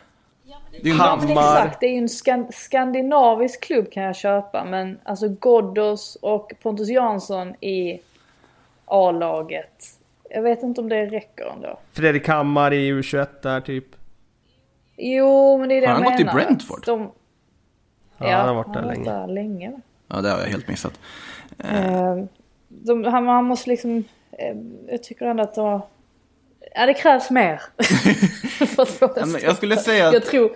Det 0.71 0.79
är 0.79 0.85
ju 0.85 0.91
Ja, 0.91 1.17
men 1.21 1.29
Hammar. 1.29 1.57
exakt, 1.57 1.81
det 1.81 1.87
är 1.87 1.91
ju 1.93 1.99
en 1.99 2.09
skan- 2.09 2.53
skandinavisk 2.53 3.61
klubb 3.65 3.91
kan 3.93 4.03
jag 4.03 4.17
köpa. 4.17 4.65
Men 4.65 4.99
alltså 5.05 5.29
Ghoddos 5.29 6.17
och 6.23 6.53
Pontus 6.63 6.89
Jansson 6.89 7.55
i 7.65 8.01
A-laget. 8.91 9.87
Jag 10.31 10.43
vet 10.43 10.63
inte 10.63 10.81
om 10.81 10.89
det 10.89 11.07
räcker 11.07 11.45
ändå. 11.45 11.79
Fredrik 11.93 12.29
Hammar 12.29 12.73
i 12.73 12.93
U21 12.93 13.27
där 13.43 13.61
typ. 13.61 13.85
Jo, 14.97 15.59
men 15.59 15.69
det 15.69 15.75
är 15.75 15.81
det 15.81 15.87
Har 15.87 15.95
han 15.95 16.03
jag 16.03 16.13
gått 16.13 16.21
i 16.21 16.25
menar. 16.25 16.35
Brentford? 16.41 16.83
De... 16.87 17.11
Ja, 18.19 18.37
han 18.37 18.49
har 18.49 18.55
varit 18.55 18.75
där 18.75 18.83
länge. 18.83 19.11
Där 19.11 19.27
länge. 19.27 19.73
Ja, 20.09 20.21
det 20.21 20.31
har 20.31 20.39
jag 20.39 20.47
helt 20.47 20.69
missat. 20.69 21.01
Eh, 21.59 22.17
de, 22.69 23.05
han, 23.05 23.29
han 23.29 23.45
måste 23.45 23.71
liksom... 23.71 24.05
Eh, 24.33 24.57
jag 24.89 25.03
tycker 25.03 25.27
ändå 25.27 25.43
att 25.43 25.55
de... 25.55 25.81
Ja, 26.75 26.87
det 26.87 26.95
krävs 26.95 27.31
mer. 27.31 27.63
för 28.67 28.83
att 28.83 28.89
få 28.89 29.07
det 29.07 29.21
Ja, 29.21 29.27
men 29.27 29.35
att 29.37 29.43
jag 29.43 29.57
skulle 29.57 29.77
säga 29.77 30.09
att- 30.09 30.15
Jag 30.15 30.25
tror... 30.27 30.51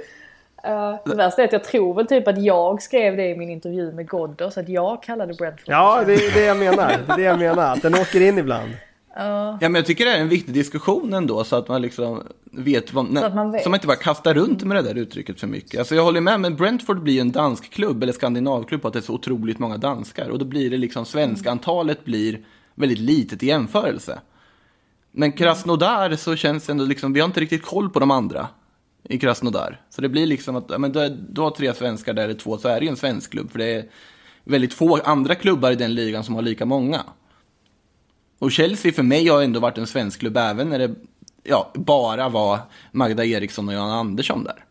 Uh, 0.67 0.97
det 1.05 1.15
värsta 1.15 1.43
är 1.43 1.47
att 1.47 1.53
jag 1.53 1.65
tror 1.65 1.95
väl 1.95 2.07
typ 2.07 2.29
att 2.29 2.43
jag 2.43 2.83
skrev 2.83 3.17
det 3.17 3.29
i 3.29 3.37
min 3.37 3.51
intervju 3.51 3.93
med 3.93 4.09
Ghoddos, 4.09 4.59
att 4.59 4.69
jag 4.69 5.03
kallade 5.03 5.35
Brentford 5.35 5.75
Ja, 5.75 6.03
det 6.07 6.15
är 6.15 6.35
det 6.35 6.45
jag 6.45 6.57
menar. 6.57 6.99
Det 7.07 7.13
är 7.13 7.17
det 7.17 7.23
jag 7.23 7.39
menar. 7.39 7.73
Att 7.73 7.83
den 7.83 7.95
åker 7.95 8.21
in 8.21 8.39
ibland. 8.39 8.71
Ja, 9.17 9.59
men 9.61 9.75
jag 9.75 9.87
tycker 9.87 10.05
det 10.05 10.11
är 10.13 10.21
en 10.21 10.29
viktig 10.29 10.55
diskussion 10.55 11.15
ändå 11.15 11.45
så 11.45 11.57
att 11.57 11.69
man 11.69 11.83
liksom 11.83 12.23
vet 12.45 12.93
vad, 12.93 13.19
Så 13.19 13.25
att 13.25 13.35
man 13.35 13.53
vet. 13.53 13.63
så 13.63 13.71
man 13.71 13.77
inte 13.77 13.87
bara 13.87 13.97
kastar 13.97 14.35
runt 14.35 14.65
med 14.65 14.77
det 14.77 14.83
där 14.83 14.95
uttrycket 14.95 15.41
för 15.41 15.47
mycket. 15.47 15.79
Alltså 15.79 15.95
jag 15.95 16.05
håller 16.05 16.21
med, 16.21 16.41
men 16.41 16.57
Brentford 16.57 17.03
blir 17.03 17.15
ju 17.15 17.21
en 17.21 17.33
dansk 17.33 17.71
klubb 17.71 18.03
eller 18.03 18.13
skandinavklubb 18.13 18.83
på 18.83 18.89
att 18.89 18.95
det 18.95 19.01
är 19.01 19.03
så 19.03 19.15
otroligt 19.15 19.59
många 19.59 19.77
danskar 19.77 20.29
och 20.29 20.39
då 20.39 20.45
blir 20.45 20.71
det 20.71 20.77
liksom 20.77 21.05
svenska 21.05 21.51
antalet 21.51 22.05
blir 22.05 22.41
väldigt 22.75 22.99
litet 22.99 23.43
i 23.43 23.47
jämförelse. 23.47 24.19
Men 25.13 25.33
Krasnodar 25.33 26.17
så 26.17 26.37
känns 26.37 26.67
det 26.67 26.73
ändå 26.73 26.85
liksom, 26.85 27.13
vi 27.13 27.21
har 27.21 27.27
inte 27.27 27.41
riktigt 27.41 27.63
koll 27.63 27.91
på 27.91 28.01
de 28.01 28.11
andra 28.11 28.49
i 29.09 29.19
Krasnodar. 29.19 29.81
Så 29.91 30.01
det 30.01 30.09
blir 30.09 30.27
liksom 30.27 30.57
att, 30.57 30.65
ja, 30.69 30.79
men 30.79 30.93
du 30.93 30.99
har, 30.99 31.09
du 31.09 31.41
har 31.41 31.51
tre 31.51 31.75
svenskar 31.75 32.15
där 32.15 32.25
eller 32.25 32.35
två 32.35 32.59
så 32.59 32.69
är 32.69 32.81
det 32.81 32.85
ju 32.87 32.91
en 32.91 32.97
svensk 32.97 33.31
klubb 33.31 33.51
för 33.51 33.59
det 33.59 33.65
är 33.75 33.85
väldigt 34.45 34.75
få 34.75 34.97
andra 34.97 35.35
klubbar 35.35 35.71
i 35.71 35.75
den 35.75 35.95
ligan 35.95 36.25
som 36.25 36.35
har 36.35 36.43
lika 36.43 36.67
många. 36.67 37.05
Och 38.39 38.53
Chelsea 38.53 38.93
för 38.93 39.03
mig 39.03 39.29
har 39.29 39.43
ändå 39.43 39.61
varit 39.61 39.79
en 39.79 39.87
svensk 39.87 40.21
klubb 40.21 40.37
även 40.37 40.69
när 40.69 40.79
det 40.79 40.95
ja, 41.43 41.71
bara 41.75 42.29
var 42.29 42.59
Magda 42.93 43.25
Eriksson 43.25 43.69
och 43.69 43.75
Jan 43.75 43.91
Andersson 43.91 44.45
där. 44.45 44.65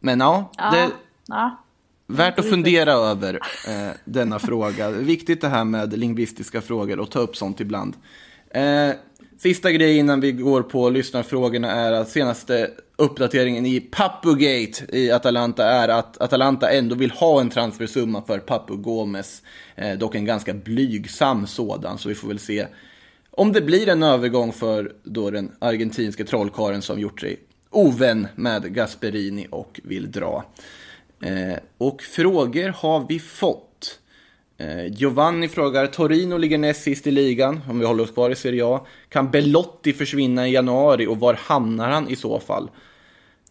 Men 0.00 0.20
ja, 0.20 0.52
Ja. 0.58 0.70
det 0.70 0.78
är 0.78 0.90
Ja. 1.26 1.56
värt 2.06 2.38
att 2.38 2.50
fundera 2.50 2.92
över 2.92 3.34
eh, 3.68 3.92
denna 4.04 4.38
fråga. 4.38 4.90
Viktigt 4.90 5.40
det 5.40 5.48
här 5.48 5.64
med 5.64 5.98
lingvistiska 5.98 6.60
frågor 6.60 6.98
och 7.00 7.10
ta 7.10 7.18
upp 7.18 7.36
sånt 7.36 7.60
ibland. 7.60 7.96
Eh, 8.50 8.90
sista 9.38 9.72
grejen 9.72 9.98
innan 9.98 10.20
vi 10.20 10.32
går 10.32 10.62
på 10.62 10.90
lyssnarfrågorna 10.90 11.72
är 11.72 11.92
att 11.92 12.08
senaste 12.08 12.70
uppdateringen 12.96 13.66
i 13.66 13.80
Papugate 13.80 14.96
i 14.96 15.10
Atalanta 15.10 15.64
är 15.64 15.88
att 15.88 16.20
Atalanta 16.20 16.70
ändå 16.70 16.94
vill 16.94 17.10
ha 17.10 17.40
en 17.40 17.50
transfersumma 17.50 18.22
för 18.22 18.38
Papu 18.38 18.76
Gomes. 18.76 19.42
Eh, 19.76 19.98
dock 19.98 20.14
en 20.14 20.24
ganska 20.24 20.54
blygsam 20.54 21.46
sådan, 21.46 21.98
så 21.98 22.08
vi 22.08 22.14
får 22.14 22.28
väl 22.28 22.38
se 22.38 22.66
om 23.30 23.52
det 23.52 23.60
blir 23.60 23.88
en 23.88 24.02
övergång 24.02 24.52
för 24.52 24.92
då 25.04 25.30
den 25.30 25.52
argentinske 25.58 26.24
trollkaren 26.24 26.82
som 26.82 27.00
gjort 27.00 27.20
sig 27.20 27.36
ovän 27.70 28.26
med 28.34 28.74
Gasperini 28.74 29.46
och 29.50 29.80
vill 29.84 30.10
dra. 30.10 30.44
Eh, 31.22 31.58
och 31.78 32.02
frågor 32.02 32.68
har 32.68 33.06
vi 33.08 33.18
fått. 33.18 33.67
Eh, 34.60 34.86
Giovanni 34.86 35.48
frågar, 35.48 35.86
Torino 35.86 36.36
ligger 36.36 36.58
näst 36.58 36.82
sist 36.82 37.06
i 37.06 37.10
ligan, 37.10 37.60
om 37.68 37.78
vi 37.78 37.86
håller 37.86 38.04
oss 38.04 38.10
kvar 38.10 38.30
i 38.30 38.34
Serie 38.34 38.66
A. 38.66 38.86
Kan 39.08 39.30
Belotti 39.30 39.92
försvinna 39.92 40.48
i 40.48 40.52
januari 40.52 41.06
och 41.06 41.20
var 41.20 41.34
hamnar 41.34 41.90
han 41.90 42.08
i 42.08 42.16
så 42.16 42.40
fall? 42.40 42.70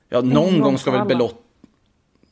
Ja, 0.10 0.22
någon 0.22 0.34
gång 0.34 0.62
gång 0.62 0.78
ska 0.78 0.92
väl. 0.92 1.08
Belotti... 1.08 1.38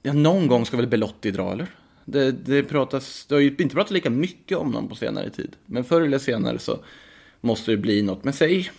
Ja, 0.01 0.13
någon 0.13 0.47
gång 0.47 0.65
ska 0.65 0.77
väl 0.77 0.87
Belotti 0.87 1.31
dra, 1.31 1.51
eller? 1.51 1.67
Det, 2.05 2.31
det, 2.31 2.63
pratas, 2.63 3.25
det 3.25 3.35
har 3.35 3.39
ju 3.39 3.55
inte 3.59 3.75
pratat 3.75 3.91
lika 3.91 4.09
mycket 4.09 4.57
om 4.57 4.71
någon 4.71 4.87
på 4.87 4.95
senare 4.95 5.29
tid. 5.29 5.55
Men 5.65 5.83
förr 5.83 6.01
eller 6.01 6.19
senare 6.19 6.59
så 6.59 6.79
måste 7.41 7.71
det 7.71 7.77
bli 7.77 8.01
något. 8.01 8.23
Men 8.23 8.33
säg, 8.33 8.71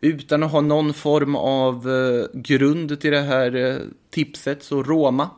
utan 0.00 0.42
att 0.42 0.52
ha 0.52 0.60
någon 0.60 0.94
form 0.94 1.36
av 1.36 1.90
eh, 1.90 2.40
grund 2.40 3.00
till 3.00 3.10
det 3.10 3.20
här 3.20 3.56
eh, 3.56 3.76
tipset, 4.10 4.62
så 4.62 4.82
Roma. 4.82 5.30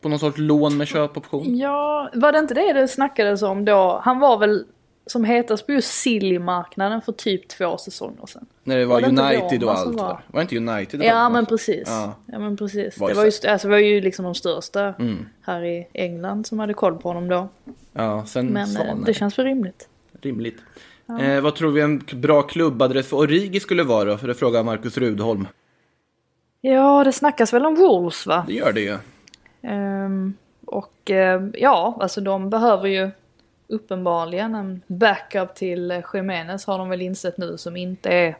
På 0.00 0.08
någon 0.08 0.18
sorts 0.18 0.38
lån 0.38 0.76
med 0.76 0.88
köpoption. 0.88 1.56
Ja, 1.58 2.10
var 2.14 2.32
det 2.32 2.38
inte 2.38 2.54
det 2.54 2.72
det 2.72 2.88
snackades 2.88 3.42
om 3.42 3.64
då? 3.64 4.00
Han 4.04 4.18
var 4.18 4.38
väl 4.38 4.64
som 5.06 5.24
hetast 5.24 5.66
på 5.66 5.72
just 5.72 5.92
Silly-marknaden 5.92 7.00
för 7.00 7.12
typ 7.12 7.48
två 7.48 7.76
säsonger 7.78 8.26
sedan. 8.26 8.46
När 8.64 8.78
det 8.78 8.84
var, 8.86 9.00
Var 9.00 9.08
det 9.08 9.22
United 9.22 9.64
och 9.64 9.72
allt. 9.78 9.96
var? 10.00 10.06
Var. 10.06 10.20
det 10.32 10.40
inte 10.56 10.56
United? 10.72 11.02
Ja 11.02 11.28
men 11.28 11.46
precis. 11.46 11.82
Ja. 11.86 12.14
Ja, 12.26 12.38
men 12.38 12.56
precis. 12.56 12.98
Var 12.98 13.08
Det 13.08 13.14
det 13.14 13.18
var, 13.18 13.24
just, 13.24 13.44
alltså, 13.44 13.68
det 13.68 13.72
var 13.72 13.78
ju 13.78 14.00
liksom 14.00 14.24
de 14.24 14.34
största 14.34 14.80
Mm. 14.98 15.26
här 15.42 15.64
i 15.64 15.86
England 15.92 16.46
som 16.46 16.58
hade 16.58 16.74
koll 16.74 16.96
på 16.98 17.08
honom 17.08 17.28
då. 17.28 17.48
Ja, 17.92 18.24
sen 18.26 18.46
Men 18.46 18.62
eh, 18.62 18.68
Svanen. 18.68 19.04
det 19.04 19.14
känns 19.14 19.38
väl 19.38 19.46
rimligt. 19.46 19.88
Rimligt. 20.22 20.58
Eh, 21.20 21.40
vad 21.40 21.54
tror 21.54 21.70
vi 21.70 21.80
en 21.80 22.02
bra 22.14 22.42
klubbadress 22.42 23.06
för 23.08 23.16
Origi 23.16 23.60
skulle 23.60 23.82
vara 23.82 24.04
då? 24.04 24.16
För 24.18 24.28
det 24.28 24.34
frågar 24.34 24.62
Marcus 24.62 24.98
Rudholm. 24.98 25.46
Ja, 26.60 27.04
det 27.04 27.12
snackas 27.12 27.52
väl 27.52 27.66
om 27.66 27.74
Wolves 27.74 28.26
va? 28.26 28.44
Det 28.46 28.52
gör 28.54 28.72
det 28.72 28.80
ju. 28.80 28.96
Ehm, 29.62 30.36
och 30.66 31.10
eh, 31.10 31.42
ja, 31.54 31.96
alltså 32.00 32.20
de 32.20 32.50
behöver 32.50 32.88
ju 32.88 33.10
uppenbarligen 33.68 34.54
en 34.54 34.82
backup 34.86 35.54
till 35.54 35.90
eh, 35.90 36.00
Jiménez 36.14 36.66
har 36.66 36.78
de 36.78 36.88
väl 36.88 37.02
insett 37.02 37.38
nu 37.38 37.58
som 37.58 37.76
inte 37.76 38.10
är 38.10 38.36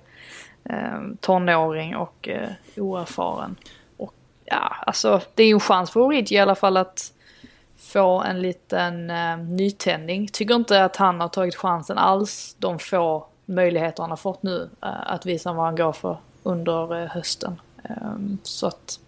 ehm, 0.65 1.17
tonåring 1.17 1.97
och 1.97 2.29
eh, 2.29 2.49
oerfaren. 2.77 3.57
Och 3.97 4.15
ja, 4.45 4.77
alltså 4.87 5.21
det 5.35 5.43
är 5.43 5.47
ju 5.47 5.55
en 5.55 5.61
chans 5.61 5.91
för 5.91 6.01
Origi 6.01 6.35
i 6.35 6.39
alla 6.39 6.55
fall 6.55 6.77
att 6.77 7.13
få 7.79 8.23
en 8.23 8.43
liten 8.43 9.11
eh, 9.11 9.39
nytändning. 9.39 10.29
Tycker 10.29 10.55
inte 10.55 10.85
att 10.85 10.97
han 10.97 11.21
har 11.21 11.29
tagit 11.29 11.57
chansen 11.57 11.99
alls 11.99 12.57
de 12.59 12.79
få 12.79 13.27
möjligheter 13.45 14.03
han 14.03 14.11
har 14.11 14.17
fått 14.17 14.43
nu 14.43 14.71
eh, 14.83 15.13
att 15.13 15.27
visa 15.27 15.53
vad 15.53 15.65
han 15.65 15.77
går 15.77 15.93
för 15.93 16.19
under 16.43 17.03
eh, 17.03 17.09
hösten. 17.09 17.61
Ehm, 17.83 18.39
så 18.43 18.67
att 18.67 19.01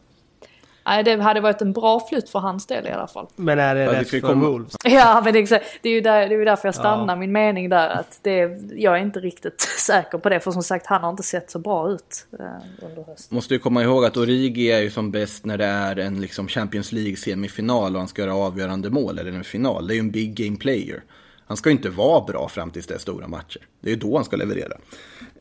Nej, 0.86 1.04
det 1.04 1.16
hade 1.22 1.40
varit 1.40 1.60
en 1.62 1.72
bra 1.72 2.00
flytt 2.08 2.28
för 2.28 2.38
hans 2.38 2.66
del 2.66 2.86
i 2.86 2.90
alla 2.90 3.06
fall. 3.06 3.26
Men 3.36 3.58
är 3.58 3.74
det 3.74 3.84
det 3.84 4.00
rätt 4.00 4.08
för 4.10 4.20
komma- 4.20 4.46
Wolves? 4.48 4.74
Ja, 4.84 5.22
men 5.24 5.36
exakt. 5.36 5.64
Det 5.82 5.88
är 5.88 5.92
ju, 5.92 6.00
där, 6.00 6.28
det 6.28 6.34
är 6.34 6.38
ju 6.38 6.44
därför 6.44 6.68
jag 6.68 6.74
stannar 6.74 7.14
Ja. 7.14 7.16
min 7.16 7.32
mening 7.32 7.68
där. 7.68 7.88
Att 7.88 8.18
det, 8.22 8.38
jag 8.76 8.94
är 8.98 9.02
inte 9.02 9.20
riktigt 9.20 9.60
säker 9.78 10.18
på 10.18 10.28
det. 10.28 10.40
För 10.40 10.50
som 10.50 10.62
sagt, 10.62 10.86
han 10.86 11.02
har 11.02 11.10
inte 11.10 11.22
sett 11.22 11.50
så 11.50 11.58
bra 11.58 11.90
ut 11.90 12.26
eh, 12.38 12.44
under 12.88 13.02
hösten. 13.04 13.34
Måste 13.34 13.54
ju 13.54 13.60
komma 13.60 13.82
ihåg 13.82 14.04
att 14.04 14.16
Origi 14.16 14.72
är 14.72 14.80
ju 14.80 14.90
som 14.90 15.10
bäst 15.10 15.44
när 15.44 15.58
det 15.58 15.64
är 15.66 15.96
en 15.98 16.20
liksom 16.20 16.48
Champions 16.48 16.92
League-semifinal 16.92 17.92
och 17.94 17.98
han 17.98 18.08
ska 18.08 18.22
göra 18.22 18.34
avgörande 18.34 18.90
mål 18.90 19.18
eller 19.18 19.32
en 19.32 19.44
final. 19.44 19.86
Det 19.86 19.92
är 19.92 19.96
ju 19.96 20.00
en 20.00 20.10
big 20.10 20.34
game 20.34 20.56
player. 20.56 21.02
Han 21.46 21.56
ska 21.56 21.70
ju 21.70 21.76
inte 21.76 21.90
vara 21.90 22.24
bra 22.24 22.48
fram 22.48 22.70
tills 22.70 22.86
det 22.86 22.94
är 22.94 22.98
stora 22.98 23.28
matcher. 23.28 23.60
Det 23.80 23.88
är 23.88 23.94
ju 23.94 24.00
då 24.00 24.16
han 24.16 24.24
ska 24.24 24.36
leverera. 24.36 24.72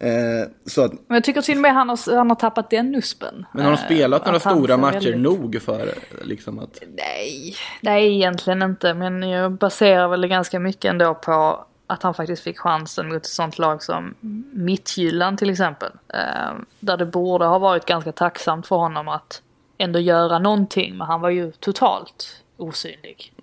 Eh, 0.02 0.50
så 0.66 0.84
att, 0.84 0.92
Men 0.92 1.16
jag 1.16 1.24
tycker 1.24 1.42
till 1.42 1.58
och 1.58 1.62
med 1.62 1.74
han 1.74 1.90
har, 1.90 2.16
han 2.16 2.30
har 2.30 2.36
tappat 2.36 2.70
den 2.70 2.92
nuspen. 2.92 3.46
men 3.54 3.66
har 3.66 3.72
de 3.72 3.78
Eh, 3.78 3.86
spelat 3.86 4.26
några 4.26 4.40
stora 4.40 4.78
matcher 4.78 4.94
väldigt- 4.94 5.20
nog 5.22 5.62
för 5.62 5.94
liksom 6.24 6.60
att... 6.60 6.80
Nej, 6.96 7.56
nej 7.82 8.16
egentligen 8.16 8.62
inte. 8.62 8.94
Men 8.94 9.24
jag 9.24 9.52
baserar 9.52 10.08
väl 10.08 10.28
ganska 10.28 10.60
mycket 10.60 10.86
ändå 10.90 11.14
på 11.16 11.66
att 11.88 12.04
han 12.04 12.14
faktiskt 12.14 12.44
fick 12.44 12.60
chansen 12.60 13.08
mot 13.08 13.16
ett 13.18 13.26
sånt 13.26 13.58
lag 13.58 13.84
som 13.84 14.16
Mittjylland 14.54 15.38
till 15.38 15.50
exempel. 15.50 15.92
Eh, 16.14 16.54
där 16.80 16.98
det 16.98 17.06
borde 17.06 17.46
ha 17.46 17.60
varit 17.60 17.86
ganska 17.86 18.12
tacksamt 18.12 18.68
för 18.68 18.76
honom 18.76 19.08
att 19.08 19.42
ändå 19.78 20.00
göra 20.00 20.40
någonting. 20.40 20.98
Men 20.98 21.08
han 21.08 21.22
var 21.22 21.30
ju 21.30 21.52
totalt 21.52 22.44
osynlig 22.58 23.34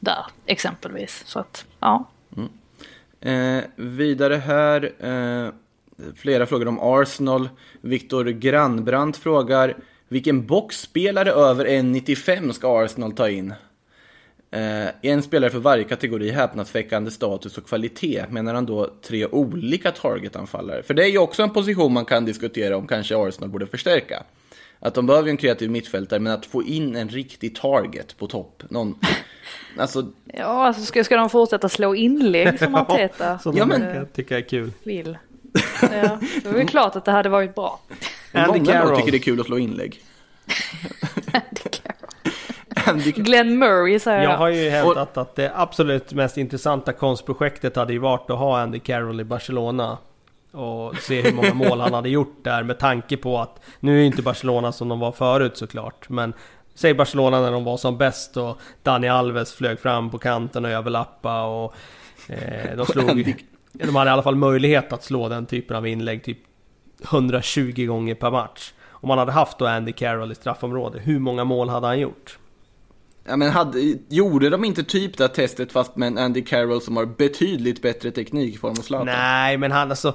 där 0.00 0.24
exempelvis. 0.46 1.22
Så 1.26 1.38
att, 1.38 1.64
ja. 1.80 2.04
Eh, 3.20 3.62
vidare 3.76 4.34
här, 4.36 4.92
eh, 4.98 5.52
flera 6.16 6.46
frågor 6.46 6.68
om 6.68 6.78
Arsenal. 6.82 7.48
Viktor 7.80 8.24
Grannbrant 8.24 9.16
frågar, 9.16 9.76
vilken 10.08 10.46
boxspelare 10.46 11.30
över 11.30 11.64
1,95 11.66 12.52
ska 12.52 12.84
Arsenal 12.84 13.12
ta 13.12 13.28
in? 13.28 13.54
Eh, 14.50 14.88
en 15.02 15.22
spelare 15.22 15.50
för 15.50 15.58
varje 15.58 15.84
kategori 15.84 16.30
häpnadsväckande 16.30 17.10
status 17.10 17.58
och 17.58 17.66
kvalitet. 17.66 18.24
Menar 18.30 18.54
han 18.54 18.66
då 18.66 18.90
tre 19.02 19.26
olika 19.26 19.90
targetanfallare? 19.90 20.82
För 20.82 20.94
det 20.94 21.04
är 21.04 21.08
ju 21.08 21.18
också 21.18 21.42
en 21.42 21.50
position 21.50 21.92
man 21.92 22.04
kan 22.04 22.24
diskutera 22.24 22.76
om 22.76 22.86
kanske 22.86 23.16
Arsenal 23.16 23.50
borde 23.50 23.66
förstärka. 23.66 24.22
Att 24.80 24.94
de 24.94 25.06
behöver 25.06 25.26
ju 25.28 25.30
en 25.30 25.36
kreativ 25.36 25.70
mittfältare, 25.70 26.20
men 26.20 26.32
att 26.32 26.46
få 26.46 26.62
in 26.62 26.96
en 26.96 27.08
riktig 27.08 27.56
target 27.56 28.16
på 28.18 28.26
topp. 28.26 28.62
Någon, 28.68 28.98
alltså, 29.78 30.12
Ja, 30.26 30.44
alltså 30.66 30.82
ska, 30.82 31.04
ska 31.04 31.16
de 31.16 31.30
fortsätta 31.30 31.68
slå 31.68 31.94
inlägg 31.94 32.58
som 32.58 32.74
Arteta 32.74 33.38
Som 33.38 33.56
Ja, 33.56 33.66
men- 33.66 34.06
tycka 34.06 34.36
är 34.38 34.42
kul. 34.42 34.70
vill? 34.82 35.18
Ja, 35.82 36.18
det 36.42 36.48
är 36.48 36.52
väl 36.52 36.68
klart 36.68 36.96
att 36.96 37.04
det 37.04 37.10
hade 37.10 37.28
varit 37.28 37.54
bra. 37.54 37.80
Andy 38.32 38.66
Carroll. 38.66 38.96
tycker 38.96 39.12
det 39.12 39.18
är 39.18 39.22
kul 39.22 39.40
att 39.40 39.46
slå 39.46 39.58
inlägg. 39.58 40.00
Andy 42.86 43.12
Glenn 43.12 43.58
Murray 43.58 43.98
säger 43.98 44.22
Jag 44.22 44.32
jag. 44.32 44.38
har 44.38 44.48
ju 44.48 44.70
hävdat 44.70 45.16
att 45.16 45.36
det 45.36 45.52
absolut 45.54 46.12
mest 46.12 46.36
intressanta 46.36 46.92
konstprojektet 46.92 47.76
hade 47.76 47.92
ju 47.92 47.98
varit 47.98 48.30
att 48.30 48.38
ha 48.38 48.60
Andy 48.60 48.78
Carroll 48.78 49.20
i 49.20 49.24
Barcelona. 49.24 49.98
Och 50.52 50.96
se 50.96 51.20
hur 51.22 51.32
många 51.32 51.54
mål 51.54 51.80
han 51.80 51.94
hade 51.94 52.08
gjort 52.08 52.44
där 52.44 52.62
med 52.62 52.78
tanke 52.78 53.16
på 53.16 53.38
att 53.38 53.60
nu 53.80 53.94
är 53.96 54.00
ju 54.00 54.06
inte 54.06 54.22
Barcelona 54.22 54.72
som 54.72 54.88
de 54.88 55.00
var 55.00 55.12
förut 55.12 55.56
såklart. 55.56 56.08
Men 56.08 56.32
säg 56.74 56.94
Barcelona 56.94 57.40
när 57.40 57.52
de 57.52 57.64
var 57.64 57.76
som 57.76 57.98
bäst 57.98 58.36
och 58.36 58.58
Dani 58.82 59.08
Alves 59.08 59.54
flög 59.54 59.80
fram 59.80 60.10
på 60.10 60.18
kanten 60.18 60.64
och 60.64 60.70
överlappa 60.70 61.42
och 61.42 61.74
eh, 62.28 62.76
de 62.76 62.86
slog... 62.86 63.44
De 63.72 63.96
hade 63.96 64.10
i 64.10 64.12
alla 64.12 64.22
fall 64.22 64.36
möjlighet 64.36 64.92
att 64.92 65.04
slå 65.04 65.28
den 65.28 65.46
typen 65.46 65.76
av 65.76 65.86
inlägg. 65.86 66.24
Typ 66.24 66.38
120 67.04 67.86
gånger 67.86 68.14
per 68.14 68.30
match. 68.30 68.72
Om 68.90 69.08
man 69.08 69.18
hade 69.18 69.32
haft 69.32 69.58
då 69.58 69.66
Andy 69.66 69.92
Carroll 69.92 70.32
i 70.32 70.34
straffområdet, 70.34 71.02
hur 71.04 71.18
många 71.18 71.44
mål 71.44 71.68
hade 71.68 71.86
han 71.86 72.00
gjort? 72.00 72.38
Ja, 73.24 73.36
men 73.36 73.50
hade, 73.50 73.94
gjorde 74.08 74.50
de 74.50 74.64
inte 74.64 74.84
typ 74.84 75.18
det 75.18 75.24
här 75.24 75.28
testet 75.28 75.72
fast 75.72 75.96
med 75.96 76.06
en 76.06 76.18
Andy 76.18 76.42
Carroll 76.42 76.80
som 76.80 76.96
har 76.96 77.06
betydligt 77.06 77.82
bättre 77.82 78.10
teknik 78.10 78.54
i 78.54 78.58
form 78.58 78.70
av 78.70 78.82
Zlatan? 78.82 79.06
Nej, 79.06 79.58
men 79.58 79.72
han 79.72 79.90
alltså... 79.90 80.14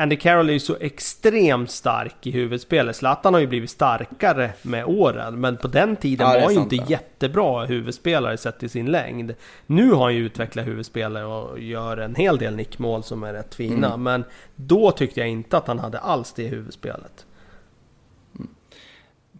Andy 0.00 0.16
Carroll 0.16 0.48
är 0.48 0.52
ju 0.52 0.60
så 0.60 0.76
extremt 0.80 1.70
stark 1.70 2.26
i 2.26 2.30
huvudspelet. 2.30 2.96
Zlatan 2.96 3.34
har 3.34 3.40
ju 3.40 3.46
blivit 3.46 3.70
starkare 3.70 4.52
med 4.62 4.84
åren. 4.84 5.40
Men 5.40 5.56
på 5.56 5.68
den 5.68 5.96
tiden 5.96 6.26
Ja, 6.26 6.32
det 6.32 6.40
var 6.40 6.46
han 6.46 6.54
ju 6.54 6.60
inte 6.60 6.76
ja. 6.76 6.84
jättebra 6.88 7.64
huvudspelare 7.64 8.36
sett 8.36 8.58
till 8.58 8.70
sin 8.70 8.86
längd. 8.86 9.34
Nu 9.66 9.92
har 9.92 10.04
han 10.04 10.14
ju 10.14 10.26
utvecklat 10.26 10.66
huvudspelare 10.66 11.24
och 11.24 11.60
gör 11.60 11.96
en 11.96 12.14
hel 12.14 12.38
del 12.38 12.56
nickmål 12.56 13.02
som 13.02 13.22
är 13.22 13.32
rätt 13.32 13.54
fina. 13.54 13.86
Mm. 13.86 14.02
Men 14.02 14.24
då 14.54 14.90
tyckte 14.90 15.20
jag 15.20 15.28
inte 15.28 15.56
att 15.56 15.66
han 15.66 15.78
hade 15.78 15.98
alls 15.98 16.32
det 16.32 16.46
huvudspelet. 16.46 17.26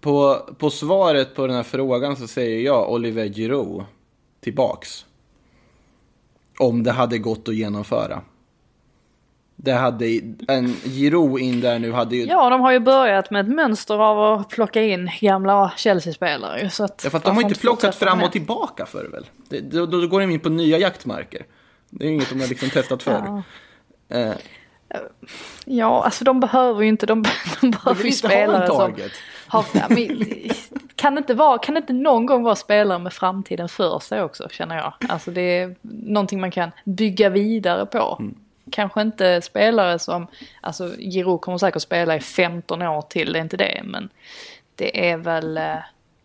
På, 0.01 0.39
på 0.59 0.71
svaret 0.71 1.35
på 1.35 1.47
den 1.47 1.57
här 1.57 1.63
frågan 1.63 2.17
så 2.17 2.27
säger 2.27 2.61
jag 2.61 2.93
Oliver 2.93 3.29
Giroud 3.29 3.85
tillbaks. 4.41 5.07
Om 6.59 6.83
det 6.83 6.93
hade 6.93 7.19
gått 7.19 7.49
att 7.49 7.55
genomföra. 7.55 8.23
Det 9.63 9.73
hade, 9.73 10.21
en 10.49 10.75
Giroud 10.85 11.41
in 11.41 11.61
där 11.61 11.79
nu 11.79 11.93
hade 11.93 12.17
ju... 12.17 12.25
Ja, 12.25 12.51
de 12.51 12.61
har 12.61 12.73
ju 12.73 12.79
börjat 12.79 13.31
med 13.31 13.41
ett 13.41 13.55
mönster 13.55 13.95
av 13.95 14.41
att 14.41 14.49
plocka 14.49 14.83
in 14.83 15.11
gamla 15.21 15.73
Chelsea-spelare. 15.77 16.71
Så 16.71 16.85
att 16.85 17.01
Ja, 17.05 17.11
fast 17.11 17.25
de 17.25 17.37
har 17.37 17.43
inte 17.43 17.61
plockat 17.61 17.95
fram 17.95 18.23
och 18.23 18.33
tillbaka 18.33 18.87
för 18.87 19.09
väl? 19.09 19.27
Det, 19.49 19.61
då, 19.61 19.87
då 19.87 20.07
går 20.07 20.21
de 20.21 20.31
in 20.31 20.41
på 20.41 20.49
nya 20.49 20.79
jaktmarker. 20.79 21.47
Det 21.91 22.05
är 22.05 22.09
ju 22.09 22.15
inget 22.15 22.29
de 22.29 22.41
har 22.41 22.49
liksom 22.49 22.71
testat 22.71 23.03
förr. 23.03 23.43
Ja. 24.09 24.17
Eh, 24.17 24.35
Ja, 25.65 26.05
alltså 26.05 26.25
de 26.25 26.41
behöver 26.41 26.83
ju 26.83 26.89
inte, 26.89 27.07
de, 27.07 27.25
de 27.61 27.71
behöver 27.71 28.03
ju 28.03 28.09
inte 28.09 28.29
ha 28.29 28.35
en 28.35 28.41
spelare 28.41 28.67
som 28.67 28.95
har, 29.47 29.65
men, 29.89 30.51
kan, 30.95 31.15
det 31.15 31.19
inte 31.19 31.35
vara, 31.35 31.59
kan 31.59 31.75
det 31.75 31.79
inte 31.79 31.93
någon 31.93 32.27
gång 32.27 32.43
vara 32.43 32.55
spelare 32.55 32.99
med 32.99 33.13
framtiden 33.13 33.69
för 33.69 33.99
sig 33.99 34.23
också 34.23 34.49
känner 34.49 34.77
jag. 34.77 34.93
Alltså 35.09 35.31
det 35.31 35.41
är 35.41 35.77
någonting 35.83 36.41
man 36.41 36.51
kan 36.51 36.71
bygga 36.85 37.29
vidare 37.29 37.87
på. 37.87 38.17
Mm. 38.21 38.35
Kanske 38.71 39.03
inte 39.03 39.41
spelare 39.43 39.99
som, 39.99 40.27
alltså 40.61 40.97
Giroud 40.99 41.41
kommer 41.41 41.59
säkert 41.59 41.83
spela 41.83 42.17
i 42.17 42.21
15 42.21 42.83
år 42.83 43.03
till, 43.03 43.33
det 43.33 43.39
är 43.39 43.43
inte 43.43 43.57
det. 43.57 43.83
Men 43.85 44.09
det 44.75 45.11
är 45.11 45.17
väl 45.17 45.59
eh, 45.59 45.77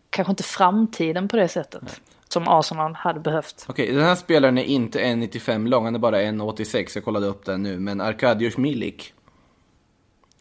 kanske 0.10 0.32
inte 0.32 0.44
framtiden 0.44 1.28
på 1.28 1.38
det 1.38 1.48
sättet. 1.48 2.02
Som 2.28 2.48
Arsenal 2.48 2.94
hade 2.94 3.20
behövt. 3.20 3.66
Okej, 3.70 3.92
den 3.92 4.04
här 4.04 4.16
spelaren 4.16 4.58
är 4.58 4.64
inte 4.64 5.00
1,95 5.00 5.68
lång, 5.68 5.86
han 5.86 5.96
är 5.96 6.00
bara 6.00 6.22
1,86. 6.22 6.92
Jag 6.96 7.04
kollade 7.04 7.28
upp 7.28 7.46
den 7.46 7.64
nu, 7.64 7.80
men 7.80 8.02
Arkadiusz 8.02 8.58
Milik. 8.58 9.14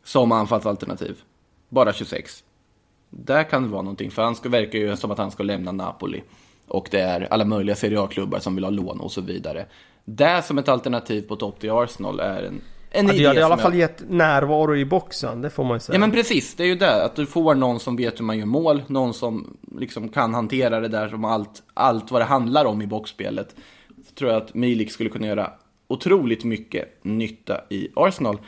Som 0.05 0.33
anfallsalternativ. 0.33 1.17
Bara 1.69 1.93
26. 1.93 2.45
Där 3.11 3.45
kan 3.45 3.63
det 3.63 3.69
vara 3.69 3.83
någonting, 3.83 4.11
för 4.11 4.23
han 4.23 4.35
ska, 4.35 4.49
verkar 4.49 4.79
ju 4.79 4.97
som 4.97 5.11
att 5.11 5.19
han 5.19 5.31
ska 5.31 5.43
lämna 5.43 5.73
Napoli. 5.73 6.23
Och 6.69 6.89
det 6.91 7.01
är 7.01 7.33
alla 7.33 7.45
möjliga 7.45 7.77
Serie 7.77 8.01
A-klubbar 8.01 8.39
som 8.39 8.55
vill 8.55 8.65
ha 8.65 8.71
lån 8.71 9.01
och 9.01 9.13
så 9.13 9.21
vidare. 9.21 9.67
Det 10.05 10.43
som 10.43 10.59
ett 10.59 10.69
alternativ 10.69 11.23
på 11.23 11.37
topp 11.37 11.61
till 11.61 11.71
Arsenal 11.71 12.21
är 12.21 12.43
en, 12.43 12.61
en 12.91 13.07
Ja, 13.07 13.13
det 13.13 13.27
hade 13.27 13.41
i 13.41 13.43
alla 13.43 13.59
fall 13.59 13.73
jag... 13.73 13.81
gett 13.81 14.11
närvaro 14.11 14.77
i 14.77 14.85
boxen, 14.85 15.43
det 15.43 15.51
får 15.51 15.65
man 15.65 15.77
ju 15.77 15.81
säga. 15.81 15.95
Ja 15.95 16.01
men 16.01 16.11
precis, 16.11 16.55
det 16.55 16.63
är 16.63 16.67
ju 16.67 16.75
det. 16.75 17.05
Att 17.05 17.17
du 17.17 17.27
får 17.27 17.55
någon 17.55 17.81
som 17.81 17.97
vet 17.97 18.21
hur 18.21 18.25
man 18.25 18.39
gör 18.39 18.47
mål, 18.47 18.83
någon 18.87 19.15
som 19.15 19.57
liksom 19.79 20.09
kan 20.09 20.35
hantera 20.35 20.81
det 20.81 20.89
där 20.89 21.09
som 21.09 21.25
allt, 21.25 21.63
allt 21.75 22.11
vad 22.11 22.21
det 22.21 22.25
handlar 22.25 22.65
om 22.65 22.83
i 22.83 22.87
boxspelet. 22.87 23.55
Så 24.09 24.15
tror 24.15 24.31
jag 24.31 24.43
att 24.43 24.55
Milik 24.55 24.93
skulle 24.93 25.11
kunna 25.11 25.27
göra 25.27 25.51
otroligt 25.89 26.45
mycket 26.45 27.05
nytta 27.05 27.61
i 27.71 27.89
Arsenal. 27.95 28.39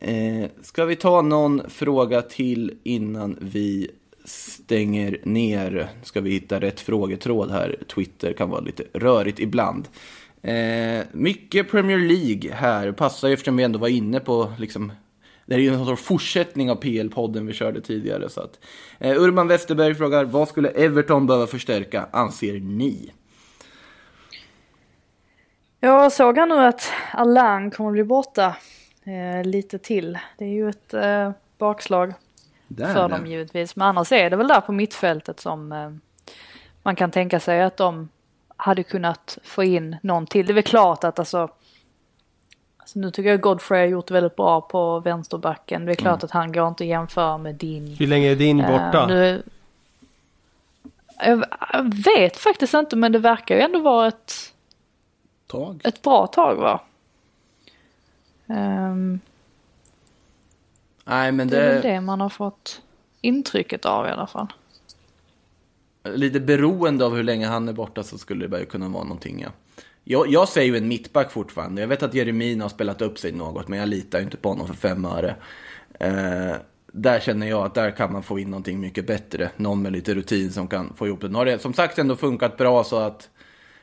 Eh, 0.00 0.50
ska 0.62 0.84
vi 0.84 0.96
ta 0.96 1.22
någon 1.22 1.62
fråga 1.68 2.22
till 2.22 2.78
innan 2.82 3.36
vi 3.40 3.90
stänger 4.24 5.20
ner? 5.24 5.88
Ska 6.02 6.20
vi 6.20 6.30
hitta 6.30 6.60
rätt 6.60 6.80
frågetråd 6.80 7.50
här? 7.50 7.76
Twitter 7.94 8.32
kan 8.32 8.50
vara 8.50 8.60
lite 8.60 8.84
rörigt 8.92 9.40
ibland. 9.40 9.88
Eh, 10.46 11.04
mycket 11.12 11.70
Premier 11.70 11.98
League 11.98 12.52
här, 12.52 12.92
passar 12.92 13.28
ju 13.28 13.34
eftersom 13.34 13.56
vi 13.56 13.62
ändå 13.62 13.78
var 13.78 13.88
inne 13.88 14.20
på 14.20 14.52
liksom 14.58 14.92
det 15.46 15.54
är 15.54 15.58
ju 15.58 15.74
en 15.74 15.86
sorts 15.86 16.02
fortsättning 16.02 16.70
av 16.70 16.80
PL-podden 16.82 17.46
vi 17.46 17.52
körde 17.52 17.80
tidigare. 17.80 18.28
Så 18.28 18.40
att, 18.40 18.58
eh, 18.98 19.22
Urban 19.22 19.48
Westerberg 19.48 19.94
frågar, 19.94 20.24
vad 20.24 20.48
skulle 20.48 20.68
Everton 20.68 21.26
behöva 21.26 21.46
förstärka, 21.46 22.08
anser 22.10 22.60
ni? 22.60 23.12
Jag 25.80 26.12
såg 26.12 26.38
här 26.38 26.46
nu 26.46 26.54
att 26.54 26.90
Alain 27.12 27.70
kommer 27.70 27.90
att 27.90 27.94
bli 27.94 28.04
borta 28.04 28.56
eh, 29.04 29.44
lite 29.44 29.78
till. 29.78 30.18
Det 30.38 30.44
är 30.44 30.48
ju 30.48 30.68
ett 30.68 30.94
eh, 30.94 31.30
bakslag 31.58 32.12
Där, 32.68 32.94
för 32.94 33.08
dem 33.08 33.26
givetvis. 33.26 33.76
Men 33.76 33.88
annars 33.88 34.12
är 34.12 34.30
det 34.30 34.36
väl 34.36 34.48
där 34.48 34.60
på 34.60 34.72
mittfältet 34.72 35.40
som 35.40 35.72
eh, 35.72 35.90
man 36.82 36.96
kan 36.96 37.10
tänka 37.10 37.40
sig 37.40 37.62
att 37.62 37.76
de 37.76 38.08
hade 38.56 38.82
kunnat 38.82 39.38
få 39.44 39.64
in 39.64 39.96
någon 40.02 40.26
till. 40.26 40.46
Det 40.46 40.52
är 40.52 40.54
väl 40.54 40.62
klart 40.62 41.04
att 41.04 41.18
alltså, 41.18 41.48
alltså 42.76 42.98
nu 42.98 43.10
tycker 43.10 43.30
jag 43.30 43.40
Godfrey 43.40 43.80
har 43.80 43.86
gjort 43.86 44.10
väldigt 44.10 44.36
bra 44.36 44.60
på 44.60 45.00
vänsterbacken. 45.00 45.84
Det 45.84 45.92
är 45.92 45.96
klart 45.96 46.24
att 46.24 46.30
han 46.30 46.52
går 46.52 46.68
inte 46.68 46.84
att 46.84 46.88
jämföra 46.88 47.38
med 47.38 47.54
din. 47.54 47.96
Hur 47.98 48.06
länge 48.06 48.30
är 48.30 48.36
din 48.36 48.56
borta? 48.56 49.02
Eh, 49.02 49.08
nu, 49.08 49.42
jag 51.18 51.44
jag 51.72 51.94
vet 52.04 52.36
faktiskt 52.36 52.74
inte 52.74 52.96
men 52.96 53.12
det 53.12 53.18
verkar 53.18 53.54
ju 53.54 53.60
ändå 53.60 53.78
vara 53.78 54.08
ett, 54.08 54.32
Tag. 55.46 55.80
ett 55.84 56.02
bra 56.02 56.26
tag 56.26 56.54
va? 56.56 56.80
Ehm, 58.46 59.20
Nej, 61.04 61.32
men 61.32 61.48
det 61.48 61.60
är 61.60 61.74
det 61.74 61.80
det 61.80 62.00
man 62.00 62.20
har 62.20 62.28
fått 62.28 62.82
intrycket 63.20 63.86
av 63.86 64.06
i 64.06 64.10
alla 64.10 64.26
fall 64.26 64.46
lite 66.14 66.40
beroende 66.40 67.04
av 67.04 67.14
hur 67.14 67.22
länge 67.22 67.46
han 67.46 67.68
är 67.68 67.72
borta 67.72 68.02
så 68.02 68.18
skulle 68.18 68.44
det 68.44 68.48
bara 68.48 68.64
kunna 68.64 68.88
vara 68.88 69.04
någonting. 69.04 69.40
Ja. 69.40 69.48
Jag, 70.04 70.28
jag 70.28 70.48
säger 70.48 70.72
ju 70.72 70.76
en 70.76 70.88
mittback 70.88 71.32
fortfarande. 71.32 71.80
Jag 71.80 71.88
vet 71.88 72.02
att 72.02 72.14
Jeremin 72.14 72.60
har 72.60 72.68
spelat 72.68 73.02
upp 73.02 73.18
sig 73.18 73.32
något, 73.32 73.68
men 73.68 73.78
jag 73.78 73.88
litar 73.88 74.18
ju 74.18 74.24
inte 74.24 74.36
på 74.36 74.48
honom 74.48 74.66
för 74.66 74.74
fem 74.74 75.04
öre. 75.04 75.36
Eh, 76.00 76.56
där 76.92 77.20
känner 77.20 77.46
jag 77.46 77.66
att 77.66 77.74
där 77.74 77.90
kan 77.90 78.12
man 78.12 78.22
få 78.22 78.38
in 78.38 78.50
någonting 78.50 78.80
mycket 78.80 79.06
bättre. 79.06 79.50
Någon 79.56 79.82
med 79.82 79.92
lite 79.92 80.14
rutin 80.14 80.52
som 80.52 80.68
kan 80.68 80.94
få 80.96 81.06
ihop 81.06 81.20
det. 81.20 81.28
Nu 81.28 81.34
har 81.34 81.44
det 81.44 81.58
som 81.58 81.74
sagt 81.74 81.98
ändå 81.98 82.16
funkat 82.16 82.56
bra 82.56 82.84
så 82.84 82.96
att 82.96 83.30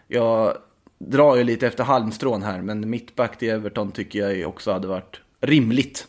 jag 0.07 0.57
drar 0.97 1.35
ju 1.35 1.43
lite 1.43 1.67
efter 1.67 1.83
halmstrån 1.83 2.43
här. 2.43 2.61
Men 2.61 2.89
mittback 2.89 3.37
till 3.37 3.49
Everton 3.49 3.91
tycker 3.91 4.29
jag 4.29 4.49
också 4.49 4.71
hade 4.71 4.87
varit 4.87 5.21
rimligt. 5.41 6.07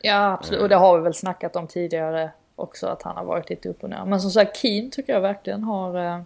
Ja 0.00 0.32
absolut 0.32 0.62
och 0.62 0.68
det 0.68 0.76
har 0.76 0.98
vi 0.98 1.04
väl 1.04 1.14
snackat 1.14 1.56
om 1.56 1.66
tidigare 1.66 2.30
också 2.62 2.86
att 2.86 3.02
han 3.02 3.16
har 3.16 3.24
varit 3.24 3.50
lite 3.50 3.68
upp 3.68 3.82
och 3.82 3.90
ner. 3.90 4.04
Men 4.04 4.20
som 4.20 4.30
sagt 4.30 4.56
Keen 4.56 4.90
tycker 4.90 5.12
jag 5.12 5.20
verkligen 5.20 5.64
har 5.64 6.04
eh, 6.04 6.20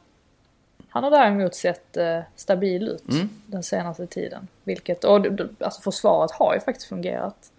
Han 0.89 1.05
har 1.05 1.11
däremot 1.11 1.55
sett 1.55 1.97
eh, 1.97 2.21
stabil 2.37 2.89
ut 2.89 3.05
den 3.47 3.63
senaste 3.63 4.07
tiden. 4.07 4.49
Vilket, 4.65 5.05
och 5.05 5.27
alltså 5.61 5.83
försvaret 5.83 6.31
har 6.31 6.55
ju 6.55 6.61
faktiskt 6.61 6.89
fungerat 6.89 7.53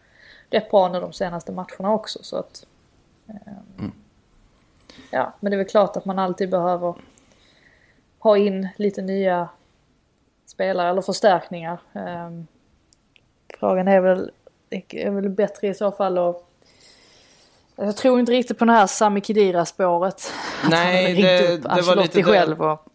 rätt 0.50 0.72
bra 0.72 0.90
nu 0.90 1.00
de 1.00 1.14
senaste 1.14 1.52
matcherna 1.52 1.94
också 1.94 2.20
så 2.24 2.38
att 2.38 2.66
eh, 3.28 3.86
Ja 5.12 5.34
men 5.40 5.52
det 5.52 5.56
är 5.56 5.58
väl 5.58 5.68
klart 5.68 5.98
att 5.98 6.06
man 6.06 6.20
alltid 6.20 6.50
behöver 6.50 6.96
ha 8.20 8.38
in 8.38 8.68
lite 8.76 9.02
nya 9.02 9.50
spelare 10.46 10.90
eller 10.90 11.02
förstärkningar. 11.02 11.80
Eh, 11.94 12.32
Frågan 13.60 13.88
är 13.88 14.00
väl, 14.00 14.32
är 14.70 15.10
väl 15.10 15.30
bättre 15.30 15.68
i 15.68 15.74
så 15.74 15.92
fall 15.92 16.18
att 16.18 16.47
jag 17.78 17.98
tror 17.98 18.20
inte 18.20 18.32
riktigt 18.32 18.58
på 18.58 18.66
det 18.66 18.72
här 18.72 18.88
Sami 18.88 19.22
Khedira-spåret. 19.22 20.34
Nej, 20.70 21.14
det- 21.22 21.58
det 21.58 21.82
var 21.82 21.96
lite 21.96 22.24
själv 22.24 22.62
och 22.62 22.86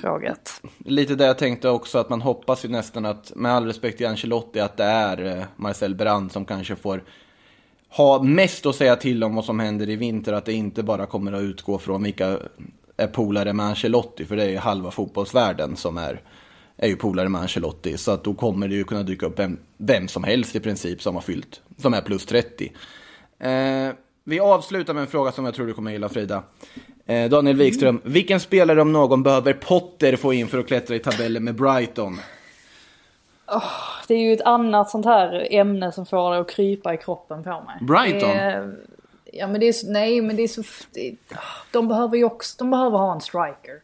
frågat. 0.00 0.62
Lite 0.78 1.14
det 1.14 1.24
jag 1.26 1.38
tänkte 1.38 1.68
också, 1.68 1.98
att 1.98 2.08
man 2.08 2.22
hoppas 2.22 2.64
ju 2.64 2.68
nästan 2.68 3.04
att, 3.06 3.32
med 3.36 3.52
all 3.52 3.66
respekt 3.66 3.98
till 3.98 4.06
Ancelotti, 4.06 4.60
att 4.60 4.76
det 4.76 4.84
är 4.84 5.38
eh, 5.38 5.44
Marcel 5.56 5.94
Brand 5.94 6.32
som 6.32 6.44
kanske 6.44 6.76
får 6.76 7.04
ha 7.88 8.22
mest 8.22 8.66
att 8.66 8.76
säga 8.76 8.96
till 8.96 9.24
om 9.24 9.34
vad 9.34 9.44
som 9.44 9.60
händer 9.60 9.88
i 9.88 9.96
vinter. 9.96 10.32
Att 10.32 10.44
det 10.44 10.52
inte 10.52 10.82
bara 10.82 11.06
kommer 11.06 11.32
att 11.32 11.42
utgå 11.42 11.78
från 11.78 12.02
vilka 12.02 12.38
är 12.96 13.06
polare 13.06 13.52
med 13.52 13.66
Ancelotti, 13.66 14.24
för 14.24 14.36
det 14.36 14.42
är 14.44 14.48
ju 14.48 14.56
halva 14.58 14.90
fotbollsvärlden 14.90 15.76
som 15.76 15.98
är, 15.98 16.20
är 16.76 16.88
ju 16.88 16.96
polare 16.96 17.28
med 17.28 17.40
Ancelotti. 17.40 17.96
Så 17.98 18.10
att 18.10 18.24
då 18.24 18.34
kommer 18.34 18.68
det 18.68 18.74
ju 18.74 18.84
kunna 18.84 19.02
dyka 19.02 19.26
upp 19.26 19.38
vem, 19.38 19.58
vem 19.76 20.08
som 20.08 20.24
helst 20.24 20.56
i 20.56 20.60
princip 20.60 21.02
som 21.02 21.14
har 21.14 21.22
fyllt, 21.22 21.60
som 21.78 21.94
är 21.94 22.00
plus 22.00 22.26
30. 22.26 22.72
Eh, 23.40 23.94
vi 24.24 24.40
avslutar 24.40 24.94
med 24.94 25.00
en 25.00 25.06
fråga 25.06 25.32
som 25.32 25.44
jag 25.44 25.54
tror 25.54 25.66
du 25.66 25.74
kommer 25.74 25.90
gilla 25.90 26.08
Frida. 26.08 26.42
Eh, 27.06 27.30
Daniel 27.30 27.56
Wikström, 27.56 28.00
vilken 28.04 28.40
spelare 28.40 28.80
om 28.80 28.92
någon 28.92 29.22
behöver 29.22 29.52
Potter 29.52 30.16
få 30.16 30.32
in 30.32 30.48
för 30.48 30.58
att 30.58 30.66
klättra 30.66 30.96
i 30.96 30.98
tabellen 30.98 31.44
med 31.44 31.54
Brighton? 31.54 32.20
Det 34.08 34.14
är 34.14 34.18
ju 34.18 34.32
ett 34.32 34.42
annat 34.42 34.90
sånt 34.90 35.06
här 35.06 35.48
ämne 35.50 35.92
som 35.92 36.06
får 36.06 36.32
det 36.32 36.40
att 36.40 36.50
krypa 36.50 36.94
i 36.94 36.96
kroppen 36.96 37.44
på 37.44 37.50
mig. 37.50 37.78
Brighton? 37.80 38.30
Är, 38.30 38.74
ja 39.32 39.46
men 39.46 39.60
det 39.60 39.68
är 39.68 39.72
så, 39.72 39.90
nej 39.90 40.20
men 40.20 40.36
det 40.36 40.42
är 40.42 40.48
så, 40.48 40.62
det, 40.92 41.14
de 41.72 41.88
behöver 41.88 42.16
ju 42.16 42.24
också, 42.24 42.54
de 42.58 42.70
behöver 42.70 42.98
ha 42.98 43.12
en 43.12 43.20
striker. 43.20 43.80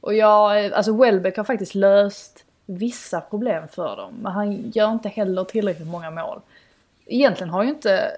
Och 0.00 0.14
jag, 0.14 0.72
alltså 0.72 0.92
Welbeck 0.92 1.36
har 1.36 1.44
faktiskt 1.44 1.74
löst 1.74 2.44
vissa 2.66 3.20
problem 3.20 3.68
för 3.68 3.96
dem. 3.96 4.14
Men 4.22 4.32
han 4.32 4.70
gör 4.70 4.92
inte 4.92 5.08
heller 5.08 5.44
tillräckligt 5.44 5.88
många 5.88 6.10
mål. 6.10 6.40
egentligen 7.06 7.50
har 7.50 7.62
ju 7.62 7.68
inte, 7.68 8.10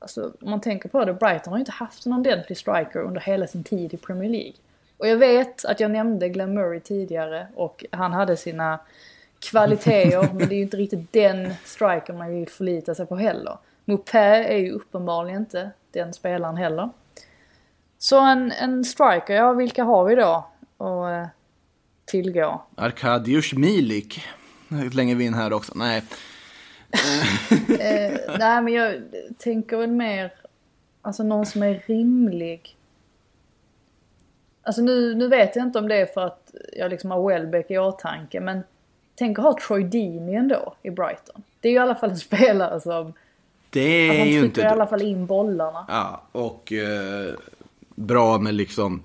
alltså 0.00 0.32
om 0.40 0.50
man 0.50 0.60
tänker 0.60 0.88
på 0.88 1.04
det, 1.04 1.14
Brighton 1.14 1.52
har 1.52 1.58
ju 1.58 1.60
inte 1.60 1.72
haft 1.72 2.06
en 2.06 2.12
ordentlig 2.12 2.58
striker 2.58 3.00
under 3.00 3.20
hela 3.20 3.46
sin 3.46 3.64
tid 3.64 3.94
i 3.94 3.96
Premier 3.96 4.30
League. 4.30 4.54
Och 4.96 5.08
jag 5.08 5.16
vet 5.16 5.64
att 5.64 5.80
jag 5.80 5.90
nämnde 5.90 6.28
Glenn 6.28 6.54
Murray 6.54 6.80
tidigare 6.80 7.46
och 7.54 7.84
han 7.90 8.12
hade 8.12 8.36
sina 8.36 8.78
kvaliteter 9.38 10.28
men 10.34 10.48
det 10.48 10.54
är 10.54 10.56
ju 10.56 10.62
inte 10.62 10.76
riktigt 10.76 11.12
den 11.12 11.54
striker 11.64 12.12
man 12.12 12.30
vill 12.30 12.48
förlita 12.48 12.94
sig 12.94 13.06
på 13.06 13.16
heller. 13.16 13.58
Mopé 13.84 14.18
är 14.18 14.56
ju 14.56 14.70
uppenbarligen 14.70 15.40
inte 15.40 15.70
den 15.92 16.12
spelaren 16.12 16.56
heller. 16.56 16.90
Så 17.98 18.20
en, 18.20 18.52
en 18.52 18.84
striker, 18.84 19.34
ja 19.34 19.52
vilka 19.52 19.84
har 19.84 20.04
vi 20.04 20.14
då 20.14 20.46
att 20.78 21.12
eh, 21.12 21.26
tillgå? 22.04 22.62
Arkadiusz 22.74 23.52
Milik 23.52 24.22
slänger 24.92 25.14
vi 25.14 25.24
in 25.24 25.34
här 25.34 25.52
också. 25.52 25.72
Nej. 25.76 26.02
Eh, 27.80 28.20
nej 28.38 28.62
men 28.62 28.68
jag 28.68 29.02
tänker 29.38 29.76
väl 29.76 29.90
mer, 29.90 30.32
alltså 31.02 31.22
någon 31.22 31.46
som 31.46 31.62
är 31.62 31.82
rimlig. 31.86 32.76
Alltså 34.62 34.82
nu, 34.82 35.14
nu 35.14 35.28
vet 35.28 35.56
jag 35.56 35.66
inte 35.66 35.78
om 35.78 35.88
det 35.88 35.96
är 35.96 36.06
för 36.06 36.20
att 36.20 36.54
jag 36.72 36.90
liksom 36.90 37.10
har 37.10 37.28
Welbeck 37.28 37.70
i 37.70 37.78
åtanke 37.78 38.40
men 38.40 38.62
tänk 39.14 39.38
att 39.38 39.44
ha 39.44 39.58
Troy 39.66 39.84
Deeney 39.84 40.34
ändå 40.34 40.74
i 40.82 40.90
Brighton. 40.90 41.42
Det 41.60 41.68
är 41.68 41.72
ju 41.72 41.76
i 41.76 41.80
alla 41.80 41.94
fall 41.94 42.10
en 42.10 42.16
spelare 42.16 42.80
som, 42.80 43.12
Det 43.70 43.80
är 43.80 44.08
han 44.08 44.16
ju 44.16 44.32
trycker 44.32 44.44
inte 44.44 44.60
i 44.60 44.64
alla 44.64 44.86
fall 44.86 45.02
in 45.02 45.26
bollarna. 45.26 45.84
Ja, 45.88 46.22
och 46.32 46.72
eh, 46.72 47.34
bra 47.94 48.38
med 48.38 48.54
liksom 48.54 49.02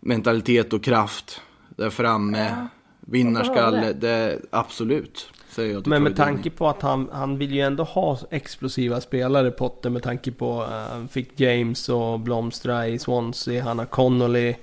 mentalitet 0.00 0.72
och 0.72 0.84
kraft 0.84 1.40
där 1.68 1.90
framme. 1.90 2.68
Vinnarskalle, 3.00 3.92
det. 3.92 3.92
det, 3.92 4.38
absolut. 4.50 5.32
Säger 5.54 5.72
jag 5.72 5.84
till 5.84 5.90
Men 5.90 6.02
Troy 6.02 6.10
med 6.10 6.16
tanke 6.16 6.50
på 6.50 6.68
att 6.68 6.82
han, 6.82 7.08
han 7.12 7.38
vill 7.38 7.54
ju 7.54 7.60
ändå 7.60 7.84
ha 7.84 8.18
explosiva 8.30 9.00
spelare 9.00 9.50
Potter 9.50 9.90
med 9.90 10.02
tanke 10.02 10.32
på 10.32 10.60
uh, 10.60 10.68
han 10.68 11.08
fick 11.08 11.40
James 11.40 11.88
och 11.88 12.20
blomstra 12.20 12.88
i 12.88 12.98
Swansea, 12.98 13.62
han 13.62 13.78
har 13.78 13.86
Connolly. 13.86 14.54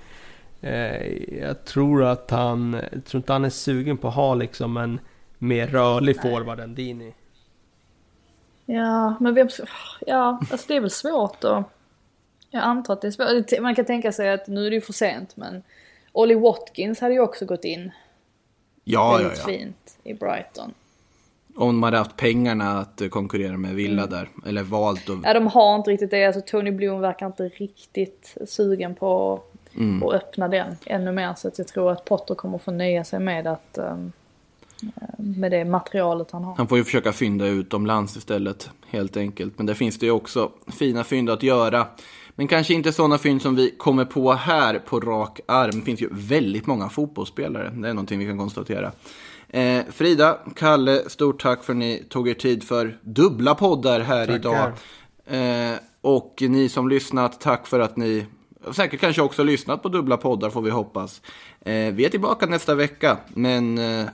Eh, 0.60 1.12
jag 1.40 1.64
tror 1.64 2.04
att 2.04 2.30
han, 2.30 2.80
jag 2.92 3.04
tror 3.04 3.18
inte 3.18 3.32
han 3.32 3.44
är 3.44 3.50
sugen 3.50 3.96
på 3.96 4.08
att 4.08 4.14
ha 4.14 4.34
liksom 4.34 4.76
en 4.76 5.00
mer 5.38 5.66
rörlig 5.66 6.20
forward 6.22 6.60
än 6.60 6.74
Dini. 6.74 7.14
Ja, 8.66 9.14
men 9.20 9.34
vem... 9.34 9.48
Ja, 10.06 10.40
alltså 10.50 10.66
det 10.68 10.76
är 10.76 10.80
väl 10.80 10.90
svårt 10.90 11.44
att... 11.44 11.64
Jag 12.50 12.62
antar 12.62 12.94
att 12.94 13.00
det 13.00 13.06
är 13.06 13.10
svårt. 13.10 13.60
Man 13.62 13.74
kan 13.74 13.84
tänka 13.84 14.12
sig 14.12 14.30
att 14.30 14.46
nu 14.46 14.66
är 14.66 14.70
det 14.70 14.74
ju 14.74 14.80
för 14.80 14.92
sent 14.92 15.36
men... 15.36 15.62
Ollie 16.12 16.34
Watkins 16.34 17.00
hade 17.00 17.14
ju 17.14 17.20
också 17.20 17.46
gått 17.46 17.64
in 17.64 17.90
Ja, 18.84 19.12
ja, 19.12 19.16
väldigt 19.18 19.38
ja. 19.38 19.44
fint 19.44 19.98
i 20.02 20.14
Brighton. 20.14 20.74
Om 21.56 21.68
de 21.68 21.82
hade 21.82 21.96
haft 21.96 22.16
pengarna 22.16 22.78
att 22.78 23.00
eh, 23.00 23.08
konkurrera 23.08 23.56
med 23.56 23.74
Villa 23.74 24.02
Mm. 24.02 24.10
där. 24.10 24.28
Eller 24.46 24.62
valt 24.62 25.10
att... 25.10 25.18
Ja, 25.24 25.34
de 25.34 25.46
har 25.46 25.76
inte 25.76 25.90
riktigt 25.90 26.10
det. 26.10 26.24
Alltså 26.26 26.40
Tony 26.46 26.70
Bloom 26.70 27.00
verkar 27.00 27.26
inte 27.26 27.42
riktigt 27.48 28.36
sugen 28.46 28.94
på 28.94 29.40
Mm. 29.74 30.02
att 30.02 30.12
öppna 30.14 30.48
den 30.48 30.76
ännu 30.86 31.12
mer. 31.12 31.34
Så 31.36 31.48
att 31.48 31.58
jag 31.58 31.68
tror 31.68 31.90
att 31.92 32.04
Potter 32.04 32.34
kommer 32.34 32.58
få 32.58 32.70
nöja 32.70 33.04
sig 33.04 33.18
med 33.20 33.46
att... 33.46 33.78
ehm, 33.78 34.12
med 35.16 35.50
det 35.50 35.64
materialet 35.64 36.30
han 36.30 36.44
har. 36.44 36.56
Han 36.56 36.68
får 36.68 36.78
ju 36.78 36.84
försöka 36.84 37.12
fynda 37.12 37.46
utomlands 37.46 38.16
istället, 38.16 38.70
helt 38.86 39.16
enkelt. 39.16 39.52
Men 39.56 39.66
där 39.66 39.74
finns 39.74 39.98
det 39.98 40.06
ju 40.06 40.12
också 40.12 40.50
fina 40.66 41.04
fynd 41.04 41.30
att 41.30 41.42
göra. 41.42 41.86
Men 42.34 42.48
kanske 42.48 42.74
inte 42.74 42.92
sådana 42.92 43.18
fynd 43.18 43.42
som 43.42 43.54
vi 43.56 43.70
kommer 43.70 44.04
på 44.04 44.32
här 44.32 44.78
på 44.78 45.00
rak 45.00 45.40
arm. 45.46 45.70
Det 45.78 45.80
finns 45.84 46.02
ju 46.02 46.08
väldigt 46.12 46.66
många 46.66 46.88
fotbollsspelare. 46.88 47.70
Det 47.74 47.88
är 47.88 47.94
någonting 47.94 48.18
vi 48.18 48.26
kan 48.26 48.38
konstatera. 48.38 48.92
Eh, 49.52 49.82
Frida, 49.92 50.38
Kalle, 50.56 51.08
stort 51.08 51.42
tack 51.42 51.64
för 51.64 51.72
att 51.72 51.76
ni 51.76 52.04
tog 52.08 52.28
er 52.28 52.34
tid 52.34 52.64
för 52.64 52.98
dubbla 53.02 53.54
poddar 53.54 54.00
här 54.00 54.26
Tackar. 54.26 54.36
idag. 54.36 54.72
Eh, 55.72 55.78
och 56.00 56.34
ni 56.40 56.68
som 56.68 56.88
lyssnat, 56.88 57.40
tack 57.40 57.66
för 57.66 57.80
att 57.80 57.96
ni 57.96 58.26
säkert 58.72 59.00
kanske 59.00 59.22
också 59.22 59.42
lyssnat 59.42 59.82
på 59.82 59.88
dubbla 59.88 60.16
poddar 60.16 60.50
får 60.50 60.62
vi 60.62 60.70
hoppas. 60.70 61.22
Eh, 61.60 61.72
vi 61.72 62.04
är 62.04 62.08
tillbaka 62.08 62.46
nästa 62.46 62.74
vecka, 62.74 63.16
men 63.28 63.78
eh, 63.78 64.06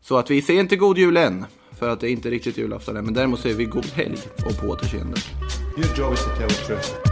så 0.00 0.16
att 0.16 0.30
vi 0.30 0.42
ser 0.42 0.60
inte 0.60 0.76
god 0.76 0.98
jul 0.98 1.16
än. 1.16 1.44
För 1.78 1.88
att 1.88 2.00
det 2.00 2.08
är 2.08 2.12
inte 2.12 2.30
riktigt 2.30 2.58
julafton 2.58 2.96
än. 2.96 3.04
Men 3.04 3.14
däremot 3.14 3.40
säger 3.40 3.56
vi 3.56 3.64
god 3.64 3.86
helg 3.86 4.18
och 4.46 4.60
på 4.60 4.66
återseende. 4.66 5.16
Your 5.76 5.98
job 5.98 6.12
is 6.12 6.24
to 6.24 6.30
tell 6.38 6.48
the 6.48 6.64
truth. 6.64 7.11